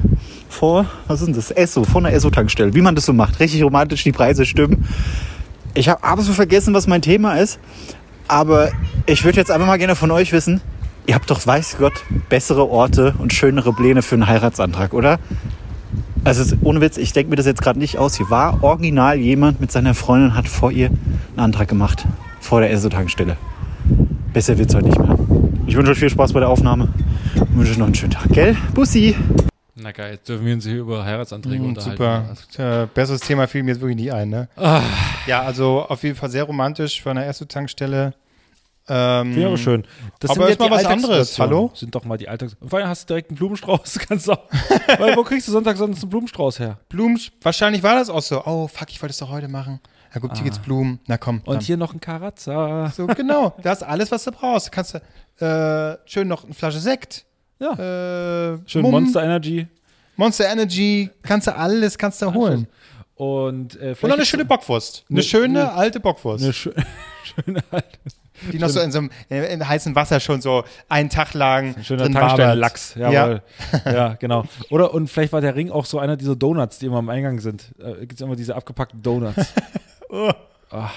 Vor, 0.48 0.86
was 1.08 1.20
ist 1.20 1.26
denn 1.26 1.34
das? 1.34 1.50
Esso, 1.50 1.84
vor 1.84 2.00
einer 2.00 2.12
Esso-Tankstelle. 2.12 2.74
Wie 2.74 2.82
man 2.82 2.94
das 2.94 3.06
so 3.06 3.12
macht. 3.12 3.40
Richtig 3.40 3.62
romantisch, 3.62 4.04
die 4.04 4.12
Preise 4.12 4.46
stimmen. 4.46 4.86
Ich 5.74 5.88
habe 5.88 6.02
absolut 6.04 6.36
vergessen, 6.36 6.72
was 6.74 6.86
mein 6.86 7.02
Thema 7.02 7.34
ist. 7.34 7.58
Aber 8.28 8.70
ich 9.06 9.24
würde 9.24 9.38
jetzt 9.38 9.50
einfach 9.50 9.66
mal 9.66 9.78
gerne 9.78 9.96
von 9.96 10.10
euch 10.10 10.32
wissen, 10.32 10.60
ihr 11.06 11.14
habt 11.14 11.30
doch, 11.30 11.46
weiß 11.46 11.76
Gott, 11.78 11.92
bessere 12.28 12.68
Orte 12.68 13.14
und 13.18 13.32
schönere 13.32 13.72
Pläne 13.72 14.02
für 14.02 14.14
einen 14.14 14.26
Heiratsantrag, 14.26 14.94
oder? 14.94 15.18
Also 16.24 16.56
ohne 16.62 16.80
Witz, 16.80 16.96
ich 16.96 17.12
denke 17.12 17.30
mir 17.30 17.36
das 17.36 17.44
jetzt 17.44 17.60
gerade 17.60 17.78
nicht 17.78 17.98
aus. 17.98 18.16
Hier 18.16 18.30
war 18.30 18.62
original 18.62 19.18
jemand 19.18 19.60
mit 19.60 19.70
seiner 19.70 19.94
Freundin 19.94 20.30
und 20.30 20.36
hat 20.36 20.48
vor 20.48 20.70
ihr 20.70 20.86
einen 20.86 21.38
Antrag 21.38 21.68
gemacht. 21.68 22.06
Vor 22.40 22.60
der 22.60 22.70
Esso-Tankstelle. 22.70 23.36
Besser 24.34 24.58
wird's 24.58 24.74
heute 24.74 24.86
nicht 24.88 24.98
mehr. 24.98 25.16
Ich 25.66 25.76
wünsche 25.76 25.92
euch 25.92 25.98
viel 25.98 26.10
Spaß 26.10 26.32
bei 26.34 26.40
der 26.40 26.48
Aufnahme 26.50 26.88
und 27.36 27.56
wünsche 27.56 27.72
euch 27.72 27.78
noch 27.78 27.86
einen 27.86 27.94
schönen 27.94 28.10
Tag, 28.12 28.28
gell? 28.30 28.54
Bussi! 28.74 29.16
Na 29.76 29.92
geil, 29.92 30.12
jetzt 30.14 30.28
dürfen 30.28 30.44
wir 30.46 30.54
uns 30.54 30.64
hier 30.64 30.76
über 30.80 31.04
Heiratsanträge 31.04 31.62
Mhm, 31.62 31.68
unterhalten. 31.70 32.36
super. 32.52 32.82
Äh, 32.82 32.86
besseres 32.92 33.20
Thema 33.22 33.46
fiel 33.48 33.62
mir 33.62 33.70
jetzt 33.72 33.80
wirklich 33.80 33.96
nie 33.96 34.10
ein. 34.12 34.28
Ne? 34.28 34.48
Ah, 34.56 34.82
Ja, 35.26 35.42
also 35.42 35.82
auf 35.88 36.02
jeden 36.02 36.16
Fall 36.16 36.30
sehr 36.30 36.44
romantisch 36.44 37.02
von 37.02 37.16
der 37.16 37.26
Esso-Tankstelle. 37.28 38.12
Ähm, 38.86 39.28
Finde 39.28 39.40
ich 39.40 39.46
aber 39.46 39.56
schön. 39.56 39.84
Das 40.20 40.30
Aber 40.32 40.48
ist 40.50 40.60
ja 40.60 40.68
mal 40.68 40.76
was 40.76 40.84
anderes, 40.84 41.38
hallo? 41.38 41.70
Sind 41.74 41.94
doch 41.94 42.04
mal 42.04 42.18
die 42.18 42.28
Alltags... 42.28 42.54
Und 42.60 42.68
vor 42.68 42.78
allem 42.80 42.88
hast 42.88 43.04
du 43.08 43.14
direkt 43.14 43.30
einen 43.30 43.38
Blumenstrauß. 43.38 43.98
Kannst 44.08 44.28
du 44.28 44.32
auch, 44.32 44.42
weil, 44.98 45.16
wo 45.16 45.22
kriegst 45.22 45.48
du 45.48 45.52
Sonntag 45.52 45.78
sonst 45.78 46.02
einen 46.02 46.10
Blumenstrauß 46.10 46.58
her? 46.58 46.78
Blumen, 46.90 47.18
wahrscheinlich 47.40 47.82
war 47.82 47.94
das 47.94 48.10
auch 48.10 48.20
so. 48.20 48.44
Oh, 48.44 48.68
fuck, 48.68 48.90
ich 48.90 49.00
wollte 49.00 49.12
es 49.12 49.18
doch 49.18 49.30
heute 49.30 49.48
machen. 49.48 49.80
Na 50.14 50.20
gut, 50.20 50.34
hier 50.34 50.44
gibt's 50.44 50.58
Blumen. 50.60 51.00
Na 51.06 51.18
komm. 51.18 51.40
Und 51.44 51.54
dann. 51.56 51.60
hier 51.60 51.76
noch 51.76 51.92
ein 51.92 52.00
Karazza. 52.00 52.90
So, 52.94 53.06
genau. 53.06 53.54
Das 53.62 53.78
ist 53.82 53.88
alles, 53.88 54.10
was 54.12 54.24
du 54.24 54.30
brauchst. 54.32 54.70
Kannst 54.70 54.94
du 54.94 55.44
äh, 55.44 55.98
schön 56.08 56.28
noch 56.28 56.44
eine 56.44 56.54
Flasche 56.54 56.78
Sekt. 56.78 57.24
Ja. 57.58 57.72
Äh, 57.72 58.58
Schön 58.66 58.82
Mumm, 58.82 58.92
Monster 58.92 59.22
Energy. 59.22 59.66
Monster 60.16 60.48
Energy. 60.50 61.10
Kannst 61.22 61.46
du 61.48 61.56
alles, 61.56 61.98
kannst 61.98 62.20
du 62.22 62.32
holen. 62.32 62.68
Und, 63.16 63.80
äh, 63.80 63.94
Und 64.00 64.08
noch 64.08 64.16
eine 64.16 64.26
schöne 64.26 64.44
Bockwurst. 64.44 65.04
Eine 65.08 65.18
Ne- 65.18 65.22
schöne 65.22 65.52
ne- 65.60 65.72
alte 65.72 66.00
Bockwurst. 66.00 66.42
eine 66.44 66.52
schö 66.52 66.72
schöne 67.24 67.62
alte 67.70 67.88
die 68.52 68.58
noch 68.58 68.68
so 68.68 68.80
in 68.80 68.90
so 68.90 68.98
einem 68.98 69.10
in 69.30 69.66
heißen 69.66 69.94
Wasser 69.94 70.18
schon 70.18 70.40
so 70.40 70.64
einen 70.88 71.08
Tag 71.08 71.34
lang 71.34 71.76
Schöner 71.84 72.02
drin 72.04 72.14
Tankstellenlachs, 72.14 72.98
wabert. 72.98 73.12
jawohl. 73.12 73.42
Ja. 73.94 74.14
genau. 74.14 74.44
Oder 74.70 74.92
und 74.92 75.08
vielleicht 75.08 75.32
war 75.32 75.40
der 75.40 75.54
Ring 75.54 75.70
auch 75.70 75.84
so 75.86 76.00
einer 76.00 76.16
dieser 76.16 76.34
Donuts, 76.34 76.80
die 76.80 76.86
immer 76.86 76.98
am 76.98 77.08
Eingang 77.08 77.38
sind. 77.38 77.72
Äh, 77.78 78.00
Gibt 78.00 78.14
es 78.14 78.20
immer 78.20 78.34
diese 78.34 78.56
abgepackten 78.56 79.00
Donuts. 79.02 79.36
Ach. 80.70 80.92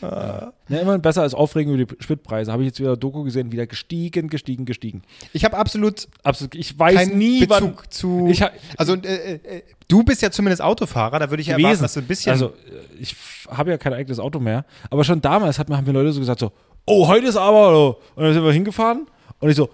Ja. 0.00 0.52
ja, 0.68 0.78
immerhin 0.78 1.02
besser 1.02 1.22
als 1.22 1.34
Aufregen 1.34 1.74
über 1.74 1.84
die 1.84 2.02
Spritpreise. 2.02 2.50
Habe 2.50 2.62
ich 2.62 2.68
jetzt 2.68 2.80
wieder 2.80 2.96
Doku 2.96 3.24
gesehen, 3.24 3.52
wieder 3.52 3.66
gestiegen, 3.66 4.28
gestiegen, 4.28 4.64
gestiegen. 4.64 5.02
Ich 5.34 5.44
habe 5.44 5.56
absolut 5.56 6.08
Absolut. 6.22 6.54
Ich 6.54 6.78
weiß 6.78 6.94
keinen 6.94 7.18
nie, 7.18 7.44
wann 7.48 7.72
Bezug 7.72 7.92
zu. 7.92 8.28
Ich 8.30 8.42
also 8.78 8.94
äh, 8.94 9.34
äh, 9.34 9.62
du 9.88 10.02
bist 10.02 10.22
ja 10.22 10.30
zumindest 10.30 10.62
Autofahrer, 10.62 11.18
da 11.18 11.28
würde 11.30 11.42
ich 11.42 11.48
ja 11.48 11.58
erwarten, 11.58 11.68
gewesen. 11.68 11.82
dass 11.82 11.94
du 11.94 12.00
ein 12.00 12.06
bisschen. 12.06 12.32
Also, 12.32 12.46
äh, 12.46 13.00
ich 13.00 13.14
habe 13.50 13.70
ja 13.70 13.78
kein 13.78 13.92
eigenes 13.92 14.18
Auto 14.18 14.40
mehr. 14.40 14.64
Aber 14.90 15.04
schon 15.04 15.20
damals 15.20 15.58
hat, 15.58 15.68
haben 15.68 15.84
mir 15.84 15.92
Leute 15.92 16.12
so 16.12 16.20
gesagt: 16.20 16.40
so, 16.40 16.52
Oh, 16.86 17.08
heute 17.08 17.26
ist 17.26 17.36
aber. 17.36 17.76
oh. 17.76 18.00
Und 18.14 18.24
dann 18.24 18.32
sind 18.32 18.44
wir 18.44 18.52
hingefahren. 18.52 19.06
Und 19.40 19.50
ich 19.50 19.56
so: 19.56 19.68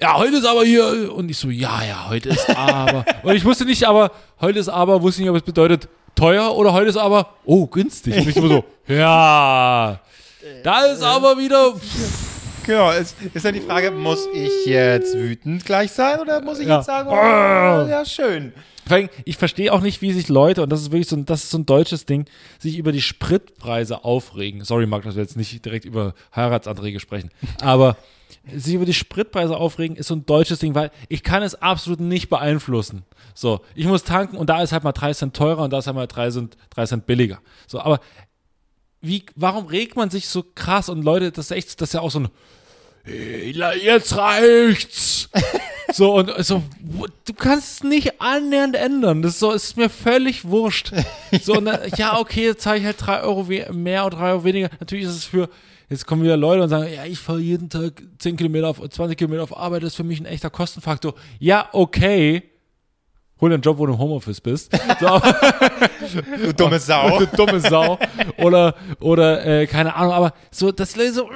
Ja, 0.00 0.16
heute 0.16 0.38
ist 0.38 0.46
aber 0.46 0.64
hier. 0.64 1.14
Und 1.14 1.30
ich 1.30 1.38
so: 1.38 1.50
Ja, 1.50 1.84
ja, 1.84 2.08
heute 2.08 2.30
ist 2.30 2.48
aber. 2.50 3.04
und 3.22 3.34
ich 3.36 3.44
wusste 3.44 3.64
nicht, 3.66 3.84
aber 3.84 4.10
heute 4.40 4.58
ist 4.58 4.68
aber, 4.68 5.02
wusste 5.02 5.20
nicht, 5.20 5.30
ob 5.30 5.36
es 5.36 5.42
bedeutet 5.42 5.88
teuer 6.14 6.56
oder 6.56 6.72
heute 6.72 6.88
ist 6.88 6.96
aber, 6.96 7.28
oh, 7.44 7.66
günstig. 7.66 8.16
Und 8.16 8.28
ich 8.28 8.34
so: 8.34 8.48
so 8.48 8.64
Ja, 8.86 10.00
da 10.62 10.84
ist 10.86 11.02
aber 11.02 11.38
wieder. 11.38 11.74
Genau, 12.70 12.90
es 12.92 13.14
ist 13.34 13.44
dann 13.44 13.54
die 13.54 13.60
Frage, 13.60 13.90
muss 13.90 14.26
ich 14.32 14.66
jetzt 14.66 15.14
wütend 15.14 15.64
gleich 15.64 15.90
sein 15.92 16.20
oder 16.20 16.40
muss 16.42 16.58
ich 16.58 16.66
Ja. 16.68 16.76
jetzt 16.78 16.86
sagen, 16.86 17.08
oh, 17.10 17.88
ja 17.90 18.04
schön. 18.04 18.52
Vor 18.86 18.96
allem, 18.96 19.08
ich 19.24 19.36
verstehe 19.36 19.72
auch 19.72 19.80
nicht, 19.82 20.02
wie 20.02 20.12
sich 20.12 20.28
Leute, 20.28 20.62
und 20.62 20.70
das 20.70 20.80
ist 20.80 20.90
wirklich 20.90 21.08
so 21.08 21.16
ein, 21.16 21.24
das 21.24 21.44
ist 21.44 21.50
so 21.50 21.58
ein 21.58 21.66
deutsches 21.66 22.06
Ding, 22.06 22.24
sich 22.58 22.76
über 22.78 22.92
die 22.92 23.02
Spritpreise 23.02 24.04
aufregen. 24.04 24.64
Sorry, 24.64 24.86
Marc, 24.86 25.04
dass 25.04 25.14
wir 25.14 25.22
jetzt 25.22 25.36
nicht 25.36 25.64
direkt 25.64 25.84
über 25.84 26.14
Heiratsanträge 26.34 26.98
sprechen. 26.98 27.30
Aber 27.60 27.96
sich 28.52 28.74
über 28.74 28.86
die 28.86 28.94
Spritpreise 28.94 29.56
aufregen 29.56 29.96
ist 29.96 30.08
so 30.08 30.14
ein 30.14 30.24
deutsches 30.26 30.58
Ding, 30.60 30.74
weil 30.74 30.90
ich 31.08 31.22
kann 31.22 31.42
es 31.42 31.54
absolut 31.54 32.00
nicht 32.00 32.30
beeinflussen. 32.30 33.04
So, 33.34 33.60
ich 33.74 33.86
muss 33.86 34.02
tanken 34.02 34.36
und 34.36 34.48
da 34.50 34.62
ist 34.62 34.72
halt 34.72 34.82
mal 34.82 34.92
3 34.92 35.12
Cent 35.14 35.36
teurer 35.36 35.62
und 35.62 35.72
da 35.72 35.78
ist 35.78 35.86
halt 35.86 35.94
mal 35.96 36.06
3 36.06 36.30
Cent, 36.30 36.56
3 36.70 36.86
Cent 36.86 37.06
billiger. 37.06 37.38
So, 37.68 37.80
aber 37.80 38.00
wie, 39.02 39.24
warum 39.36 39.66
regt 39.66 39.94
man 39.96 40.10
sich 40.10 40.26
so 40.28 40.44
krass 40.54 40.88
und 40.88 41.02
Leute, 41.04 41.30
das 41.32 41.46
ist 41.46 41.56
echt, 41.56 41.80
das 41.80 41.90
ist 41.90 41.92
ja 41.94 42.00
auch 42.00 42.10
so 42.10 42.20
ein 42.20 42.28
"Hey, 42.28 42.30
jetzt 43.04 44.16
reicht's. 44.16 45.28
so 45.92 46.16
und 46.16 46.32
so, 46.44 46.62
du 47.24 47.34
kannst 47.34 47.74
es 47.74 47.84
nicht 47.84 48.20
annähernd 48.20 48.76
ändern. 48.76 49.22
Das 49.22 49.32
ist 49.32 49.40
so, 49.40 49.52
es 49.52 49.64
ist 49.64 49.76
mir 49.76 49.88
völlig 49.88 50.44
wurscht. 50.44 50.92
So, 51.42 51.54
und 51.54 51.66
dann, 51.66 51.80
ja, 51.96 52.18
okay, 52.18 52.46
jetzt 52.46 52.62
zahle 52.62 52.78
ich 52.78 52.84
halt 52.84 52.96
drei 52.98 53.22
Euro 53.22 53.46
mehr 53.72 54.06
oder 54.06 54.16
drei 54.16 54.30
Euro 54.32 54.44
weniger. 54.44 54.70
Natürlich 54.80 55.06
ist 55.06 55.16
es 55.16 55.24
für, 55.24 55.48
jetzt 55.88 56.06
kommen 56.06 56.22
wieder 56.22 56.36
Leute 56.36 56.62
und 56.62 56.68
sagen, 56.68 56.92
ja, 56.92 57.04
ich 57.04 57.18
fahre 57.18 57.40
jeden 57.40 57.68
Tag 57.68 58.02
10 58.18 58.36
Kilometer 58.36 58.68
auf, 58.68 58.80
20 58.88 59.16
Kilometer 59.16 59.42
auf 59.42 59.56
Arbeit, 59.56 59.82
das 59.82 59.90
ist 59.90 59.96
für 59.96 60.04
mich 60.04 60.20
ein 60.20 60.26
echter 60.26 60.50
Kostenfaktor. 60.50 61.14
Ja, 61.38 61.68
okay. 61.72 62.42
Hol 63.40 63.48
dir 63.48 63.54
einen 63.54 63.62
Job, 63.62 63.78
wo 63.78 63.86
du 63.86 63.94
im 63.94 63.98
Homeoffice 63.98 64.40
bist. 64.40 64.70
So, 65.00 65.06
Du 66.44 66.52
dumme 66.52 66.78
Sau. 66.78 67.20
du 67.20 67.26
dumme 67.26 67.60
Sau. 67.60 67.98
Oder, 68.36 68.74
oder 69.00 69.46
äh, 69.46 69.66
keine 69.66 69.94
Ahnung, 69.94 70.12
aber 70.12 70.34
so, 70.50 70.70
das 70.72 70.94
ist 70.94 71.14
so, 71.14 71.30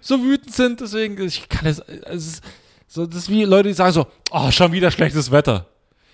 so 0.00 0.22
wütend 0.22 0.54
sind, 0.54 0.80
deswegen, 0.80 1.20
ich 1.22 1.48
kann 1.48 1.66
es, 1.66 1.78
es 1.78 2.26
ist 2.26 2.44
so, 2.86 3.06
das 3.06 3.16
ist 3.16 3.30
wie 3.30 3.44
Leute, 3.44 3.68
die 3.68 3.74
sagen 3.74 3.92
so, 3.92 4.06
oh, 4.32 4.50
schon 4.50 4.72
wieder 4.72 4.90
schlechtes 4.90 5.30
Wetter. 5.30 5.66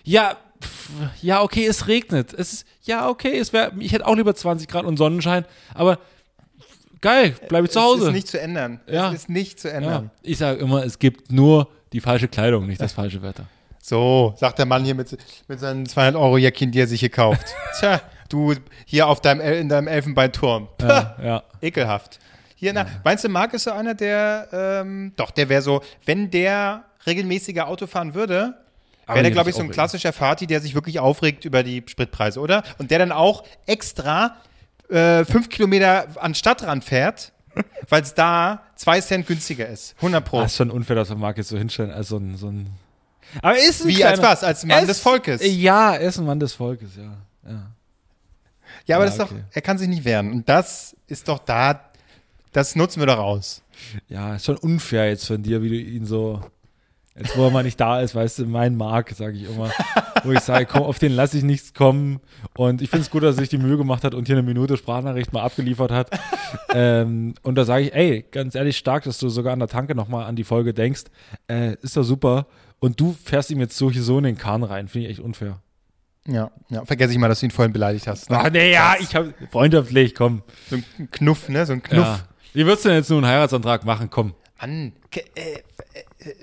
Ja, 0.05 0.37
pff, 0.63 0.91
ja, 1.23 1.43
okay, 1.43 1.67
es 1.67 1.89
regnet. 1.89 2.35
Es 2.35 2.53
ist, 2.53 2.67
ja, 2.83 3.09
okay, 3.09 3.39
es 3.39 3.53
wäre, 3.53 3.73
ich 3.79 3.93
hätte 3.93 4.07
auch 4.07 4.15
lieber 4.15 4.35
20 4.35 4.69
Grad 4.69 4.85
und 4.85 4.97
Sonnenschein, 4.97 5.47
aber 5.75 5.99
geil, 7.01 7.35
bleibe 7.49 7.67
ich 7.67 7.73
zu 7.73 7.79
Es 7.79 7.85
Hause. 7.85 8.07
ist 8.09 8.13
nicht 8.13 8.29
zu 8.29 8.41
ändern. 8.41 8.81
Ja. 8.87 9.09
Es 9.09 9.21
ist 9.21 9.29
nicht 9.31 9.59
zu 9.59 9.69
ja. 9.69 9.75
ändern. 9.75 10.11
Ich 10.23 10.39
sage 10.39 10.61
immer, 10.61 10.85
es 10.85 10.99
gibt 10.99 11.33
nur 11.33 11.69
die 11.93 12.01
falsche 12.01 12.29
Kleidung, 12.29 12.67
nicht 12.67 12.81
das 12.81 12.93
falsche 12.93 13.23
Wetter. 13.23 13.47
So, 13.81 14.35
sagt 14.37 14.59
der 14.59 14.67
Mann 14.67 14.85
hier 14.85 14.97
mit, 14.97 15.17
mit 15.49 15.61
seinen 15.61 15.87
200 15.87 16.21
Euro 16.21 16.37
Jäckchen, 16.39 16.73
die 16.73 16.81
er 16.81 16.89
sich 16.89 17.01
hier 17.01 17.09
kauft. 17.09 17.47
Tja, 17.79 18.01
du 18.29 18.55
hier 18.85 19.07
auf 19.07 19.21
deinem, 19.21 19.41
in 19.41 19.69
deinem 19.69 19.87
Elfenbeinturm. 19.87 20.69
Ja, 20.83 21.17
ja. 21.23 21.43
Ekelhaft. 21.63 22.19
Hier, 22.59 22.73
na, 22.73 22.87
meinst 23.05 23.23
du, 23.23 23.29
Marc 23.29 23.53
ist 23.55 23.65
so 23.65 23.71
einer, 23.71 23.95
der, 23.95 24.49
ähm, 24.53 25.13
doch, 25.17 25.31
der 25.31 25.49
wäre 25.49 25.63
so, 25.63 25.83
wenn 26.05 26.31
der 26.31 26.85
regelmäßiger 27.07 27.69
Auto 27.69 27.87
fahren 27.87 28.15
würde, 28.15 28.55
wäre 29.07 29.23
der, 29.23 29.31
glaube 29.31 29.51
ich, 29.51 29.57
so 29.57 29.63
ein 29.63 29.71
klassischer 29.71 30.13
Fati, 30.13 30.47
der 30.47 30.61
sich 30.61 30.75
wirklich 30.75 30.99
aufregt 30.99 31.45
über 31.45 31.63
die 31.63 31.85
Spritpreise, 31.87 32.41
oder? 32.41 32.63
Und 32.79 32.91
der 32.91 32.99
dann 32.99 33.13
auch 33.13 33.45
extra 33.67 34.37
äh, 34.89 35.25
fünf 35.25 35.49
Kilometer 35.51 36.07
an 36.17 36.35
Stadtrand 36.35 36.83
fährt, 36.83 37.33
weil 37.89 38.03
es 38.03 38.15
da 38.15 38.63
zwei 38.75 39.01
Cent 39.01 39.27
günstiger 39.27 39.69
ist. 39.69 39.95
100 39.99 40.25
Pro. 40.25 40.41
Das 40.41 40.53
ist 40.53 40.57
schon 40.57 40.71
unfair, 40.71 40.97
dass 40.97 41.09
wir 41.11 41.17
Marc 41.17 41.37
jetzt 41.37 41.49
so 41.51 41.59
hinstellen 41.59 41.91
als 41.91 42.09
so 42.09 42.17
ein, 42.17 42.37
so 42.37 42.49
ein 42.49 42.67
aber 43.43 43.57
er 43.59 43.69
ist 43.69 43.83
ein 43.83 43.89
Wie, 43.89 43.95
kleiner, 43.97 44.11
als 44.13 44.23
was? 44.23 44.45
Als 44.45 44.65
Mann 44.65 44.81
ist- 44.81 44.89
des 44.89 45.01
Volkes? 45.01 45.41
Ja, 45.45 45.95
er 45.95 46.09
ist 46.09 46.19
ein 46.19 46.25
Mann 46.27 46.41
des 46.41 46.53
Volkes, 46.55 46.91
ja. 46.97 47.03
ja. 47.51 47.63
Ja, 48.87 48.97
aber 48.97 49.05
Ja, 49.05 49.11
das 49.11 49.15
ist 49.15 49.21
doch, 49.21 49.31
okay. 49.33 49.43
er 49.53 49.63
kann 49.63 49.79
sich 49.79 49.89
nicht 49.89 50.05
wehren. 50.05 50.31
Und 50.33 50.49
das 50.49 50.97
ist 51.07 51.29
doch 51.29 51.39
da, 51.41 51.81
das 52.57 52.75
nutzen 52.75 53.01
wir 53.01 53.07
doch 53.07 53.19
aus. 53.19 53.63
Ja, 54.09 54.35
ist 54.35 54.47
schon 54.47 54.57
unfair 54.57 55.11
jetzt 55.11 55.27
von 55.27 55.43
dir, 55.43 55.63
wie 55.63 55.69
du 55.69 55.77
ihn 55.77 56.07
so, 56.07 56.41
jetzt 57.15 57.37
wo 57.37 57.45
er 57.45 57.51
mal 57.51 57.63
nicht 57.63 57.79
da 57.79 58.01
ist, 58.01 58.15
weißt 58.15 58.39
du, 58.39 58.47
mein 58.47 58.77
Mark, 58.77 59.11
sage 59.11 59.37
ich 59.37 59.45
immer, 59.45 59.71
wo 60.25 60.33
ich 60.33 60.41
sage, 60.41 60.65
komm, 60.65 60.83
auf 60.83 60.99
den 60.99 61.13
lasse 61.13 61.37
ich 61.37 61.45
nichts 61.45 61.75
kommen. 61.75 62.19
Und 62.57 62.81
ich 62.81 62.89
finde 62.89 63.03
es 63.03 63.11
gut, 63.11 63.23
dass 63.23 63.37
er 63.37 63.41
sich 63.41 63.51
die 63.51 63.59
Mühe 63.59 63.77
gemacht 63.77 64.05
hat 64.05 64.15
und 64.15 64.27
hier 64.27 64.37
eine 64.37 64.43
Minute 64.43 64.79
Sprachnachricht 64.79 65.35
mal 65.35 65.43
abgeliefert 65.43 65.91
hat. 65.91 66.09
ähm, 66.71 67.35
und 67.43 67.57
da 67.57 67.67
sage 67.67 67.85
ich, 67.85 67.95
ey, 67.95 68.25
ganz 68.31 68.55
ehrlich, 68.55 68.79
stark, 68.79 69.05
dass 69.05 69.19
du 69.19 69.29
sogar 69.29 69.53
an 69.53 69.59
der 69.59 69.69
Tanke 69.69 69.95
nochmal 69.95 70.25
an 70.25 70.35
die 70.35 70.45
Folge 70.45 70.73
denkst. 70.73 71.05
Äh, 71.49 71.75
ist 71.83 71.95
doch 71.95 72.05
super. 72.05 72.47
Und 72.79 72.99
du 72.99 73.15
fährst 73.23 73.51
ihm 73.51 73.61
jetzt 73.61 73.77
so 73.77 73.91
hier 73.91 74.03
so 74.03 74.17
in 74.17 74.25
den 74.25 74.39
Kahn 74.39 74.63
rein. 74.63 74.89
Finde 74.89 75.09
ich 75.09 75.19
echt 75.19 75.21
unfair. 75.21 75.59
Ja, 76.27 76.51
ja, 76.71 76.87
vergesse 76.87 77.13
ich 77.13 77.19
mal, 77.19 77.29
dass 77.29 77.41
du 77.41 77.47
ihn 77.47 77.53
vorhin 77.53 77.75
beleidigt 77.75 78.07
hast. 78.07 78.31
Ne? 78.31 78.39
Ach 78.39 78.51
nee, 78.51 78.73
ja, 78.73 78.97
ich 78.99 79.15
habe 79.15 79.35
freundschaftlich, 79.51 80.15
komm. 80.15 80.43
So 80.71 80.77
ein 80.77 81.11
Knuff, 81.11 81.51
ne? 81.51 81.67
So 81.67 81.75
ein 81.75 81.83
Knuff. 81.83 82.07
Ja. 82.07 82.21
Wie 82.57 82.65
würdest 82.65 82.85
du 82.87 82.89
denn 82.89 82.99
jetzt 82.99 83.11
nur 83.11 83.19
einen 83.19 83.27
Heiratsantrag 83.27 83.85
machen? 83.85 84.09
Komm. 84.09 84.35
Mann, 84.61 84.93
ke- 85.11 85.25
äh, 85.35 85.57
äh, 86.23 86.31
äh, 86.31 86.35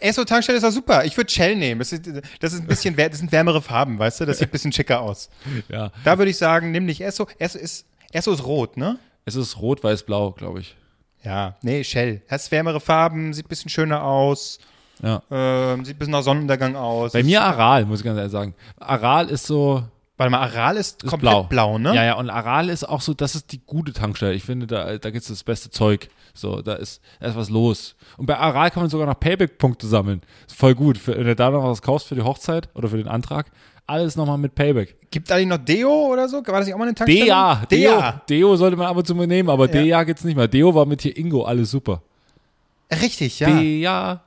Esso-Tankstelle 0.00 0.56
ist 0.56 0.64
doch 0.64 0.70
super. 0.70 1.04
Ich 1.04 1.14
würde 1.16 1.30
Shell 1.30 1.56
nehmen. 1.56 1.78
Das, 1.80 1.92
ist, 1.92 2.06
das, 2.40 2.52
ist 2.54 2.60
ein 2.60 2.66
bisschen, 2.66 2.96
das 2.96 3.18
sind 3.18 3.30
wärmere 3.32 3.60
Farben, 3.60 3.98
weißt 3.98 4.20
du? 4.20 4.24
Das 4.24 4.38
sieht 4.38 4.48
ein 4.48 4.52
bisschen 4.52 4.72
schicker 4.72 5.00
aus. 5.02 5.28
Ja. 5.68 5.90
Da 6.04 6.16
würde 6.16 6.30
ich 6.30 6.38
sagen, 6.38 6.70
nimm 6.70 6.86
nicht 6.86 7.00
Esso. 7.02 7.26
Esso 7.38 7.58
ist, 7.58 7.84
Esso 8.12 8.32
ist 8.32 8.44
rot, 8.46 8.76
ne? 8.78 8.98
Es 9.26 9.34
ist 9.36 9.58
rot, 9.60 9.84
weiß, 9.84 10.04
blau, 10.04 10.30
glaube 10.32 10.60
ich. 10.60 10.74
Ja, 11.22 11.56
nee, 11.62 11.84
Shell. 11.84 12.22
Hast 12.30 12.50
wärmere 12.50 12.80
Farben, 12.80 13.34
sieht 13.34 13.44
ein 13.44 13.48
bisschen 13.48 13.68
schöner 13.70 14.02
aus, 14.04 14.58
Ja. 15.02 15.20
ähm, 15.30 15.84
sieht 15.84 15.96
ein 15.96 15.98
bisschen 15.98 16.12
nach 16.12 16.22
Sonnenuntergang 16.22 16.76
aus. 16.76 17.12
Bei 17.12 17.22
mir 17.22 17.42
Aral, 17.42 17.84
muss 17.84 17.98
ich 18.00 18.04
ganz 18.06 18.16
ehrlich 18.16 18.32
sagen. 18.32 18.54
Aral 18.78 19.28
ist 19.28 19.46
so, 19.46 19.82
Warte 20.18 20.32
mal, 20.32 20.40
Aral 20.40 20.76
ist, 20.76 21.04
ist 21.04 21.10
komplett 21.10 21.30
blau. 21.30 21.42
blau, 21.44 21.78
ne? 21.78 21.94
Ja, 21.94 22.04
ja, 22.04 22.14
und 22.14 22.28
Aral 22.28 22.68
ist 22.70 22.82
auch 22.82 23.00
so, 23.00 23.14
das 23.14 23.36
ist 23.36 23.52
die 23.52 23.60
gute 23.64 23.92
Tankstelle. 23.92 24.34
Ich 24.34 24.42
finde, 24.42 24.66
da, 24.66 24.98
da 24.98 25.10
gibt's 25.10 25.28
das 25.28 25.44
beste 25.44 25.70
Zeug. 25.70 26.08
So, 26.34 26.60
da 26.60 26.74
ist, 26.74 27.00
da 27.20 27.28
ist 27.28 27.36
was 27.36 27.50
los. 27.50 27.94
Und 28.16 28.26
bei 28.26 28.36
Aral 28.36 28.72
kann 28.72 28.82
man 28.82 28.90
sogar 28.90 29.06
noch 29.06 29.18
Payback-Punkte 29.18 29.86
sammeln. 29.86 30.22
Ist 30.48 30.56
voll 30.56 30.74
gut. 30.74 30.98
Für, 30.98 31.16
wenn 31.16 31.24
du 31.24 31.36
da 31.36 31.50
noch 31.50 31.62
was 31.62 31.82
kaufst 31.82 32.08
für 32.08 32.16
die 32.16 32.22
Hochzeit 32.22 32.68
oder 32.74 32.88
für 32.88 32.96
den 32.96 33.06
Antrag, 33.06 33.46
alles 33.86 34.16
nochmal 34.16 34.38
mit 34.38 34.56
Payback. 34.56 34.96
Gibt 35.12 35.30
eigentlich 35.30 35.46
noch 35.46 35.64
Deo 35.64 36.08
oder 36.12 36.28
so? 36.28 36.38
War 36.38 36.58
das 36.58 36.66
nicht 36.66 36.74
auch 36.74 36.78
mal 36.78 36.86
eine 36.86 36.96
Tankstelle? 36.96 37.24
Dea, 37.24 37.62
Deo, 37.70 37.98
Dea. 37.98 38.22
Deo 38.28 38.56
sollte 38.56 38.76
man 38.76 38.88
ab 38.88 38.96
und 38.96 39.06
zu 39.06 39.14
mal 39.14 39.28
nehmen, 39.28 39.48
aber 39.48 39.68
Dea 39.68 40.02
gibt's 40.02 40.24
nicht 40.24 40.36
mehr. 40.36 40.48
Deo 40.48 40.74
war 40.74 40.84
mit 40.84 41.00
hier 41.00 41.16
Ingo, 41.16 41.44
alles 41.44 41.70
super. 41.70 42.02
Richtig, 42.90 43.38
ja. 43.38 43.46
Dea, 43.48 44.20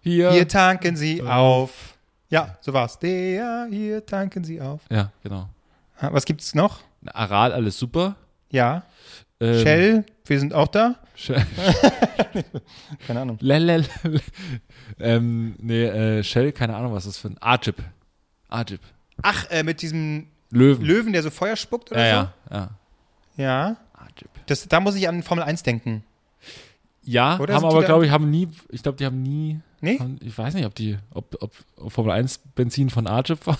hier. 0.00 0.32
Hier 0.32 0.48
tanken 0.48 0.96
Sie 0.96 1.22
auf. 1.22 1.96
Ja, 2.30 2.56
so 2.60 2.72
war's. 2.72 2.98
Dea, 2.98 3.66
hier 3.70 4.04
tanken 4.04 4.44
Sie 4.44 4.60
auf. 4.60 4.82
Ja, 4.90 5.10
genau. 5.22 5.48
Was 6.00 6.24
gibt's 6.24 6.54
noch? 6.54 6.80
Aral, 7.06 7.52
alles 7.52 7.78
super. 7.78 8.16
Ja. 8.50 8.82
Ähm, 9.40 9.62
Shell, 9.62 10.04
wir 10.26 10.38
sind 10.38 10.52
auch 10.52 10.68
da. 10.68 10.96
Shell. 11.14 11.44
Keine 13.06 13.20
Ahnung. 13.20 13.38
Lelel. 13.40 13.84
ähm, 15.00 15.54
nee, 15.58 15.84
äh, 15.84 16.22
Shell, 16.22 16.52
keine 16.52 16.76
Ahnung, 16.76 16.92
was 16.92 17.04
das 17.04 17.16
für 17.18 17.28
ein 17.28 17.36
Ajib. 17.40 17.76
Ajib. 18.48 18.80
Ach, 19.22 19.46
äh, 19.50 19.62
mit 19.62 19.82
diesem 19.82 20.28
Löwen. 20.50 20.84
Löwen, 20.84 21.12
der 21.12 21.22
so 21.22 21.30
Feuer 21.30 21.56
spuckt 21.56 21.90
oder 21.90 22.06
ja, 22.06 22.08
ja, 22.08 22.32
ja. 22.50 22.70
so? 23.36 23.42
Ja. 23.42 23.76
Ajib. 23.94 24.30
Das, 24.46 24.66
da 24.68 24.80
muss 24.80 24.94
ich 24.96 25.08
an 25.08 25.22
Formel 25.22 25.44
1 25.44 25.62
denken. 25.62 26.04
Ja, 27.02 27.38
Oder 27.38 27.54
haben 27.54 27.64
aber, 27.64 27.84
glaube 27.84 28.04
ich, 28.04 28.12
haben 28.12 28.28
nie, 28.28 28.48
ich 28.68 28.82
glaube, 28.82 28.98
die 28.98 29.06
haben 29.06 29.22
nie, 29.22 29.60
Nee? 29.80 29.98
ich 30.20 30.36
weiß 30.36 30.54
nicht, 30.54 30.66
ob 30.66 30.74
die, 30.74 30.98
ob, 31.14 31.36
ob, 31.40 31.52
ob 31.76 31.92
Formel 31.92 32.12
1 32.12 32.40
Benzin 32.54 32.90
von 32.90 33.06
Ajib 33.06 33.46
war. 33.46 33.58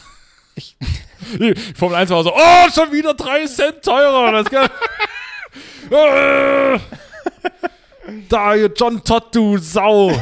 Ich- 0.55 0.77
Nee, 1.39 1.55
Formel 1.77 1.97
1 1.97 2.11
war 2.11 2.23
so, 2.23 2.33
oh, 2.35 2.71
schon 2.73 2.93
wieder 2.93 3.13
drei 3.15 3.45
Cent 3.47 3.83
teurer. 3.83 4.43
Das 4.43 4.51
kann, 4.51 4.69
da, 8.29 8.55
ihr 8.55 8.73
John 8.75 9.03
Todd, 9.05 9.35
du 9.35 9.59
Sau. 9.59 10.13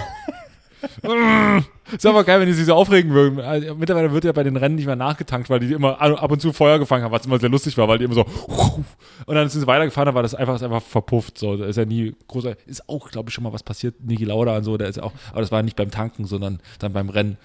Ist 1.93 2.05
aber 2.07 2.25
geil, 2.25 2.41
wenn 2.41 2.47
die 2.47 2.53
sich 2.53 2.67
so 2.67 2.75
aufregen 2.75 3.13
würden. 3.13 3.41
Also, 3.41 3.75
Mittlerweile 3.75 4.13
wird 4.13 4.25
ja 4.25 4.33
bei 4.33 4.43
den 4.43 4.57
Rennen 4.57 4.75
nicht 4.75 4.87
mehr 4.87 4.97
nachgetankt, 4.97 5.49
weil 5.51 5.61
die 5.61 5.73
immer 5.73 6.01
ab 6.01 6.31
und 6.31 6.41
zu 6.41 6.53
Feuer 6.53 6.79
gefangen 6.79 7.05
haben, 7.05 7.13
was 7.13 7.27
immer 7.27 7.39
sehr 7.39 7.49
lustig 7.49 7.77
war, 7.79 7.87
weil 7.89 7.99
die 7.99 8.05
immer 8.05 8.15
so 8.15 8.27
und 9.27 9.35
dann 9.35 9.49
sind 9.49 9.61
sie 9.61 9.67
weitergefahren, 9.67 10.07
dann 10.07 10.15
war 10.15 10.23
das 10.23 10.35
einfach, 10.35 10.61
einfach 10.61 10.83
verpufft. 10.83 11.39
So, 11.39 11.57
da 11.57 11.67
ist 11.67 11.77
ja 11.77 11.85
nie 11.85 12.15
großer, 12.29 12.57
ist 12.67 12.89
auch, 12.89 13.11
glaube 13.11 13.31
ich, 13.31 13.35
schon 13.35 13.45
mal 13.45 13.53
was 13.53 13.63
passiert. 13.63 13.95
Niki 14.01 14.25
Lauda 14.25 14.57
und 14.57 14.65
so, 14.65 14.77
der 14.77 14.89
ist 14.89 14.97
ja 14.97 15.03
auch, 15.03 15.13
aber 15.31 15.41
das 15.41 15.53
war 15.53 15.63
nicht 15.63 15.77
beim 15.77 15.91
Tanken, 15.91 16.25
sondern 16.25 16.61
dann 16.79 16.93
beim 16.93 17.09
Rennen. 17.09 17.39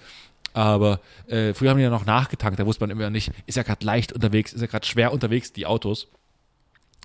Aber 0.54 1.00
äh, 1.28 1.54
früher 1.54 1.70
haben 1.70 1.78
die 1.78 1.84
ja 1.84 1.90
noch 1.90 2.04
nachgetankt, 2.04 2.58
da 2.58 2.66
wusste 2.66 2.82
man 2.82 2.90
immer 2.90 3.08
nicht, 3.10 3.32
ist 3.46 3.56
er 3.56 3.64
gerade 3.64 3.84
leicht 3.84 4.12
unterwegs, 4.12 4.52
ist 4.52 4.60
er 4.60 4.68
gerade 4.68 4.86
schwer 4.86 5.12
unterwegs, 5.12 5.52
die 5.52 5.66
Autos. 5.66 6.08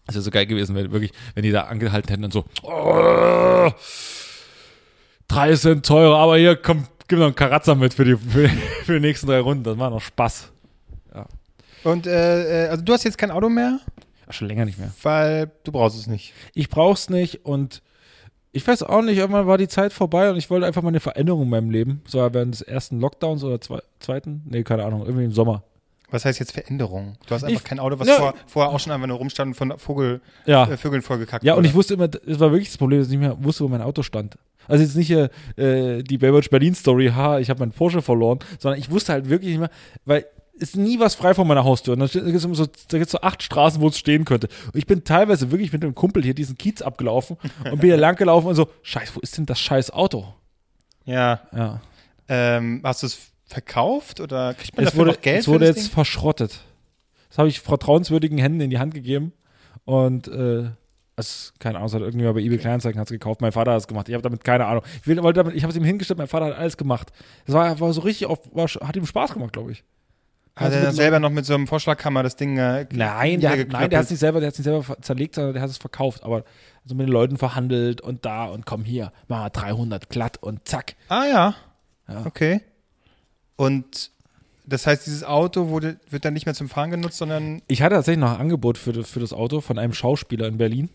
Das 0.05 0.15
wäre 0.15 0.23
so 0.23 0.31
geil 0.31 0.45
gewesen, 0.45 0.75
wenn 0.75 0.91
wirklich, 0.91 1.11
wenn 1.35 1.43
die 1.43 1.51
da 1.51 1.61
angehalten 1.63 2.09
hätten 2.09 2.23
und 2.23 2.33
so, 2.33 2.45
oh, 2.63 3.71
drei 5.27 5.55
sind 5.55 5.85
teurer, 5.85 6.17
aber 6.17 6.37
hier, 6.37 6.55
komm, 6.55 6.87
gib 7.07 7.17
mir 7.17 7.19
noch 7.19 7.25
einen 7.27 7.35
Karatzer 7.35 7.75
mit 7.75 7.93
für 7.93 8.05
die, 8.05 8.15
für, 8.17 8.49
für 8.85 8.93
die 8.99 8.99
nächsten 9.07 9.27
drei 9.27 9.39
Runden, 9.39 9.63
das 9.63 9.77
war 9.77 9.89
noch 9.89 10.01
Spaß. 10.01 10.51
Und 11.83 12.07
äh, 12.07 12.65
äh, 12.65 12.69
also 12.69 12.83
du 12.83 12.93
hast 12.93 13.03
jetzt 13.03 13.17
kein 13.17 13.31
Auto 13.31 13.49
mehr, 13.49 13.79
Ach, 14.27 14.33
schon 14.33 14.47
länger 14.47 14.65
nicht 14.65 14.77
mehr. 14.79 14.91
weil 15.03 15.49
du 15.63 15.71
brauchst 15.71 15.97
es 15.97 16.07
nicht. 16.07 16.33
Ich 16.53 16.69
brauch's 16.69 17.09
nicht 17.09 17.45
und 17.45 17.81
ich 18.51 18.67
weiß 18.67 18.83
auch 18.83 19.03
nicht, 19.03 19.17
irgendwann 19.17 19.45
war 19.47 19.57
die 19.57 19.67
Zeit 19.67 19.93
vorbei 19.93 20.29
und 20.31 20.37
ich 20.37 20.49
wollte 20.49 20.65
einfach 20.65 20.81
mal 20.81 20.89
eine 20.89 20.99
Veränderung 20.99 21.43
in 21.43 21.49
meinem 21.49 21.69
Leben. 21.69 22.01
So 22.07 22.17
während 22.33 22.55
des 22.55 22.61
ersten 22.61 22.99
Lockdowns 22.99 23.43
oder 23.43 23.61
zwei, 23.61 23.79
zweiten? 23.99 24.41
Nee, 24.49 24.63
keine 24.63 24.83
Ahnung, 24.85 25.01
irgendwie 25.05 25.25
im 25.25 25.31
Sommer. 25.31 25.63
Was 26.09 26.25
heißt 26.25 26.39
jetzt 26.39 26.53
Veränderung? 26.53 27.15
Du 27.27 27.35
hast 27.35 27.43
einfach 27.43 27.57
Ich- 27.61 27.63
kein 27.63 27.79
Auto, 27.79 27.99
was 27.99 28.07
Ja. 28.07 28.15
vor, 28.15 28.33
vorher 28.47 28.71
auch 28.73 28.79
schon 28.79 28.91
einfach 28.93 29.07
nur 29.07 29.17
rumstand 29.17 29.49
und 29.49 29.53
von 29.55 29.77
Vogel, 29.77 30.21
Ja. 30.45 30.63
äh, 30.67 30.77
Vögeln 30.77 31.01
vollgekackt 31.03 31.43
Ja, 31.43 31.53
und 31.53 31.57
wurde. 31.59 31.67
ich 31.69 31.73
wusste 31.75 31.93
immer, 31.93 32.07
das 32.07 32.39
war 32.39 32.51
wirklich 32.51 32.69
das 32.69 32.77
Problem, 32.77 32.99
dass 32.99 33.07
ich 33.07 33.11
nicht 33.17 33.21
mehr 33.27 33.41
wusste, 33.43 33.63
wo 33.63 33.67
mein 33.67 33.81
Auto 33.81 34.01
stand. 34.03 34.37
Also 34.67 34.83
jetzt 34.83 34.95
nicht 34.95 35.07
hier 35.07 35.29
äh, 35.55 36.03
die 36.03 36.17
Baywatch 36.17 36.49
Berlin 36.49 36.75
Story, 36.75 37.11
ha, 37.15 37.39
ich 37.39 37.49
habe 37.49 37.59
meinen 37.59 37.71
Porsche 37.71 38.01
verloren, 38.01 38.39
sondern 38.59 38.79
ich 38.79 38.89
wusste 38.89 39.13
halt 39.13 39.29
wirklich 39.29 39.51
nicht 39.51 39.59
mehr, 39.59 39.71
weil 40.05 40.25
ist 40.59 40.75
nie 40.75 40.99
was 40.99 41.15
frei 41.15 41.33
vor 41.33 41.45
meiner 41.45 41.63
Haustür. 41.63 41.93
Und 41.93 41.99
dann 41.99 42.09
gibt 42.09 42.35
es 42.35 42.41
so, 42.41 42.65
da 42.89 43.05
so 43.05 43.21
acht 43.21 43.43
Straßen, 43.43 43.81
wo 43.81 43.87
es 43.87 43.97
stehen 43.97 44.25
könnte. 44.25 44.47
Und 44.65 44.75
ich 44.75 44.87
bin 44.87 45.03
teilweise 45.03 45.51
wirklich 45.51 45.71
mit 45.71 45.83
einem 45.83 45.95
Kumpel 45.95 46.23
hier 46.23 46.33
diesen 46.33 46.57
Kiez 46.57 46.81
abgelaufen 46.81 47.37
und 47.71 47.79
bin 47.79 47.89
hier 47.89 47.97
lang 47.97 48.15
gelaufen 48.15 48.47
und 48.47 48.55
so, 48.55 48.69
scheiße, 48.81 49.15
wo 49.15 49.19
ist 49.19 49.37
denn 49.37 49.45
das 49.45 49.59
scheiß 49.59 49.91
Auto? 49.91 50.33
Ja. 51.05 51.41
Ja. 51.55 51.81
Ähm, 52.27 52.81
hast 52.83 53.03
du 53.03 53.07
es 53.07 53.19
verkauft 53.45 54.19
oder 54.19 54.53
kriegt 54.53 54.75
man 54.75 54.85
Es 54.85 54.91
dafür 54.91 55.05
wurde, 55.05 55.11
noch 55.11 55.21
Geld 55.21 55.39
es 55.41 55.47
wurde 55.47 55.65
jetzt 55.65 55.83
Ding? 55.83 55.91
verschrottet. 55.91 56.59
Das 57.29 57.37
habe 57.37 57.49
ich 57.49 57.59
vertrauenswürdigen 57.61 58.37
Händen 58.37 58.61
in 58.61 58.69
die 58.69 58.79
Hand 58.79 58.93
gegeben. 58.93 59.33
Und 59.85 60.27
äh, 60.27 60.71
es, 61.17 61.51
keine 61.59 61.77
Ahnung, 61.77 61.87
es 61.87 61.93
hat 61.95 62.01
irgendjemand 62.01 62.35
bei 62.35 62.43
eBay 62.43 62.59
Kleinanzeigen 62.59 62.99
hat's 62.99 63.11
gekauft. 63.11 63.41
Mein 63.41 63.51
Vater 63.51 63.71
hat 63.71 63.79
es 63.79 63.87
gemacht. 63.87 64.07
Ich 64.07 64.13
habe 64.13 64.21
damit 64.21 64.43
keine 64.43 64.65
Ahnung. 64.65 64.83
Ich, 65.01 65.07
will, 65.07 65.21
wollte 65.23 65.39
damit, 65.43 65.55
ich 65.55 65.63
habe 65.63 65.71
es 65.71 65.77
ihm 65.77 65.83
hingestellt, 65.83 66.19
mein 66.19 66.27
Vater 66.27 66.45
hat 66.45 66.57
alles 66.57 66.77
gemacht. 66.77 67.11
Das 67.45 67.55
war, 67.55 67.79
war 67.79 67.91
so 67.91 68.01
richtig, 68.01 68.27
auf, 68.27 68.39
war, 68.53 68.67
hat 68.67 68.95
ihm 68.95 69.05
Spaß 69.05 69.33
gemacht, 69.33 69.53
glaube 69.53 69.71
ich. 69.71 69.83
Hat 70.55 70.67
Also 70.67 70.77
er 70.77 70.83
dann 70.85 70.95
selber 70.95 71.19
noch 71.19 71.31
mit 71.31 71.45
so 71.45 71.55
einem 71.55 71.67
Vorschlaghammer 71.67 72.23
das 72.23 72.35
Ding 72.35 72.57
äh, 72.57 72.85
Nein, 72.91 73.41
der 73.41 73.51
hat, 73.51 73.67
nein, 73.69 73.89
der 73.89 73.99
hat 73.99 74.05
es 74.05 74.11
nicht 74.11 74.19
selber, 74.19 74.39
der 74.39 74.49
nicht 74.49 74.63
selber 74.63 74.97
zerlegt, 75.01 75.35
sondern 75.35 75.53
der 75.53 75.61
hat 75.61 75.69
es 75.69 75.77
verkauft. 75.77 76.23
Aber 76.23 76.43
also 76.83 76.95
mit 76.95 77.07
den 77.07 77.11
Leuten 77.11 77.37
verhandelt 77.37 78.01
und 78.01 78.23
da 78.25 78.45
und 78.45 78.65
komm 78.65 78.83
hier, 78.83 79.11
mach 79.27 79.39
mal 79.39 79.49
300 79.49 80.09
glatt 80.09 80.37
und 80.41 80.67
zack. 80.67 80.95
Ah 81.09 81.25
ja. 81.25 81.55
Ja. 82.07 82.25
Okay. 82.25 82.61
Und 83.55 84.11
das 84.67 84.85
heißt, 84.85 85.05
dieses 85.05 85.23
Auto 85.23 85.69
wurde, 85.69 85.99
wird 86.09 86.25
dann 86.25 86.33
nicht 86.33 86.45
mehr 86.45 86.55
zum 86.55 86.69
Fahren 86.69 86.91
genutzt, 86.91 87.17
sondern 87.17 87.61
Ich 87.67 87.81
hatte 87.81 87.95
tatsächlich 87.95 88.21
noch 88.21 88.33
ein 88.33 88.41
Angebot 88.41 88.77
für, 88.77 89.03
für 89.03 89.19
das 89.19 89.33
Auto 89.33 89.61
von 89.61 89.79
einem 89.79 89.93
Schauspieler 89.93 90.47
in 90.47 90.57
Berlin. 90.57 90.89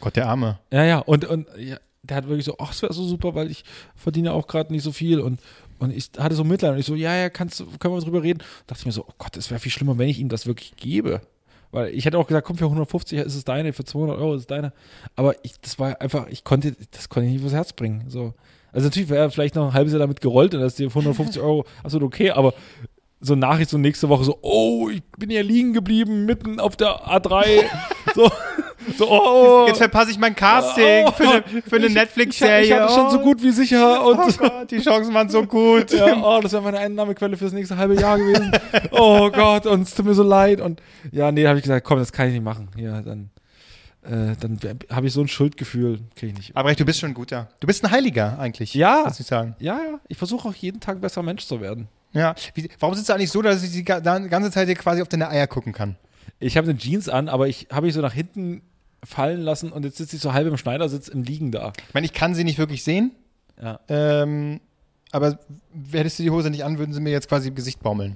Gott 0.00 0.16
der 0.16 0.28
Arme. 0.28 0.58
Ja, 0.70 0.84
ja, 0.84 0.98
und, 0.98 1.24
und 1.24 1.46
ja, 1.58 1.76
der 2.02 2.16
hat 2.16 2.28
wirklich 2.28 2.44
so, 2.44 2.56
ach, 2.58 2.72
es 2.72 2.82
wäre 2.82 2.92
so 2.92 3.04
super, 3.04 3.34
weil 3.34 3.50
ich 3.50 3.64
verdiene 3.94 4.32
auch 4.32 4.46
gerade 4.46 4.72
nicht 4.72 4.82
so 4.82 4.92
viel 4.92 5.20
und 5.20 5.40
und 5.78 5.94
ich 5.94 6.10
hatte 6.18 6.34
so 6.34 6.44
Mitleid 6.44 6.72
und 6.72 6.78
ich 6.78 6.86
so, 6.86 6.94
ja, 6.94 7.14
ja, 7.14 7.28
kannst 7.28 7.60
du, 7.60 7.66
können 7.78 7.94
wir 7.94 8.00
drüber 8.00 8.22
reden? 8.22 8.40
Und 8.40 8.70
dachte 8.70 8.80
ich 8.80 8.86
mir 8.86 8.92
so, 8.92 9.04
oh 9.06 9.12
Gott, 9.18 9.36
es 9.36 9.50
wäre 9.50 9.60
viel 9.60 9.72
schlimmer, 9.72 9.98
wenn 9.98 10.08
ich 10.08 10.18
ihm 10.18 10.28
das 10.28 10.46
wirklich 10.46 10.74
gebe. 10.76 11.20
Weil 11.70 11.90
ich 11.94 12.06
hätte 12.06 12.18
auch 12.18 12.26
gesagt, 12.26 12.46
komm, 12.46 12.56
für 12.56 12.64
150 12.64 13.18
ist 13.18 13.34
es 13.34 13.44
deine, 13.44 13.72
für 13.72 13.84
200 13.84 14.16
Euro 14.16 14.34
ist 14.34 14.42
es 14.42 14.46
deine. 14.46 14.72
Aber 15.16 15.34
ich, 15.44 15.60
das 15.60 15.78
war 15.78 16.00
einfach, 16.00 16.28
ich 16.28 16.44
konnte, 16.44 16.74
das 16.92 17.08
konnte 17.08 17.26
ich 17.26 17.32
nicht 17.34 17.42
übers 17.42 17.52
Herz 17.52 17.72
bringen. 17.74 18.04
So. 18.08 18.32
Also 18.72 18.86
natürlich 18.86 19.08
wäre 19.08 19.24
er 19.24 19.30
vielleicht 19.30 19.54
noch 19.54 19.66
ein 19.66 19.74
halbes 19.74 19.92
Jahr 19.92 20.00
damit 20.00 20.20
gerollt 20.20 20.54
und 20.54 20.60
das 20.60 20.72
ist 20.72 20.78
dir 20.78 20.90
für 20.90 21.00
150 21.00 21.42
Euro 21.42 21.66
absolut 21.82 22.06
okay, 22.06 22.30
aber 22.30 22.54
so 23.20 23.34
Nachricht 23.34 23.70
so 23.70 23.78
nächste 23.78 24.08
Woche 24.08 24.24
so, 24.24 24.38
oh, 24.42 24.88
ich 24.90 25.02
bin 25.18 25.30
hier 25.30 25.42
liegen 25.42 25.72
geblieben, 25.72 26.26
mitten 26.26 26.60
auf 26.60 26.76
der 26.76 27.06
A3. 27.08 27.64
so, 28.14 28.30
so, 28.98 29.10
oh. 29.10 29.64
Jetzt 29.66 29.78
verpasse 29.78 30.10
ich 30.10 30.18
mein 30.18 30.34
Casting 30.36 31.06
Oh. 31.06 31.12
für 31.12 31.28
eine, 31.28 31.42
für 31.62 31.76
eine 31.76 31.86
Ich, 31.86 31.94
Netflix-Serie. 31.94 32.64
ich 32.66 32.72
hatte 32.72 32.92
schon 32.92 33.10
so 33.10 33.18
Oh, 33.18 33.22
gut 33.22 33.42
wie 33.42 33.50
sicher 33.50 34.04
und 34.06 34.18
Oh 34.18 34.28
Gott, 34.38 34.70
die 34.70 34.78
Chancen 34.80 35.12
waren 35.14 35.28
so 35.28 35.44
gut. 35.44 35.90
ja, 35.92 36.22
oh, 36.22 36.40
das 36.40 36.52
wäre 36.52 36.62
meine 36.62 36.78
Einnahmequelle 36.78 37.36
fürs 37.36 37.52
nächste 37.52 37.76
halbe 37.76 37.94
Jahr 38.00 38.18
gewesen. 38.18 38.52
Oh 38.92 39.30
Gott, 39.30 39.66
und 39.66 39.82
es 39.82 39.94
tut 39.94 40.06
mir 40.06 40.14
so 40.14 40.22
leid. 40.22 40.60
Und 40.60 40.80
ja, 41.10 41.32
nee, 41.32 41.46
habe 41.46 41.58
ich 41.58 41.64
gesagt, 41.64 41.84
komm, 41.86 41.98
das 41.98 42.12
kann 42.12 42.28
ich 42.28 42.34
nicht 42.34 42.44
machen. 42.44 42.68
Ja, 42.76 43.00
dann, 43.02 43.30
äh, 44.04 44.36
dann 44.38 44.58
habe 44.90 45.06
ich 45.06 45.12
so 45.12 45.20
ein 45.20 45.28
Schuldgefühl, 45.28 46.00
kriege 46.14 46.32
ich 46.32 46.38
nicht. 46.38 46.56
Aber 46.56 46.72
du 46.74 46.84
bist 46.84 47.00
schon 47.00 47.10
ein 47.10 47.14
guter. 47.14 47.48
Du 47.60 47.66
bist 47.66 47.82
ein 47.84 47.90
Heiliger 47.90 48.38
eigentlich. 48.38 48.74
Ja. 48.74 49.04
Muss 49.06 49.18
ich 49.20 49.26
sagen. 49.26 49.56
Ja, 49.58 49.78
ja, 49.78 49.98
ich 50.08 50.16
versuche 50.18 50.48
auch 50.48 50.54
jeden 50.54 50.80
Tag 50.80 50.96
ein 50.98 51.00
besserer 51.00 51.24
Mensch 51.24 51.44
zu 51.46 51.60
werden. 51.60 51.88
Ja. 52.16 52.34
Wie, 52.54 52.68
warum 52.80 52.94
sitzt 52.94 53.08
du 53.08 53.12
eigentlich 53.12 53.30
so, 53.30 53.42
dass 53.42 53.62
ich 53.62 53.70
die 53.72 53.84
ganze 53.84 54.50
Zeit 54.50 54.68
dir 54.68 54.74
quasi 54.74 55.02
auf 55.02 55.08
deine 55.08 55.28
Eier 55.28 55.46
gucken 55.46 55.72
kann? 55.72 55.96
Ich 56.38 56.56
habe 56.56 56.68
eine 56.68 56.78
Jeans 56.78 57.08
an, 57.08 57.28
aber 57.28 57.48
ich 57.48 57.68
habe 57.70 57.86
mich 57.86 57.94
so 57.94 58.00
nach 58.00 58.12
hinten 58.12 58.62
fallen 59.04 59.40
lassen 59.40 59.70
und 59.72 59.84
jetzt 59.84 59.98
sitze 59.98 60.16
ich 60.16 60.22
so 60.22 60.32
halb 60.32 60.46
im 60.46 60.56
Schneidersitz 60.56 61.08
im 61.08 61.22
Liegen 61.22 61.52
da. 61.52 61.72
Ich 61.88 61.94
meine, 61.94 62.06
ich 62.06 62.12
kann 62.12 62.34
sie 62.34 62.44
nicht 62.44 62.58
wirklich 62.58 62.82
sehen. 62.82 63.12
Ja. 63.62 63.80
Ähm, 63.88 64.60
aber 65.12 65.38
hättest 65.92 66.18
du 66.18 66.24
die 66.24 66.30
Hose 66.30 66.50
nicht 66.50 66.64
an, 66.64 66.78
würden 66.78 66.92
sie 66.92 67.00
mir 67.00 67.10
jetzt 67.10 67.28
quasi 67.28 67.48
im 67.48 67.54
Gesicht 67.54 67.80
baumeln. 67.82 68.14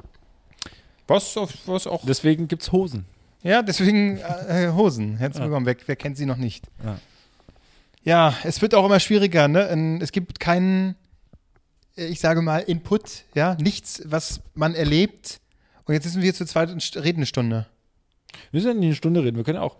Was, 1.07 1.36
was 1.66 1.86
auch. 1.86 2.05
Deswegen 2.07 2.46
gibt's 2.48 2.72
Hosen. 2.72 3.05
Ja, 3.42 3.62
deswegen 3.62 4.18
äh, 4.18 4.70
Hosen. 4.74 5.16
Herzlich 5.16 5.40
Ja. 5.40 5.46
willkommen. 5.46 5.66
Wer, 5.66 5.76
wer 5.86 5.96
kennt 5.96 6.16
sie 6.16 6.26
noch 6.26 6.36
nicht? 6.36 6.66
Ja. 6.84 6.98
Ja, 8.03 8.34
es 8.44 8.61
wird 8.62 8.74
auch 8.74 8.84
immer 8.86 9.01
schwieriger. 9.01 9.48
Ne? 9.48 9.68
Ähm, 9.68 9.98
Es 10.03 10.12
gibt 10.12 10.40
keinen, 10.40 10.90
äh, 10.90 10.94
ich 11.97 12.20
sage 12.20 12.43
mal, 12.43 12.59
Input. 12.61 13.24
Ja, 13.34 13.57
nichts, 13.61 14.03
was 14.05 14.41
man 14.55 14.74
erlebt. 14.74 15.41
Und 15.84 15.95
jetzt 15.95 16.05
sitzen 16.05 16.22
wir 16.22 16.32
zu 16.34 16.45
zweit 16.47 16.70
und 16.70 16.80
st- 16.82 17.03
reden 17.03 17.18
eine 17.18 17.26
Stunde. 17.26 17.66
Wir 18.51 18.59
müssen 18.59 18.68
ja 18.68 18.74
nicht 18.74 18.84
eine 18.86 18.95
Stunde 18.95 19.22
reden. 19.24 19.36
Wir 19.36 19.45
können 19.45 19.59
auch. 19.59 19.76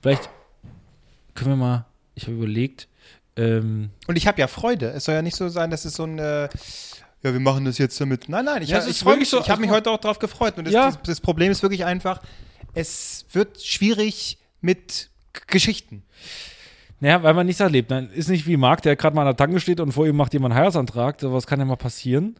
Vielleicht 0.00 0.28
können 1.34 1.50
wir 1.50 1.56
mal. 1.56 1.86
Ich 2.14 2.24
habe 2.24 2.34
überlegt. 2.34 2.88
Ähm, 3.36 3.90
Und 4.06 4.16
ich 4.16 4.26
habe 4.26 4.40
ja 4.40 4.48
Freude. 4.48 4.90
Es 4.90 5.04
soll 5.04 5.14
ja 5.14 5.22
nicht 5.22 5.36
so 5.36 5.48
sein, 5.48 5.70
dass 5.70 5.84
es 5.84 5.94
so 5.94 6.04
ein, 6.04 6.18
äh, 6.18 6.42
ja, 7.22 7.32
wir 7.32 7.40
machen 7.40 7.64
das 7.64 7.78
jetzt 7.78 8.00
damit. 8.00 8.28
Nein, 8.28 8.44
nein, 8.44 8.62
ich, 8.62 8.70
Ja, 8.70 8.78
es 8.78 8.86
ich 8.88 8.98
freue 8.98 9.16
mich 9.16 9.28
so. 9.28 9.40
Ich 9.40 9.48
habe 9.50 9.60
mich 9.60 9.70
also- 9.70 9.76
heute 9.78 9.90
auch 9.92 9.98
drauf 10.00 10.18
gefreut. 10.18 10.58
Und 10.58 10.64
das, 10.64 10.74
Ja. 10.74 10.86
das, 10.90 10.98
das 11.02 11.20
Problem 11.20 11.52
ist 11.52 11.62
wirklich 11.62 11.84
einfach, 11.84 12.20
es 12.74 13.24
wird 13.32 13.62
schwierig 13.62 14.38
mit 14.60 15.10
G 15.32 15.40
Geschichten. 15.46 16.02
Naja, 17.00 17.22
weil 17.22 17.34
man 17.34 17.46
nichts 17.46 17.60
erlebt. 17.60 17.90
Dann 17.90 18.10
ist 18.10 18.28
nicht 18.28 18.46
wie 18.46 18.56
Marc, 18.56 18.82
der 18.82 18.96
gerade 18.96 19.14
mal 19.16 19.22
an 19.22 19.28
der 19.28 19.36
Tanke 19.36 19.58
steht 19.60 19.80
und 19.80 19.92
vor 19.92 20.06
ihm 20.06 20.16
macht 20.16 20.32
jemand 20.32 20.52
einen 20.52 20.60
Heiratsantrag. 20.60 21.20
Sowas 21.20 21.46
kann 21.46 21.58
ja 21.58 21.64
mal 21.64 21.76
passieren. 21.76 22.36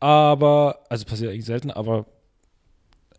Aber, 0.00 0.80
also 0.88 1.04
passiert 1.04 1.30
eigentlich 1.30 1.44
selten, 1.44 1.70
aber 1.70 2.06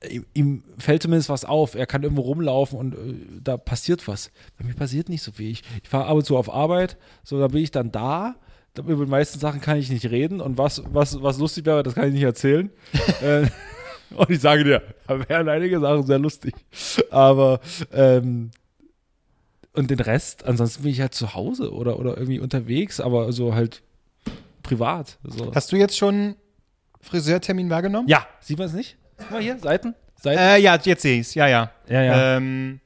ihm, 0.10 0.26
ihm 0.34 0.64
fällt 0.78 1.02
zumindest 1.04 1.30
was 1.30 1.46
auf. 1.46 1.76
Er 1.76 1.86
kann 1.86 2.04
irgendwo 2.04 2.24
rumlaufen 2.24 2.78
und 2.78 2.94
äh, 2.96 2.98
da 3.42 3.56
passiert 3.58 4.08
was. 4.08 4.32
Bei 4.58 4.66
mir 4.66 4.74
passiert 4.74 5.08
nicht 5.10 5.24
so 5.24 5.32
viel. 5.32 5.52
Ich, 5.52 5.64
ich 5.82 5.90
fahre 5.90 6.08
ab 6.08 6.16
und 6.16 6.26
zu 6.26 6.36
auf 6.38 6.54
Arbeit, 6.54 6.98
so 7.24 7.40
da 7.40 7.48
bin 7.48 7.64
ich 7.64 7.72
dann 7.72 7.92
da. 7.92 8.36
Da- 8.74 8.84
Über 8.84 9.06
die 9.06 9.10
meisten 9.12 9.40
Sachen 9.40 9.62
kann 9.62 9.78
ich 9.78 9.90
nicht 9.90 10.10
reden 10.10 10.42
und 10.42 10.58
was, 10.58 10.84
was, 10.92 11.22
was 11.22 11.38
lustig 11.40 11.66
wäre, 11.66 11.84
das 11.84 11.96
kann 11.96 12.08
ich 12.08 12.14
nicht 12.14 12.24
erzählen. 12.24 12.70
äh, 13.22 13.48
und 14.16 14.30
ich 14.30 14.42
sage 14.42 14.64
dir, 14.66 14.82
da 15.08 15.30
wären 15.30 15.48
einige 15.48 15.80
Sachen 15.80 16.06
sehr 16.06 16.20
lustig. 16.20 16.54
Aber 17.10 17.62
ähm, 17.94 18.52
und 19.74 19.90
den 19.90 20.00
Rest, 20.00 20.46
ansonsten 20.46 20.84
bin 20.84 20.92
ich 20.92 21.02
halt 21.02 21.14
zu 21.14 21.34
Hause 21.34 21.74
oder, 21.74 22.00
oder 22.00 22.18
irgendwie 22.18 22.40
unterwegs, 22.40 23.00
aber 23.00 23.32
so 23.32 23.56
halt 23.56 23.82
privat. 24.62 25.18
So. 25.24 25.54
Hast 25.54 25.72
du 25.72 25.76
jetzt 25.76 25.98
schon 25.98 26.36
Friseurtermin 27.02 27.70
wahrgenommen? 27.70 28.08
Ja, 28.08 28.26
sieht 28.40 28.58
man 28.58 28.68
es 28.68 28.74
nicht? 28.74 28.98
Guck 29.18 29.32
mal 29.32 29.42
hier, 29.42 29.58
Seiten. 29.60 29.96
Seiten. 30.16 30.40
Äh, 30.40 30.60
ja, 30.60 30.78
jetzt 30.82 31.02
sehe 31.02 31.20
ich 31.20 31.28
es. 31.28 31.34
Ja, 31.36 31.48
ja. 31.48 31.72
ja, 31.90 32.02
ja. 32.02 32.38
Ähm, 32.38 32.80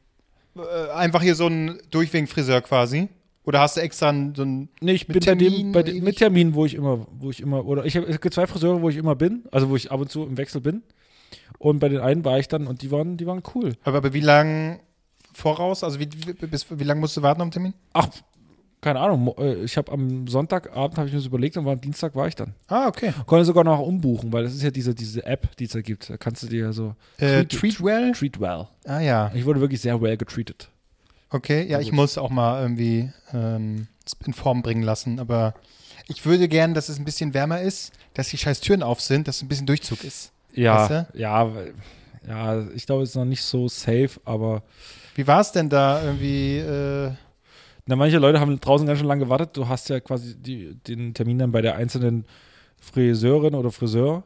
äh, 0.56 0.92
einfach 0.92 1.22
hier 1.22 1.36
so 1.36 1.48
ein 1.48 1.80
Durchweg-Friseur 1.92 2.62
quasi. 2.62 3.10
Oder 3.44 3.62
hast 3.62 3.78
du 3.78 3.82
extra 3.82 4.10
einen, 4.10 4.36
so 4.36 4.44
ein. 4.44 4.70
nee, 4.82 4.94
ich 4.94 5.08
mit 5.08 5.20
bin 5.20 5.26
bei 5.26 5.36
dem, 5.36 5.54
Termin 5.54 5.72
bei 5.72 5.84
dem, 5.84 6.04
mit 6.04 6.18
Termin, 6.18 6.54
wo 6.54 6.66
ich 6.66 6.74
immer, 6.74 7.08
wo 7.12 7.30
ich 7.30 7.40
immer, 7.40 7.66
oder 7.66 7.86
ich 7.86 7.96
habe 7.96 8.20
zwei 8.30 8.46
Friseure, 8.46 8.82
wo 8.82 8.90
ich 8.90 8.98
immer 8.98 9.16
bin, 9.16 9.46
also 9.52 9.70
wo 9.70 9.76
ich 9.78 9.90
ab 9.90 10.02
und 10.02 10.12
zu 10.12 10.24
im 10.24 10.38
Wechsel 10.38 10.60
bin. 10.60 10.84
Und 11.58 11.80
bei 11.80 11.88
den 11.88 12.02
einen 12.02 12.26
war 12.26 12.40
ich 12.40 12.48
dann 12.48 12.68
und 12.68 12.82
die 12.82 12.92
waren, 12.92 13.16
die 13.18 13.26
waren 13.26 13.42
cool. 13.56 13.74
Aber, 13.84 13.98
aber 13.98 14.14
wie 14.14 14.20
lang 14.20 14.80
voraus? 15.38 15.84
Also 15.84 16.00
wie, 16.00 16.10
wie, 16.26 16.34
bis, 16.48 16.66
wie 16.70 16.84
lange 16.84 17.00
musst 17.00 17.16
du 17.18 17.22
warten 17.22 17.42
den 17.42 17.52
Termin? 17.52 17.74
Ach, 17.94 18.08
keine 18.82 19.00
Ahnung. 19.00 19.34
äh, 19.38 19.64
Ich 19.64 19.78
habe 19.78 19.92
am 19.92 20.28
Sonntagabend 20.28 20.98
habe 20.98 21.08
ich 21.08 21.14
mir 21.14 21.20
das 21.20 21.26
überlegt 21.28 21.58
und 21.58 21.66
war 21.66 21.74
am 21.74 21.82
Dienstag 21.82 22.16
war 22.16 22.28
ich 22.28 22.36
dann. 22.36 22.54
Ah, 22.68 22.88
okay. 22.88 23.14
Konnte 23.26 23.46
sogar 23.46 23.64
noch 23.64 23.80
umbuchen, 23.80 24.32
weil 24.34 24.44
das 24.44 24.54
ist 24.54 24.62
ja 24.64 24.72
diese, 24.72 24.94
diese 24.96 25.26
App, 25.26 25.56
die 25.58 25.66
es 25.66 25.72
da 25.72 25.82
gibt. 25.82 26.10
Da 26.10 26.18
kannst 26.18 26.44
du 26.44 26.48
dir 26.48 26.66
ja 26.66 26.74
so 26.74 26.96
Äh, 27.18 27.46
Treat- 27.46 27.50
Treatwell? 27.60 28.12
treat 28.14 28.40
well. 28.40 28.68
Ah 28.86 29.00
ja. 29.00 29.32
Ich 29.34 29.46
wurde 29.46 29.62
wirklich 29.62 29.82
sehr 29.82 30.02
well 30.02 30.18
getreated. 30.18 30.70
Okay, 31.30 31.66
ja, 31.68 31.80
ich 31.82 31.92
muss 31.92 32.18
auch 32.18 32.30
mal 32.30 32.62
irgendwie 32.62 33.12
ähm, 33.34 33.88
in 34.26 34.34
Form 34.34 34.62
bringen 34.62 34.84
lassen. 34.84 35.20
Aber 35.20 35.54
ich 36.08 36.26
würde 36.26 36.48
gern, 36.48 36.74
dass 36.74 36.88
es 36.88 36.98
ein 37.00 37.06
bisschen 37.06 37.34
wärmer 37.34 37.62
ist, 37.62 37.92
dass 38.14 38.30
die 38.30 38.38
scheiß 38.38 38.62
Türen 38.62 38.82
auf 38.82 39.02
sind, 39.02 39.28
dass 39.28 39.42
ein 39.42 39.48
bisschen 39.50 39.66
Durchzug 39.66 40.04
ist. 40.06 40.32
Ja, 40.54 40.90
Weißt 40.90 41.08
ja, 41.16 41.54
weil- 41.54 41.74
ja, 42.28 42.66
ich 42.76 42.86
glaube, 42.86 43.04
es 43.04 43.10
ist 43.10 43.16
noch 43.16 43.26
nicht 43.26 43.42
so 43.44 43.68
safe, 43.68 44.12
aber 44.26 44.62
Wie 45.18 45.26
war 45.26 45.42
es 45.42 45.52
denn 45.52 45.68
da 45.68 46.04
irgendwie? 46.04 46.60
Äh, 46.60 47.12
na, 47.88 47.96
manche 47.96 48.20
Leute 48.20 48.40
haben 48.40 48.60
draußen 48.60 48.86
ganz 48.86 49.00
schön 49.00 49.08
lange 49.08 49.24
gewartet. 49.26 49.58
Du 49.58 49.68
hast 49.68 49.90
ja 49.90 50.00
quasi 50.00 50.36
die, 50.36 50.76
den 50.76 51.16
Termin 51.16 51.40
dann 51.40 51.52
bei 51.52 51.64
der 51.64 51.76
einzelnen 51.76 52.26
Friseurin 52.80 53.56
oder 53.56 53.72
Friseur. 53.72 54.24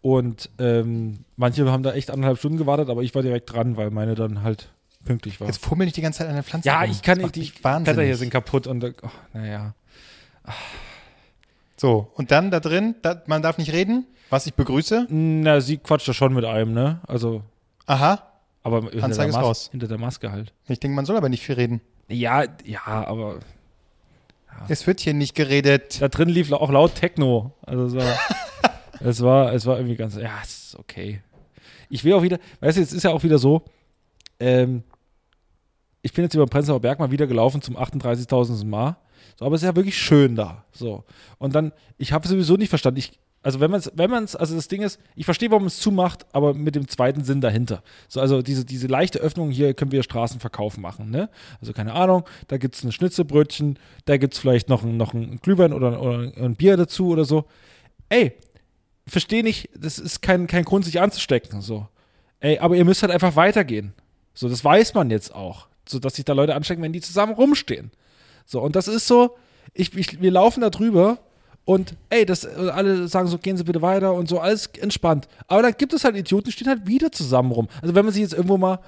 Und 0.00 0.48
ähm, 0.58 1.26
manche 1.36 1.70
haben 1.70 1.82
da 1.82 1.92
echt 1.92 2.10
anderthalb 2.10 2.38
Stunden 2.38 2.56
gewartet, 2.56 2.88
aber 2.88 3.02
ich 3.02 3.14
war 3.14 3.20
direkt 3.20 3.52
dran, 3.52 3.76
weil 3.76 3.90
meine 3.90 4.14
dann 4.14 4.42
halt 4.42 4.70
pünktlich 5.04 5.40
war. 5.40 5.46
jetzt 5.46 5.62
fummel 5.62 5.86
ich 5.86 5.92
die 5.92 6.00
ganze 6.00 6.20
Zeit 6.20 6.28
an 6.28 6.34
der 6.34 6.42
Pflanze. 6.42 6.68
ja, 6.68 6.80
rum. 6.80 6.90
ich 6.90 7.02
kann 7.02 7.18
nicht, 7.18 7.36
die. 7.36 7.52
Blätter 7.60 8.02
hier 8.02 8.16
sind 8.16 8.30
kaputt 8.30 8.66
und 8.66 8.82
äh, 8.82 8.94
oh, 9.02 9.08
naja. 9.34 9.74
So, 11.76 12.10
und 12.14 12.30
dann 12.30 12.50
da 12.50 12.60
drin, 12.60 12.94
da, 13.02 13.22
man 13.26 13.42
darf 13.42 13.58
nicht 13.58 13.74
reden, 13.74 14.06
was 14.30 14.46
ich 14.46 14.54
begrüße. 14.54 15.06
Na, 15.10 15.60
sie 15.60 15.76
quatscht 15.76 16.08
ja 16.08 16.14
schon 16.14 16.32
mit 16.32 16.46
einem, 16.46 16.72
ne? 16.72 17.00
Also, 17.06 17.42
Aha. 17.84 18.29
Aber 18.62 18.82
hinter 18.90 19.08
der, 19.08 19.26
Mas 19.28 19.36
raus. 19.36 19.68
hinter 19.70 19.88
der 19.88 19.98
Maske 19.98 20.30
halt. 20.32 20.52
Ich 20.68 20.80
denke, 20.80 20.94
man 20.94 21.06
soll 21.06 21.16
aber 21.16 21.28
nicht 21.28 21.42
viel 21.42 21.54
reden. 21.54 21.80
Ja, 22.08 22.44
ja, 22.64 22.84
aber 22.84 23.38
Es 24.68 24.86
wird 24.86 25.00
hier 25.00 25.14
nicht 25.14 25.34
geredet. 25.34 26.00
Da 26.00 26.08
drin 26.08 26.28
lief 26.28 26.52
auch 26.52 26.70
laut 26.70 26.94
Techno. 26.94 27.52
Also 27.62 27.86
es 27.86 27.94
war, 27.94 28.18
es 29.00 29.22
war, 29.22 29.52
es 29.54 29.66
war 29.66 29.76
irgendwie 29.76 29.96
ganz, 29.96 30.16
ja, 30.16 30.32
es 30.42 30.64
ist 30.66 30.76
okay. 30.78 31.22
Ich 31.88 32.04
will 32.04 32.12
auch 32.12 32.22
wieder, 32.22 32.38
weißt 32.60 32.76
du, 32.76 32.82
jetzt 32.82 32.92
ist 32.92 33.02
ja 33.02 33.10
auch 33.10 33.22
wieder 33.22 33.38
so, 33.38 33.62
ähm, 34.38 34.82
ich 36.02 36.12
bin 36.12 36.24
jetzt 36.24 36.34
über 36.34 36.46
den 36.46 36.50
Prenzlauer 36.50 36.80
Berg 36.80 36.98
mal 36.98 37.10
wieder 37.10 37.26
gelaufen 37.26 37.62
zum 37.62 37.76
38.000. 37.76 38.64
Mal. 38.64 38.96
So, 39.38 39.44
aber 39.44 39.54
es 39.54 39.62
ist 39.62 39.66
ja 39.68 39.76
wirklich 39.76 39.98
schön 39.98 40.34
da. 40.34 40.64
So. 40.72 41.04
Und 41.38 41.54
dann, 41.54 41.72
ich 41.98 42.12
habe 42.12 42.26
sowieso 42.26 42.56
nicht 42.56 42.70
verstanden. 42.70 42.98
Ich, 42.98 43.18
also 43.42 43.60
wenn 43.60 43.70
man 43.70 43.80
es, 43.80 43.90
wenn 43.94 44.10
man 44.10 44.24
es, 44.24 44.36
also 44.36 44.54
das 44.54 44.68
Ding 44.68 44.82
ist, 44.82 45.00
ich 45.16 45.24
verstehe, 45.24 45.50
warum 45.50 45.66
es 45.66 45.78
zumacht, 45.78 46.26
aber 46.34 46.52
mit 46.52 46.74
dem 46.74 46.88
zweiten 46.88 47.24
Sinn 47.24 47.40
dahinter. 47.40 47.82
So, 48.08 48.20
also 48.20 48.42
diese, 48.42 48.64
diese 48.64 48.86
leichte 48.86 49.18
Öffnung 49.18 49.50
hier 49.50 49.72
können 49.74 49.92
wir 49.92 50.02
Straßenverkauf 50.02 50.76
machen, 50.76 51.10
ne? 51.10 51.30
Also 51.60 51.72
keine 51.72 51.94
Ahnung, 51.94 52.24
da 52.48 52.58
gibt 52.58 52.74
es 52.74 52.84
ein 52.84 52.92
Schnitzelbrötchen, 52.92 53.78
da 54.04 54.16
gibt 54.18 54.34
es 54.34 54.40
vielleicht 54.40 54.68
noch, 54.68 54.82
ein- 54.82 54.96
noch 54.98 55.14
ein 55.14 55.38
Glühwein 55.40 55.72
oder, 55.72 56.02
oder 56.02 56.32
ein 56.36 56.54
Bier 56.56 56.76
dazu 56.76 57.08
oder 57.08 57.24
so. 57.24 57.46
Ey, 58.10 58.32
verstehe 59.06 59.42
nicht, 59.42 59.70
das 59.74 59.98
ist 59.98 60.20
kein, 60.20 60.46
kein 60.46 60.64
Grund, 60.64 60.84
sich 60.84 61.00
anzustecken. 61.00 61.62
So. 61.62 61.88
Ey, 62.40 62.58
aber 62.58 62.76
ihr 62.76 62.84
müsst 62.84 63.02
halt 63.02 63.12
einfach 63.12 63.36
weitergehen. 63.36 63.94
So, 64.34 64.48
das 64.48 64.64
weiß 64.64 64.94
man 64.94 65.10
jetzt 65.10 65.34
auch. 65.34 65.68
So, 65.88 65.98
dass 65.98 66.14
sich 66.16 66.24
da 66.24 66.34
Leute 66.34 66.54
anstecken, 66.54 66.82
wenn 66.82 66.92
die 66.92 67.00
zusammen 67.00 67.32
rumstehen. 67.34 67.90
So, 68.44 68.60
und 68.60 68.76
das 68.76 68.86
ist 68.86 69.06
so, 69.06 69.36
ich, 69.72 69.96
ich, 69.96 70.20
wir 70.20 70.30
laufen 70.30 70.60
da 70.60 70.70
drüber 70.70 71.18
und 71.64 71.94
ey, 72.08 72.26
das, 72.26 72.44
äh, 72.44 72.70
alle 72.72 73.06
sagen 73.08 73.28
so, 73.28 73.38
gehen 73.38 73.56
Sie 73.56 73.64
bitte 73.64 73.82
weiter 73.82 74.14
und 74.14 74.28
so, 74.28 74.40
alles 74.40 74.66
entspannt. 74.80 75.28
Aber 75.46 75.62
dann 75.62 75.74
gibt 75.76 75.92
es 75.92 76.04
halt 76.04 76.16
Idioten, 76.16 76.46
die 76.46 76.52
stehen 76.52 76.68
halt 76.68 76.86
wieder 76.86 77.12
zusammen 77.12 77.52
rum. 77.52 77.68
Also 77.80 77.94
wenn 77.94 78.04
man 78.04 78.12
sich 78.12 78.22
jetzt 78.22 78.34
irgendwo 78.34 78.56
mal 78.56 78.80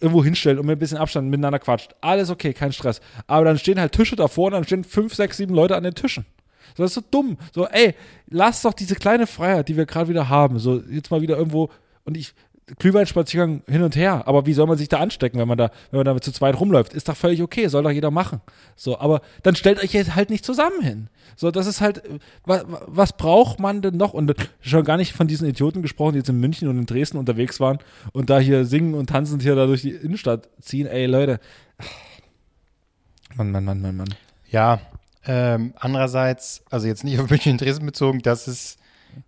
irgendwo 0.00 0.22
hinstellt 0.22 0.58
und 0.58 0.66
mit 0.66 0.76
ein 0.76 0.78
bisschen 0.78 0.98
Abstand 0.98 1.28
miteinander 1.30 1.58
quatscht, 1.58 1.94
alles 2.00 2.30
okay, 2.30 2.52
kein 2.52 2.72
Stress. 2.72 3.00
Aber 3.26 3.44
dann 3.44 3.58
stehen 3.58 3.80
halt 3.80 3.92
Tische 3.92 4.16
davor 4.16 4.46
und 4.46 4.52
dann 4.52 4.64
stehen 4.64 4.84
fünf, 4.84 5.14
sechs, 5.14 5.36
sieben 5.36 5.54
Leute 5.54 5.76
an 5.76 5.82
den 5.82 5.94
Tischen. 5.94 6.26
So, 6.76 6.82
das 6.82 6.92
ist 6.92 6.94
so 6.94 7.02
dumm. 7.10 7.38
So, 7.52 7.66
ey, 7.66 7.94
lass 8.28 8.62
doch 8.62 8.74
diese 8.74 8.94
kleine 8.94 9.26
Freiheit, 9.26 9.68
die 9.68 9.76
wir 9.76 9.86
gerade 9.86 10.08
wieder 10.08 10.28
haben, 10.28 10.58
so 10.58 10.82
jetzt 10.90 11.10
mal 11.10 11.20
wieder 11.20 11.36
irgendwo 11.36 11.70
und 12.04 12.16
ich 12.16 12.34
Glühweinspaziergang 12.78 13.62
hin 13.66 13.82
und 13.82 13.96
her. 13.96 14.26
Aber 14.26 14.46
wie 14.46 14.52
soll 14.52 14.66
man 14.66 14.78
sich 14.78 14.88
da 14.88 14.98
anstecken, 14.98 15.38
wenn 15.38 15.48
man 15.48 15.58
da, 15.58 15.70
wenn 15.90 15.98
man 15.98 16.04
da 16.04 16.20
zu 16.20 16.32
zweit 16.32 16.58
rumläuft? 16.58 16.94
Ist 16.94 17.08
doch 17.08 17.16
völlig 17.16 17.42
okay, 17.42 17.68
soll 17.68 17.82
doch 17.82 17.90
jeder 17.90 18.10
machen. 18.10 18.40
So, 18.76 18.98
aber 18.98 19.20
dann 19.42 19.56
stellt 19.56 19.82
euch 19.82 19.92
jetzt 19.92 20.14
halt 20.14 20.30
nicht 20.30 20.44
zusammen 20.44 20.82
hin. 20.82 21.08
So, 21.36 21.50
das 21.50 21.66
ist 21.66 21.80
halt, 21.80 22.02
was, 22.44 22.64
was 22.86 23.12
braucht 23.16 23.60
man 23.60 23.82
denn 23.82 23.96
noch? 23.96 24.12
Und 24.12 24.34
schon 24.60 24.84
gar 24.84 24.96
nicht 24.96 25.12
von 25.12 25.28
diesen 25.28 25.48
Idioten 25.48 25.82
gesprochen, 25.82 26.12
die 26.12 26.18
jetzt 26.18 26.28
in 26.28 26.40
München 26.40 26.68
und 26.68 26.78
in 26.78 26.86
Dresden 26.86 27.18
unterwegs 27.18 27.60
waren 27.60 27.78
und 28.12 28.30
da 28.30 28.38
hier 28.38 28.64
singen 28.64 28.94
und 28.94 29.08
tanzen 29.08 29.40
hier 29.40 29.54
da 29.54 29.66
durch 29.66 29.82
die 29.82 29.90
Innenstadt 29.90 30.48
ziehen. 30.60 30.86
Ey, 30.86 31.06
Leute. 31.06 31.40
Mann, 33.36 33.50
Mann, 33.50 33.64
Mann, 33.64 33.80
Mann, 33.80 33.96
Mann. 33.96 34.14
Ja, 34.50 34.80
ähm, 35.26 35.74
andererseits, 35.78 36.62
also 36.70 36.86
jetzt 36.86 37.04
nicht 37.04 37.18
auf 37.20 37.28
München 37.28 37.52
und 37.52 37.60
Dresden 37.60 37.84
bezogen, 37.84 38.20
das 38.22 38.48
ist, 38.48 38.77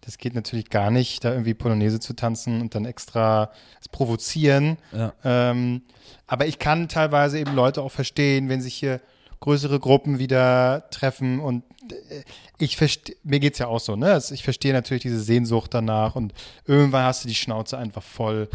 das 0.03 0.19
geht 0.19 0.35
natürlich 0.35 0.71
gar 0.71 0.91
nicht, 0.91 1.25
da 1.25 1.33
irgendwie 1.33 1.55
Polonaise 1.55 2.01
zu 2.01 2.15
tanzen 2.15 2.61
und 2.61 2.75
dann 2.75 2.85
extra 2.85 3.51
das 3.79 3.89
provozieren. 3.89 4.77
Ja. 4.93 5.13
Ähm, 5.25 5.83
aber 6.27 6.47
ich 6.47 6.59
kann 6.59 6.89
teilweise 6.89 7.39
eben 7.39 7.55
Leute 7.55 7.83
auch 7.83 7.93
verstehen, 7.93 8.49
wenn 8.49 8.61
sich 8.61 8.75
hier 8.75 9.01
größere 9.41 9.81
Gruppen 9.81 10.19
wieder 10.19 10.89
treffen 10.91 11.41
und 11.41 11.65
äh, 11.91 12.23
ich 12.59 12.77
verstehe, 12.77 13.17
mir 13.23 13.41
geht's 13.41 13.59
ja 13.59 13.67
auch 13.67 13.81
so, 13.81 13.97
ne? 13.97 14.21
Ich 14.31 14.43
verstehe 14.43 14.73
natürlich 14.73 15.03
diese 15.03 15.21
Sehnsucht 15.21 15.73
danach 15.75 16.15
und 16.15 16.35
irgendwann 16.67 17.05
hast 17.05 17.25
du 17.25 17.29
die 17.29 17.35
Schnauze 17.35 17.79
einfach 17.79 18.03
voll. 18.03 18.49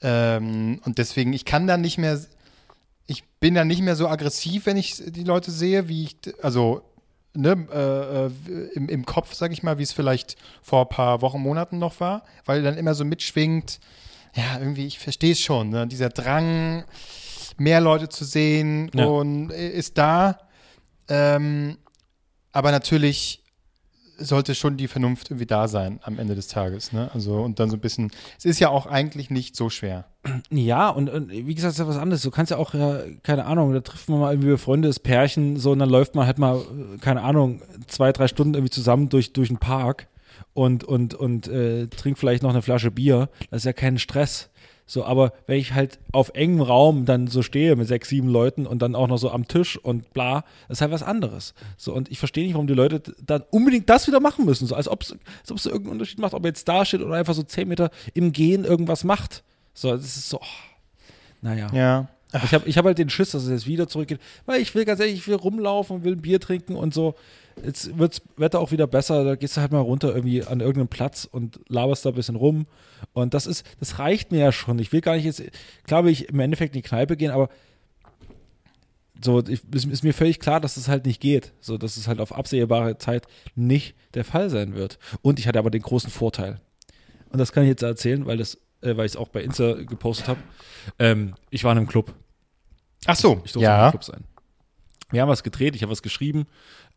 Ähm, 0.00 0.80
und 0.84 0.98
deswegen, 0.98 1.32
ich 1.32 1.44
kann 1.44 1.66
da 1.66 1.76
nicht 1.76 1.98
mehr, 1.98 2.18
ich 3.06 3.24
bin 3.40 3.54
da 3.54 3.64
nicht 3.64 3.82
mehr 3.82 3.96
so 3.96 4.08
aggressiv, 4.08 4.66
wenn 4.66 4.76
ich 4.76 5.02
die 5.06 5.24
Leute 5.24 5.50
sehe, 5.50 5.88
wie 5.88 6.04
ich, 6.04 6.16
also 6.42 6.82
ne, 7.36 7.66
äh, 7.72 8.26
äh, 8.26 8.68
im, 8.74 8.88
im 8.88 9.04
Kopf, 9.06 9.34
sag 9.34 9.52
ich 9.52 9.62
mal, 9.62 9.78
wie 9.78 9.82
es 9.82 9.92
vielleicht 9.92 10.36
vor 10.62 10.82
ein 10.82 10.88
paar 10.88 11.22
Wochen, 11.22 11.40
Monaten 11.40 11.78
noch 11.78 12.00
war, 12.00 12.22
weil 12.44 12.62
dann 12.62 12.76
immer 12.76 12.94
so 12.94 13.04
mitschwingt, 13.04 13.78
ja, 14.34 14.58
irgendwie, 14.58 14.86
ich 14.86 14.98
verstehe 14.98 15.32
es 15.32 15.40
schon, 15.40 15.70
ne? 15.70 15.86
dieser 15.86 16.08
Drang, 16.10 16.84
mehr 17.58 17.80
Leute 17.80 18.08
zu 18.08 18.24
sehen 18.24 18.90
Ja. 18.94 19.06
und 19.06 19.50
äh, 19.50 19.70
ist 19.70 19.96
da. 19.98 20.38
Ähm, 21.08 21.78
aber 22.52 22.70
natürlich 22.72 23.42
sollte 24.18 24.54
schon 24.54 24.76
die 24.76 24.88
Vernunft 24.88 25.30
irgendwie 25.30 25.46
da 25.46 25.68
sein 25.68 26.00
am 26.02 26.18
Ende 26.18 26.34
des 26.34 26.48
Tages, 26.48 26.92
ne? 26.92 27.10
Also 27.12 27.40
und 27.42 27.60
dann 27.60 27.70
so 27.70 27.76
ein 27.76 27.80
bisschen, 27.80 28.10
es 28.38 28.44
ist 28.44 28.60
ja 28.60 28.68
auch 28.68 28.86
eigentlich 28.86 29.30
nicht 29.30 29.56
so 29.56 29.70
schwer. 29.70 30.06
Ja, 30.50 30.88
und, 30.88 31.08
und 31.08 31.30
wie 31.30 31.54
gesagt, 31.54 31.72
ist 31.72 31.78
ja 31.78 31.86
was 31.86 31.96
anderes. 31.96 32.22
Du 32.22 32.30
kannst 32.30 32.50
ja 32.50 32.56
auch, 32.56 32.74
ja, 32.74 33.00
keine 33.22 33.44
Ahnung, 33.44 33.72
da 33.72 33.80
trifft 33.80 34.08
man 34.08 34.18
mal 34.18 34.32
irgendwie 34.32 34.56
Freunde, 34.56 34.88
das 34.88 34.98
Pärchen, 34.98 35.56
so, 35.56 35.72
und 35.72 35.78
dann 35.78 35.88
läuft 35.88 36.14
man 36.14 36.26
halt 36.26 36.38
mal, 36.38 36.56
äh, 36.56 36.98
keine 36.98 37.22
Ahnung, 37.22 37.62
zwei, 37.86 38.12
drei 38.12 38.26
Stunden 38.26 38.54
irgendwie 38.54 38.70
zusammen 38.70 39.08
durch, 39.08 39.32
durch 39.32 39.48
den 39.48 39.58
Park 39.58 40.08
und, 40.52 40.84
und, 40.84 41.14
und 41.14 41.48
äh, 41.48 41.86
trinkt 41.88 42.18
vielleicht 42.18 42.42
noch 42.42 42.50
eine 42.50 42.62
Flasche 42.62 42.90
Bier. 42.90 43.28
Das 43.50 43.58
ist 43.58 43.64
ja 43.66 43.72
kein 43.72 43.98
Stress. 43.98 44.50
So, 44.88 45.04
aber 45.04 45.32
wenn 45.46 45.58
ich 45.58 45.74
halt 45.74 45.98
auf 46.12 46.30
engem 46.34 46.60
Raum 46.60 47.06
dann 47.06 47.26
so 47.26 47.42
stehe 47.42 47.74
mit 47.74 47.88
sechs, 47.88 48.08
sieben 48.08 48.28
Leuten 48.28 48.66
und 48.66 48.82
dann 48.82 48.94
auch 48.94 49.08
noch 49.08 49.18
so 49.18 49.30
am 49.30 49.48
Tisch 49.48 49.76
und 49.76 50.12
bla, 50.12 50.44
das 50.68 50.78
ist 50.78 50.80
halt 50.80 50.92
was 50.92 51.02
anderes. 51.02 51.54
So, 51.76 51.92
und 51.92 52.08
ich 52.10 52.20
verstehe 52.20 52.44
nicht, 52.44 52.54
warum 52.54 52.68
die 52.68 52.74
Leute 52.74 53.02
dann 53.24 53.42
unbedingt 53.50 53.90
das 53.90 54.06
wieder 54.06 54.20
machen 54.20 54.44
müssen. 54.44 54.66
So, 54.66 54.76
als 54.76 54.86
ob 54.86 55.02
es 55.02 55.10
irgendeinen 55.66 55.92
Unterschied 55.92 56.20
macht, 56.20 56.34
ob 56.34 56.44
er 56.44 56.50
jetzt 56.50 56.68
da 56.68 56.84
steht 56.84 57.02
oder 57.02 57.16
einfach 57.16 57.34
so 57.34 57.42
zehn 57.42 57.66
Meter 57.66 57.90
im 58.14 58.30
Gehen 58.32 58.64
irgendwas 58.64 59.02
macht. 59.02 59.42
So, 59.74 59.90
das 59.90 60.04
ist 60.04 60.30
so, 60.30 60.38
oh, 60.38 60.46
naja. 61.42 61.68
Ja. 61.74 62.08
Ich 62.44 62.54
habe 62.54 62.68
ich 62.68 62.78
hab 62.78 62.84
halt 62.84 62.98
den 62.98 63.10
Schiss, 63.10 63.30
dass 63.30 63.44
es 63.44 63.50
jetzt 63.50 63.66
wieder 63.66 63.88
zurückgeht, 63.88 64.20
weil 64.46 64.60
ich 64.60 64.74
will 64.74 64.84
ganz 64.84 65.00
ehrlich, 65.00 65.16
ich 65.16 65.28
will 65.28 65.36
rumlaufen 65.36 66.04
will 66.04 66.14
ein 66.14 66.22
Bier 66.22 66.40
trinken 66.40 66.74
und 66.74 66.94
so. 66.94 67.14
Jetzt 67.64 67.98
wirds 67.98 68.20
Wetter 68.36 68.60
auch 68.60 68.70
wieder 68.70 68.86
besser, 68.86 69.24
da 69.24 69.34
gehst 69.34 69.56
du 69.56 69.60
halt 69.60 69.72
mal 69.72 69.80
runter 69.80 70.14
irgendwie 70.14 70.42
an 70.42 70.60
irgendeinen 70.60 70.88
Platz 70.88 71.26
und 71.30 71.60
laberst 71.68 72.04
da 72.04 72.10
ein 72.10 72.14
bisschen 72.14 72.36
rum. 72.36 72.66
Und 73.12 73.32
das 73.32 73.46
ist, 73.46 73.64
das 73.80 73.98
reicht 73.98 74.30
mir 74.30 74.40
ja 74.40 74.52
schon. 74.52 74.78
Ich 74.78 74.92
will 74.92 75.00
gar 75.00 75.16
nicht 75.16 75.24
jetzt, 75.24 75.42
klar 75.86 76.04
will 76.04 76.12
ich 76.12 76.28
im 76.28 76.40
Endeffekt 76.40 76.74
in 76.74 76.82
die 76.82 76.88
Kneipe 76.88 77.16
gehen, 77.16 77.30
aber 77.30 77.48
so, 79.22 79.42
ich, 79.46 79.62
ist, 79.72 79.86
ist 79.86 80.04
mir 80.04 80.12
völlig 80.12 80.40
klar, 80.40 80.60
dass 80.60 80.74
das 80.74 80.88
halt 80.88 81.06
nicht 81.06 81.20
geht. 81.20 81.52
So, 81.60 81.78
dass 81.78 81.96
es 81.96 82.08
halt 82.08 82.20
auf 82.20 82.32
absehbare 82.34 82.98
Zeit 82.98 83.26
nicht 83.54 83.94
der 84.14 84.24
Fall 84.24 84.50
sein 84.50 84.74
wird. 84.74 84.98
Und 85.22 85.38
ich 85.38 85.48
hatte 85.48 85.58
aber 85.58 85.70
den 85.70 85.82
großen 85.82 86.10
Vorteil. 86.10 86.60
Und 87.30 87.38
das 87.38 87.52
kann 87.52 87.64
ich 87.64 87.70
jetzt 87.70 87.82
erzählen, 87.82 88.26
weil 88.26 88.36
das, 88.36 88.56
äh, 88.82 88.96
weil 88.96 89.06
ich 89.06 89.12
es 89.12 89.16
auch 89.16 89.28
bei 89.28 89.42
Insta 89.42 89.74
gepostet 89.74 90.28
habe. 90.28 90.40
Ähm, 90.98 91.34
ich 91.50 91.64
war 91.64 91.72
in 91.72 91.78
einem 91.78 91.86
Club. 91.86 92.14
Ach 93.06 93.16
so, 93.16 93.42
Ich 93.44 93.52
durfte 93.52 93.60
ja. 93.60 93.82
einem 93.82 93.90
Club 93.90 94.04
sein. 94.04 94.24
Wir 95.10 95.22
haben 95.22 95.28
was 95.28 95.42
gedreht, 95.42 95.76
ich 95.76 95.82
habe 95.82 95.92
was 95.92 96.02
geschrieben. 96.02 96.46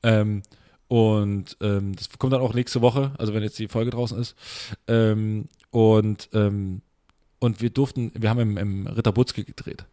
Ähm, 0.03 0.43
und 0.88 1.55
ähm, 1.62 1.95
das 1.95 2.10
kommt 2.18 2.34
dann 2.34 2.41
auch 2.41 2.53
nächste 2.53 2.82
Woche, 2.82 3.12
also 3.20 3.34
wenn 3.34 3.43
jetzt 3.43 3.60
die 3.60 3.68
Folge 3.68 3.91
draußen 3.91 4.20
ist. 4.20 4.36
Ähm, 4.88 5.47
und, 5.70 6.30
ähm, 6.34 6.82
und 7.38 7.62
wir 7.62 7.70
durften, 7.70 8.12
wir 8.16 8.30
haben 8.30 8.39
im, 8.39 8.57
im 8.57 8.88
Ritter 8.88 9.12
Butzke 9.12 9.43
gedreht. 9.43 9.86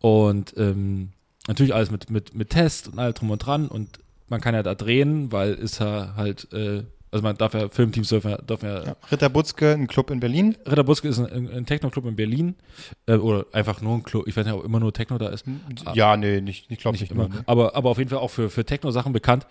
Und 0.00 0.54
ähm, 0.56 1.12
natürlich 1.46 1.74
alles 1.74 1.90
mit, 1.90 2.10
mit, 2.10 2.34
mit 2.34 2.50
Test 2.50 2.88
und 2.88 2.98
all 2.98 3.12
drum 3.12 3.30
und 3.30 3.38
dran. 3.38 3.68
Und 3.68 4.00
man 4.28 4.40
kann 4.40 4.54
ja 4.54 4.62
da 4.62 4.74
drehen, 4.74 5.30
weil 5.30 5.54
ist 5.54 5.78
ja 5.78 6.14
halt, 6.16 6.52
äh, 6.52 6.82
also 7.10 7.22
man 7.22 7.36
darf 7.36 7.54
ja, 7.54 7.68
Filmteams 7.68 8.08
dürfen 8.08 8.30
ja, 8.30 8.36
dürfen 8.38 8.66
ja 8.68 8.84
Ja. 8.84 8.96
Ritter 9.10 9.28
Butzke, 9.28 9.72
ein 9.72 9.86
Club 9.86 10.10
in 10.10 10.20
Berlin. 10.20 10.56
Ritter 10.66 10.84
Butzke 10.84 11.08
ist 11.08 11.18
ein, 11.18 11.50
ein 11.50 11.66
Techno-Club 11.66 12.06
in 12.06 12.16
Berlin. 12.16 12.54
Äh, 13.06 13.14
oder 13.16 13.46
einfach 13.52 13.80
nur 13.80 13.94
ein 13.94 14.02
Club. 14.02 14.26
Ich 14.26 14.36
weiß 14.36 14.44
nicht, 14.46 14.54
ob 14.54 14.64
immer 14.64 14.80
nur 14.80 14.92
Techno 14.92 15.18
da 15.18 15.28
ist. 15.28 15.44
Ja, 15.94 16.16
nee, 16.16 16.40
nicht, 16.40 16.70
ich 16.70 16.78
glaube 16.78 16.94
Nicht 16.94 17.02
nicht, 17.02 17.12
immer. 17.12 17.26
immer. 17.26 17.34
Ne? 17.36 17.42
Aber, 17.46 17.74
aber 17.76 17.90
auf 17.90 17.98
jeden 17.98 18.10
Fall 18.10 18.18
auch 18.18 18.30
für, 18.30 18.50
für 18.50 18.64
Techno-Sachen 18.64 19.12
bekannt. 19.12 19.46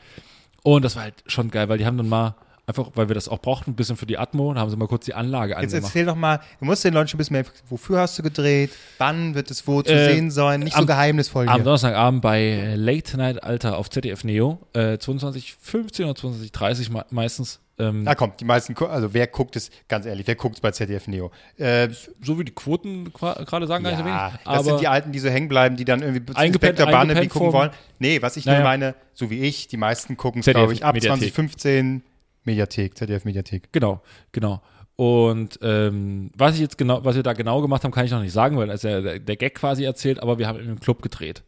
Und 0.64 0.84
das 0.84 0.96
war 0.96 1.04
halt 1.04 1.16
schon 1.28 1.50
geil, 1.50 1.70
weil 1.70 1.78
die 1.78 1.86
haben 1.86 1.98
dann 1.98 2.10
mal, 2.10 2.36
einfach, 2.68 2.92
weil 2.96 3.08
wir 3.10 3.16
das 3.16 3.30
auch 3.30 3.40
brauchten, 3.40 3.72
ein 3.72 3.76
bisschen 3.76 3.96
für 3.96 4.06
die 4.06 4.18
Atmo, 4.18 4.54
dann 4.54 4.62
haben 4.62 4.70
sie 4.70 4.76
mal 4.76 4.88
kurz 4.88 5.06
die 5.06 5.14
Anlage 5.14 5.52
Jetzt 5.54 5.60
angemacht. 5.74 5.84
erzähl 5.86 6.06
doch 6.06 6.16
mal, 6.16 6.40
du 6.60 6.66
musst 6.66 6.84
den 6.84 6.94
Leuten 6.94 7.08
schon 7.08 7.18
ein 7.18 7.20
bisschen 7.20 7.34
mehr, 7.34 7.46
wofür 7.70 8.00
hast 8.02 8.20
du 8.20 8.24
gedreht, 8.24 8.72
wann 8.98 9.34
wird 9.36 9.50
es 9.50 9.66
wo 9.66 9.82
zu 9.82 9.94
Äh, 9.94 10.14
sehen 10.14 10.30
sein, 10.32 10.60
nicht 10.60 10.74
so 10.74 10.80
am- 10.82 10.86
geheimnisvoll 10.86 11.48
Am 11.48 11.56
hier. 11.56 11.64
Donnerstagabend 11.64 12.22
bei 12.22 12.74
Late 12.76 13.18
Night 13.18 13.42
Alter 13.42 13.78
auf 13.78 13.90
ZDF 13.90 14.24
Neo, 14.26 14.60
äh, 14.74 14.98
22.15 14.98 16.04
oder 16.04 16.14
22.30 16.14 16.92
me 16.92 17.06
meistens. 17.10 17.62
Ähm, 17.80 18.02
Na 18.04 18.16
komm, 18.16 18.32
die 18.40 18.44
meisten, 18.44 18.76
also 18.86 19.14
wer 19.14 19.28
guckt 19.28 19.56
es, 19.56 19.70
ganz 19.88 20.08
ehrlich, 20.08 20.26
wer 20.26 20.34
guckt 20.36 20.56
es 20.56 20.62
bei 20.62 20.72
ZDF 20.72 21.08
Neo? 21.08 21.30
Äh, 21.58 21.90
so 22.24 22.38
wie 22.40 22.44
die 22.44 22.52
Quoten 22.52 23.14
gerade 23.14 23.68
sagen, 23.68 23.84
gar 23.84 23.92
nicht 23.92 24.00
so 24.00 24.06
ja, 24.06 24.28
wenig. 24.32 24.40
das 24.44 24.54
Aber 24.56 24.64
sind 24.64 24.82
die 24.82 24.88
Alten, 24.88 25.12
die 25.12 25.20
so 25.20 25.30
hängen 25.30 25.48
bleiben, 25.48 25.78
die 25.78 25.86
dann 25.86 26.02
irgendwie 26.02 26.34
Inspektor 26.44 26.88
Barnaby 26.88 27.28
gucken 27.28 27.54
wollen. 27.54 27.70
Nee, 28.00 28.20
was 28.22 28.36
ich 28.36 28.46
Naja. 28.46 28.60
nur 28.60 28.68
meine, 28.68 28.96
so 29.14 29.30
wie 29.30 29.42
ich, 29.42 29.68
die 29.68 29.78
meisten 29.78 30.18
gucken 30.18 30.40
es, 30.42 30.48
glaube 30.48 30.74
ich, 30.74 30.84
ab 30.84 30.96
Mediathek. 30.96 31.20
2015 31.34 32.02
Mediathek, 32.48 32.98
ZDF 32.98 33.24
Mediathek. 33.26 33.72
Genau, 33.72 34.02
genau. 34.32 34.62
Und 34.96 35.60
ähm, 35.62 36.32
was 36.36 36.56
ich 36.56 36.62
jetzt 36.62 36.76
genau, 36.76 37.06
was 37.06 37.16
wir 37.16 37.22
da 37.22 37.34
genau 37.34 37.62
gemacht 37.62 37.84
haben, 37.84 37.92
kann 37.92 38.06
ich 38.06 38.10
noch 38.12 38.20
nicht 38.24 38.32
sagen, 38.34 38.58
weil 38.58 38.66
das 38.66 38.82
ja 38.82 39.00
der, 39.00 39.20
der 39.20 39.36
Gag 39.36 39.54
quasi 39.54 39.84
erzählt, 39.84 40.20
aber 40.24 40.40
wir 40.40 40.48
haben 40.48 40.58
in 40.58 40.66
einem 40.66 40.80
Club 40.80 41.04
gedreht. 41.04 41.44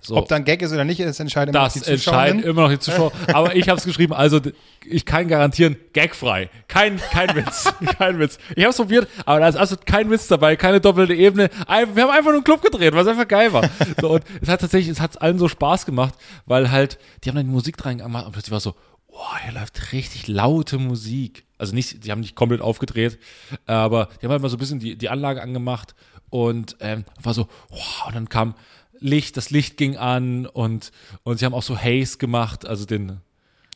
So. 0.00 0.16
Ob 0.16 0.26
dann 0.28 0.42
Gag 0.46 0.62
ist 0.62 0.72
oder 0.72 0.84
nicht, 0.84 1.00
das 1.00 1.20
entscheiden 1.20 1.50
immer 1.54 1.64
noch 1.64 1.66
das 1.66 1.74
die 1.74 1.80
Zuschauer. 1.80 1.94
entscheiden 2.14 2.42
immer 2.42 2.62
noch 2.62 2.70
die 2.70 2.78
Zuschauer. 2.78 3.12
Aber 3.30 3.54
ich 3.54 3.68
habe 3.68 3.76
es 3.78 3.84
geschrieben, 3.84 4.14
also 4.14 4.40
ich 4.86 5.04
kann 5.04 5.28
garantieren, 5.28 5.76
gagfrei. 5.92 6.48
Kein, 6.66 6.96
kein 6.96 7.36
Witz. 7.36 7.70
kein 7.98 8.18
Witz. 8.18 8.38
Ich 8.56 8.62
habe 8.64 8.70
es 8.70 8.76
probiert, 8.78 9.06
aber 9.26 9.40
da 9.40 9.48
ist 9.48 9.56
absolut 9.56 9.84
kein 9.84 10.08
Witz 10.10 10.26
dabei, 10.28 10.56
keine 10.56 10.80
doppelte 10.80 11.12
Ebene. 11.12 11.50
Ein- 11.66 11.94
Wir 11.94 12.04
haben 12.04 12.10
einfach 12.10 12.24
nur 12.30 12.36
einen 12.36 12.44
Club 12.44 12.62
gedreht, 12.62 12.94
was 12.94 13.06
einfach 13.06 13.28
geil 13.28 13.52
war. 13.52 13.68
So, 14.00 14.12
und 14.12 14.24
es 14.40 14.48
hat 14.48 14.62
tatsächlich, 14.62 14.90
es 14.92 15.00
hat 15.02 15.20
allen 15.20 15.38
so 15.38 15.48
Spaß 15.48 15.84
gemacht, 15.84 16.14
weil 16.46 16.70
halt, 16.70 16.98
die 17.22 17.28
haben 17.28 17.36
dann 17.36 17.44
die 17.44 17.52
Musik 17.52 17.84
rein 17.84 17.98
gemacht 17.98 18.24
und 18.24 18.32
plötzlich 18.32 18.50
war 18.52 18.60
so, 18.60 18.74
boah, 19.14 19.38
hier 19.42 19.52
läuft 19.52 19.92
richtig 19.92 20.26
laute 20.26 20.78
Musik. 20.78 21.46
Also 21.56 21.74
nicht, 21.74 22.04
die 22.04 22.10
haben 22.10 22.20
nicht 22.20 22.34
komplett 22.34 22.60
aufgedreht, 22.60 23.18
aber 23.64 24.08
die 24.20 24.26
haben 24.26 24.32
halt 24.32 24.42
mal 24.42 24.48
so 24.48 24.56
ein 24.56 24.58
bisschen 24.58 24.80
die, 24.80 24.96
die 24.96 25.08
Anlage 25.08 25.40
angemacht 25.40 25.94
und 26.30 26.76
ähm, 26.80 27.04
war 27.22 27.32
so, 27.32 27.48
wow, 27.70 28.08
und 28.08 28.16
dann 28.16 28.28
kam 28.28 28.54
Licht, 28.98 29.36
das 29.36 29.50
Licht 29.50 29.76
ging 29.76 29.96
an 29.96 30.46
und, 30.46 30.90
und 31.22 31.38
sie 31.38 31.44
haben 31.44 31.54
auch 31.54 31.62
so 31.62 31.78
Haze 31.78 32.18
gemacht, 32.18 32.66
also 32.66 32.86
den, 32.86 33.20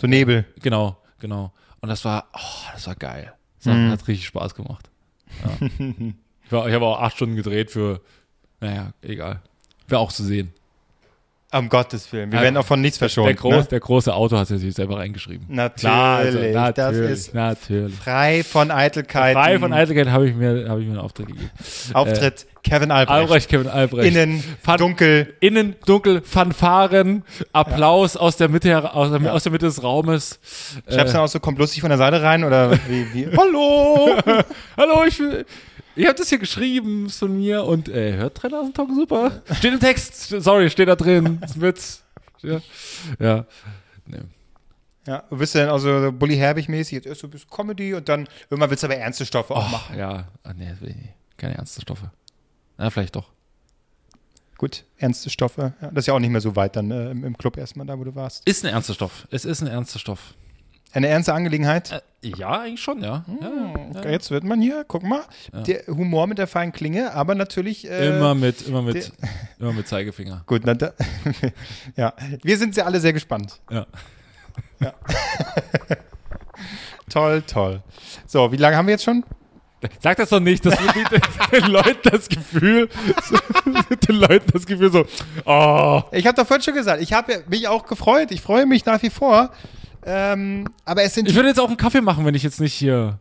So 0.01 0.07
Nebel. 0.07 0.45
genau, 0.61 0.99
genau. 1.21 1.53
Und 1.81 1.89
das 1.89 2.05
war, 2.05 2.29
oh, 2.35 2.71
das 2.73 2.87
war 2.89 2.97
geil. 2.97 3.33
Das 3.59 3.73
hat, 3.73 3.91
hat 3.91 4.09
richtig 4.09 4.27
Spaß 4.27 4.55
gemacht. 4.55 4.91
Ja. 5.45 5.69
ich, 6.45 6.53
war, 6.53 6.69
ich 6.69 6.75
habe 6.75 6.85
auch 6.85 7.01
acht 7.01 7.17
Stunden 7.17 7.37
gedreht 7.37 7.71
für, 7.71 8.01
naja, 8.61 8.93
egal. 9.03 9.41
Wäre 9.87 10.01
auch 10.01 10.13
zu 10.13 10.25
sehen. 10.25 10.53
Um 11.51 11.71
Gottes 11.71 12.13
Willen. 12.13 12.31
Wir 12.31 12.39
Ja. 12.41 12.43
werden 12.45 12.59
auch 12.59 12.67
von 12.67 12.79
nichts 12.83 12.99
verschont. 12.99 13.27
Der, 13.29 13.35
groß, 13.35 13.55
ne? 13.55 13.65
der 13.71 13.81
große 13.81 14.13
Autor 14.15 14.41
hat 14.41 14.49
sich 14.49 14.75
selber 14.75 14.99
reingeschrieben. 14.99 15.47
Natürlich, 15.49 15.81
Klar, 15.81 16.17
also, 16.19 16.39
das 16.39 16.53
natürlich, 16.55 17.11
ist 17.11 17.35
natürlich. 17.35 17.95
frei 17.95 18.45
von 18.45 18.71
Eitelkeiten. 18.71 19.41
Frei 19.43 19.59
von 19.59 19.73
Eitelkeit 19.73 20.09
habe 20.11 20.29
ich 20.29 20.35
mir, 20.35 20.69
habe 20.69 20.83
ich 20.83 20.87
mir 20.87 20.93
einen 20.93 21.01
Auftritt 21.01 21.29
gegeben. 21.29 21.51
Auftritt 21.95 22.47
Kevin 22.63 22.91
Albrecht. 22.91 23.19
Albrecht, 23.19 23.49
Kevin 23.49 23.69
Albrecht. 23.69 24.15
Innen 24.15 24.45
Fan- 24.63 24.77
dunkel. 24.77 25.35
Innen 25.41 25.77
dunkel, 25.87 26.21
Fanfaren, 26.21 27.23
Applaus 27.55 28.19
aus 28.19 28.37
der 28.37 28.51
Mitte, 28.51 28.93
aus 28.95 29.11
der, 29.11 29.33
aus 29.33 29.43
der 29.45 29.53
Mitte 29.53 29.65
des 29.65 29.83
Raumes. 29.83 30.39
Schreibst 30.87 31.15
du 31.15 31.17
dann 31.17 31.25
auch 31.25 31.29
so, 31.29 31.41
kommt 31.41 31.59
lustig 31.59 31.81
von 31.81 31.89
der 31.89 31.97
Seite 31.99 32.21
rein 32.23 32.45
oder 32.45 32.73
wie? 32.89 33.07
wie? 33.15 33.27
Hallo! 33.39 34.11
Hallo, 34.77 35.05
ich 35.07 35.19
will. 35.19 35.47
Ich 35.99 36.07
habe 36.07 36.17
das 36.17 36.29
hier 36.29 36.39
geschrieben, 36.39 37.07
ist 37.07 37.19
von 37.19 37.37
mir 37.37 37.65
und 37.65 37.89
äh, 37.89 38.17
hört 38.17 38.41
3000 38.41 38.77
Talk 38.77 38.89
super. 38.95 39.43
Steht 39.53 39.73
im 39.73 39.81
Text, 39.81 40.29
sorry, 40.29 40.71
steht 40.71 40.87
da 40.87 40.95
drin. 40.95 41.41
Ist 41.45 41.57
ein 41.57 41.61
Witz. 41.61 42.05
Ja. 42.41 42.61
ja. 43.19 43.47
Nee. 44.07 44.21
Ja, 45.09 45.25
du 45.29 45.37
bist 45.37 45.57
dann 45.57 45.69
also 45.69 46.01
so 46.01 46.13
Bully 46.13 46.37
Herbig 46.37 46.69
mäßig, 46.69 46.93
jetzt 46.93 47.07
erst 47.07 47.23
so 47.23 47.27
ein 47.27 47.31
bisschen 47.31 47.51
Comedy 47.51 47.95
und 47.95 48.09
dann 48.09 48.29
irgendwann 48.49 48.71
willst 48.71 48.85
du 48.85 48.87
aber 48.87 48.95
ernste 48.95 49.27
Stoffe 49.27 49.57
auch 49.57 49.69
machen. 49.73 49.99
Ja, 49.99 50.29
ah, 50.45 50.53
nee, 50.55 50.69
das 50.71 50.81
will 50.81 50.91
ich 50.91 50.97
nicht. 50.97 51.15
Keine 51.37 51.57
ernste 51.57 51.81
Stoffe. 51.81 52.13
Na, 52.77 52.91
vielleicht 52.91 53.17
doch. 53.17 53.33
Gut, 54.57 54.85
ernste 54.99 55.31
Stoffe. 55.31 55.73
Ja, 55.83 55.91
das 55.91 56.03
ist 56.03 56.07
ja 56.07 56.15
auch 56.15 56.21
nicht 56.21 56.31
mehr 56.31 56.41
so 56.41 56.55
weit 56.55 56.77
dann 56.77 56.93
äh, 56.93 57.11
im, 57.11 57.25
im 57.25 57.37
Club 57.37 57.57
erstmal, 57.57 57.89
da 57.89 57.99
wo 57.99 58.05
du 58.05 58.15
warst. 58.15 58.47
Ist 58.47 58.65
ein 58.65 58.73
ernster 58.73 58.95
Stoff. 58.95 59.27
Es 59.33 59.45
ist 59.45 59.63
ein 59.63 59.67
ernster 59.67 59.99
Stoff. 59.99 60.35
Eine 60.93 61.09
ernste 61.09 61.35
Angelegenheit. 61.35 62.03
Äh, 62.23 62.29
ja, 62.29 62.61
eigentlich 62.61 62.81
schon, 62.83 63.03
ja. 63.03 63.25
ja, 63.41 63.47
ja. 63.49 63.75
Okay, 63.95 64.11
Jetzt 64.11 64.31
wird 64.31 64.43
man 64.45 64.61
hier, 64.61 64.85
guck 64.89 65.03
mal, 65.03 65.21
der 65.67 65.87
Humor 65.87 66.27
mit 66.27 66.39
der 66.39 66.47
feinen 66.47 66.73
Klinge, 66.73 67.13
aber 67.15 67.35
natürlich. 67.35 67.89
Äh, 67.89 68.09
Immer 68.17 68.35
mit, 68.35 68.67
immer 68.67 68.83
mit, 68.83 69.13
immer 69.59 69.73
mit 69.73 69.87
Zeigefinger. 69.87 70.43
Gut, 70.47 70.63
na, 70.65 70.75
da, 70.75 70.93
ja, 71.97 72.15
wir 72.43 72.57
sind 72.59 72.75
ja 72.77 72.85
alle 72.87 73.01
sehr 73.01 73.13
gespannt. 73.13 73.61
Ja. 73.71 73.87
Toll, 77.11 77.43
toll. 77.43 77.83
So, 78.27 78.53
wie 78.53 78.57
lange 78.57 78.77
haben 78.77 78.87
wir 78.87 78.93
jetzt 78.93 79.05
schon? 79.05 79.25
Sag 80.03 80.17
das 80.17 80.29
doch 80.31 80.41
nicht, 80.41 80.67
das 80.67 80.75
wird 80.83 80.95
die- 80.97 81.57
den 81.61 81.71
Leuten 81.71 82.11
das 82.11 82.29
Gefühl, 82.29 82.89
den 84.09 84.17
Leuten 84.17 84.51
das 84.53 84.67
Gefühl 84.67 84.91
so, 84.91 85.07
oh. 85.47 86.03
Ich 86.11 86.27
habe 86.27 86.35
doch 86.37 86.47
vorhin 86.47 86.63
schon 86.65 86.75
gesagt, 86.75 87.01
ich 87.01 87.13
habe 87.13 87.45
mich 87.49 87.69
auch 87.69 87.87
gefreut. 87.87 88.33
Ich 88.33 88.41
freue 88.43 88.67
mich 88.67 88.85
nach 88.85 89.01
wie 89.03 89.11
vor. 89.11 89.51
Ähm, 90.11 90.67
aber 90.87 91.03
es 91.03 91.15
sind 91.15 91.29
Ich 91.29 91.35
würde 91.35 91.49
jetzt 91.49 91.61
auch 91.61 91.69
einen 91.69 91.77
Kaffee 91.77 92.01
machen, 92.01 92.25
wenn 92.25 92.35
ich 92.35 92.43
jetzt 92.43 92.61
nicht 92.61 92.73
hier. 92.73 93.19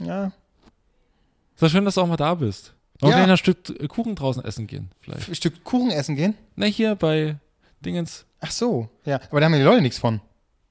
ja, 0.00 0.26
Ist 0.26 1.62
doch 1.62 1.68
schön, 1.68 1.84
dass 1.84 1.96
du 1.96 2.00
auch 2.02 2.06
mal 2.06 2.16
da 2.16 2.34
bist. 2.34 2.74
Noch 3.00 3.10
Ja. 3.10 3.18
ja. 3.18 3.24
ein 3.26 3.36
Stück 3.36 3.88
Kuchen 3.88 4.14
draußen 4.14 4.44
essen 4.44 4.66
gehen, 4.66 4.90
vielleicht. 5.00 5.28
ein 5.28 5.34
Stück 5.34 5.64
Kuchen 5.64 5.90
essen 5.90 6.14
gehen. 6.14 6.34
Na, 6.56 6.66
hier 6.66 6.94
bei 6.94 7.36
Dingens. 7.84 8.24
Ach 8.40 8.50
so, 8.52 8.88
ja. 9.04 9.20
Aber 9.30 9.40
da 9.40 9.46
haben 9.46 9.52
die 9.54 9.60
Leute 9.62 9.82
nichts 9.82 9.98
von. 9.98 10.20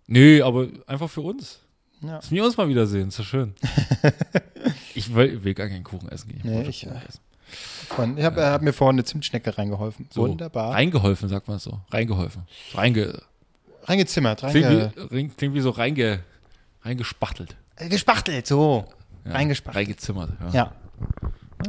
Nö, 0.08 0.42
aber 0.44 0.68
einfach 0.88 1.10
für 1.10 1.22
uns. 1.22 1.60
Ja. 2.02 2.18
Dass 2.18 2.32
wir 2.32 2.46
uns 2.46 2.56
mal 2.56 2.70
wiedersehen, 2.70 3.10
ist 3.10 3.20
doch 3.20 3.26
schön. 3.26 3.54
ich 4.96 5.14
will, 5.14 5.44
will 5.44 5.54
gar 5.54 5.68
keinen 5.68 5.84
Kuchen 5.84 6.10
essen 6.10 6.30
gehen. 6.30 6.42
Nee, 6.44 6.56
wollte 6.58 6.70
ich, 6.70 6.82
Kuchen 6.82 6.96
äh, 6.96 7.06
essen. 7.08 8.18
Ich 8.18 8.24
habe 8.26 8.46
hab 8.46 8.62
mir 8.62 8.74
vorhin 8.74 8.96
eine 8.96 9.04
Zimtschnecke 9.04 9.58
reingeholfen. 9.58 10.08
So, 10.12 10.22
Wunderbar. 10.22 10.74
Reingeholfen, 10.74 11.30
sagt 11.30 11.48
man 11.48 11.60
so. 11.60 11.80
Reingeholfen. 11.92 12.44
Reinge, 12.74 13.22
Reingezimmert, 13.88 14.40
klingt, 14.42 14.66
reinge, 14.66 14.92
wie, 14.96 15.16
rein- 15.16 15.36
klingt 15.38 15.54
wie 15.56 15.62
so 15.62 15.70
reinge, 15.70 16.20
reingespachtelt. 16.82 17.56
gespachtelt, 17.90 18.46
so. 18.48 18.86
Ja, 19.26 19.32
Reingespachtelt. 19.32 19.76
Reingezimmert, 19.88 20.32
ja. 20.42 20.50
Ja. 20.54 20.76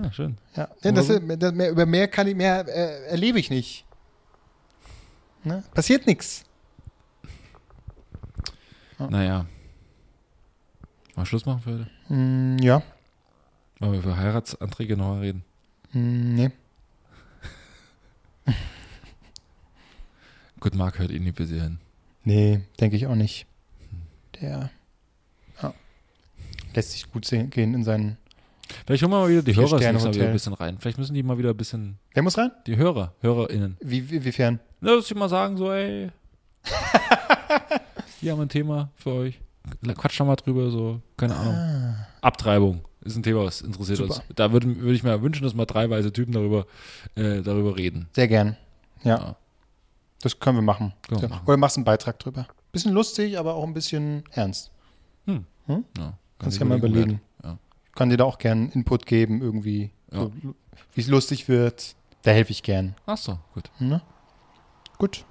Ah, 0.01 0.12
schön. 0.12 0.37
ja. 0.55 0.69
ja 0.83 0.93
das, 0.93 1.07
das, 1.07 1.53
mehr, 1.55 1.71
über 1.71 1.87
mehr 1.87 2.09
kann 2.09 2.27
ich 2.27 2.35
mehr 2.35 2.66
äh, 2.69 3.07
erlebe 3.07 3.39
ich 3.39 3.51
nicht. 3.51 3.85
Ne? 5.45 5.62
Passiert 5.73 6.07
nichts. 6.07 6.45
Naja. 8.99 9.47
Mal 11.14 11.25
Schluss 11.25 11.47
machen 11.47 11.61
für 11.62 11.71
heute? 11.73 11.87
Hm, 12.09 12.59
ja. 12.59 12.83
Wollen 13.79 13.93
wir 13.93 14.01
über 14.01 14.16
Heiratsanträge 14.16 14.97
nochmal 14.97 15.21
reden? 15.21 15.45
Hm, 15.93 16.35
nee. 16.35 16.51
Gut, 20.61 20.75
Marc 20.75 20.99
hört 20.99 21.12
eh 21.12 21.19
nie 21.21 21.31
bis 21.33 21.51
hierhin. 21.51 21.79
Nee, 22.29 22.61
denke 22.79 22.95
ich 22.95 23.07
auch 23.07 23.14
nicht. 23.14 23.47
Der 24.39 24.70
ja, 25.62 25.72
lässt 26.74 26.93
sich 26.93 27.11
gut 27.11 27.24
sehen, 27.24 27.49
gehen 27.49 27.72
in 27.72 27.85
seinen. 27.85 28.18
Vielleicht 28.87 29.03
holen 29.03 29.12
wir 29.12 29.20
mal 29.20 29.31
wieder 29.31 29.41
die 29.43 29.57
Hörer 29.57 29.81
Mal 29.81 30.14
wieder 30.14 30.26
ein 30.26 30.33
bisschen 30.35 30.53
rein. 30.53 30.76
Vielleicht 30.79 30.99
müssen 30.99 31.14
die 31.14 31.22
mal 31.22 31.39
wieder 31.39 31.49
ein 31.51 31.57
bisschen, 31.57 31.99
Wer 32.12 32.22
muss 32.22 32.37
rein? 32.37 32.51
die 32.66 32.76
Hörer, 32.76 33.14
HörerInnen. 33.22 33.79
Wie, 33.81 34.11
wie, 34.11 34.22
wiefern? 34.22 34.61
Na, 34.83 34.95
dass 34.95 35.09
sie 35.09 35.14
mal 35.14 35.31
sagen, 35.31 35.57
so, 35.57 35.72
ey, 35.72 36.11
hier 38.20 38.33
haben 38.33 38.39
wir 38.41 38.45
ein 38.45 38.51
Thema 38.51 38.91
für 38.97 39.12
euch. 39.12 39.41
Quatsch 39.97 40.20
mal 40.20 40.37
drüber, 40.37 40.70
so, 40.70 41.01
keine 41.16 41.35
Ahnung. 41.35 41.97
Abtreibung 42.20 42.83
ist 43.07 43.16
ein 43.16 43.22
Thema, 43.22 43.45
was 43.45 43.62
interessiert 43.62 44.01
Ah. 44.01 44.03
Super. 44.03 44.14
uns. 44.16 44.22
Da 44.37 44.53
würde 44.53 44.76
würde 44.76 44.95
ich 44.95 45.03
mir 45.03 45.22
wünschen, 45.22 45.45
dass 45.45 45.55
mal 45.55 45.64
drei 45.64 45.89
weise 45.89 46.12
Typen 46.12 46.33
darüber, 46.33 46.66
äh, 47.14 47.41
darüber 47.41 47.74
reden. 47.79 48.07
Sehr 48.12 48.29
gern. 48.29 48.59
Ja. 49.03 49.16
Ja. 49.16 49.37
Das 50.23 50.39
können 50.41 50.57
wir 50.59 50.62
machen. 50.62 50.93
Können 51.09 51.23
wir 51.23 51.29
machen. 51.29 51.47
Oder 51.47 51.57
machst 51.57 51.77
einen 51.77 51.85
Beitrag 51.85 52.19
drüber. 52.19 52.47
Bisschen 52.73 52.93
lustig, 52.93 53.39
aber 53.39 53.55
auch 53.55 53.64
ein 53.64 53.75
bisschen 53.75 54.25
ernst. 54.33 54.71
Ja, 55.27 56.14
Kannst 56.39 56.59
ja 56.59 56.64
mal 56.64 56.79
überlegen. 56.79 57.21
Ja. 57.45 57.59
Kann 57.95 58.09
dir 58.09 58.16
da 58.16 58.25
auch 58.25 58.39
gern 58.39 58.71
Input 58.71 59.05
geben, 59.07 59.43
irgendwie, 59.43 59.91
Ja. 60.11 60.21
so, 60.21 60.33
wie 60.95 61.01
es 61.01 61.07
lustig 61.09 61.47
wird. 61.49 61.95
Da 62.23 62.31
helfe 62.31 62.53
ich 62.53 62.62
gern. 62.62 62.95
Ach 63.07 63.19
so, 63.19 63.39
gut. 63.55 63.71
Ne? 63.79 64.01
Gut. 64.97 65.25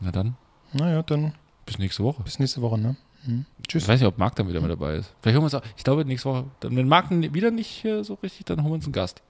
Na 0.00 0.10
dann, 0.10 0.36
Naja, 0.72 1.02
dann 1.02 1.34
bis 1.66 1.78
nächste 1.78 2.02
Woche. 2.04 2.22
bis 2.22 2.38
nächste 2.38 2.62
Woche, 2.62 2.78
ne? 2.78 2.96
Hm. 3.24 3.44
Ich 3.60 3.66
Tschüss. 3.68 3.86
weiß 3.86 4.00
nicht, 4.00 4.08
ob 4.08 4.16
Marc 4.16 4.34
dann 4.36 4.48
wieder 4.48 4.60
mit 4.62 4.70
dabei 4.70 4.94
ist. 4.94 5.12
Vielleicht 5.20 5.36
holen 5.36 5.42
wir 5.42 5.44
uns 5.44 5.54
auch, 5.54 5.62
ich 5.76 5.84
glaube 5.84 6.04
nächste 6.06 6.30
Woche, 6.30 6.44
dann, 6.60 6.74
wenn 6.74 6.88
Marc 6.88 7.10
wieder 7.10 7.50
nicht 7.50 7.84
äh, 7.84 8.02
so 8.02 8.14
richtig, 8.14 8.46
dann 8.46 8.60
holen 8.62 8.70
wir 8.70 8.74
uns 8.76 8.86
einen 8.86 8.92
Gast. 8.94 9.20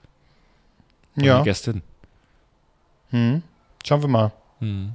Oder 1.17 1.25
Ja. 1.25 1.35
Eine 1.35 1.43
Gästin. 1.43 1.81
Hm. 3.09 3.43
Schauen 3.85 4.01
wir 4.01 4.07
mal. 4.07 4.31
Hm. 4.61 4.93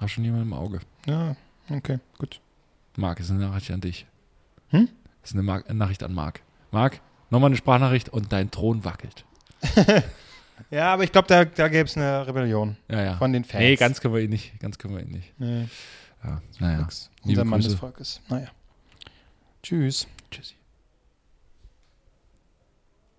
Hast 0.00 0.10
schon 0.12 0.24
jemand 0.24 0.42
im 0.42 0.52
Auge. 0.52 0.80
Ja, 1.06 1.36
okay, 1.70 1.98
gut. 2.18 2.40
Marc, 2.96 3.20
ist 3.20 3.30
eine 3.30 3.40
Nachricht 3.46 3.70
an 3.70 3.80
dich. 3.80 4.06
Hm? 4.70 4.88
ist 5.22 5.34
eine 5.34 5.42
Mar 5.42 5.62
Nachricht 5.72 6.02
an 6.02 6.12
Marc. 6.12 6.40
Marc, 6.72 7.00
nochmal 7.30 7.48
eine 7.48 7.56
Sprachnachricht 7.56 8.08
und 8.08 8.32
dein 8.32 8.50
Thron 8.50 8.84
wackelt. 8.84 9.24
Ja, 10.70 10.92
aber 10.92 11.02
ich 11.02 11.10
glaube, 11.10 11.26
da, 11.26 11.44
da 11.44 11.66
gäbe 11.68 11.86
es 11.88 11.96
eine 11.96 12.24
Rebellion 12.26 12.76
Ja, 12.88 13.02
ja. 13.02 13.16
von 13.16 13.32
den 13.32 13.42
Fans. 13.42 13.60
Nee, 13.60 13.74
ganz 13.74 14.00
können 14.00 14.14
wir 14.14 14.20
ihn 14.20 14.30
nicht. 14.30 14.60
Ganz 14.60 14.78
können 14.78 14.94
wir 14.94 15.02
ihn 15.02 15.10
nicht. 15.10 15.32
Nee, 15.38 15.66
Ja, 16.22 16.40
naja. 16.60 16.88
Unser 17.24 17.44
Mann 17.44 17.60
des. 17.60 17.74
Volkes. 17.74 18.20
Naja. 18.28 18.46
Tschüss. 19.62 20.06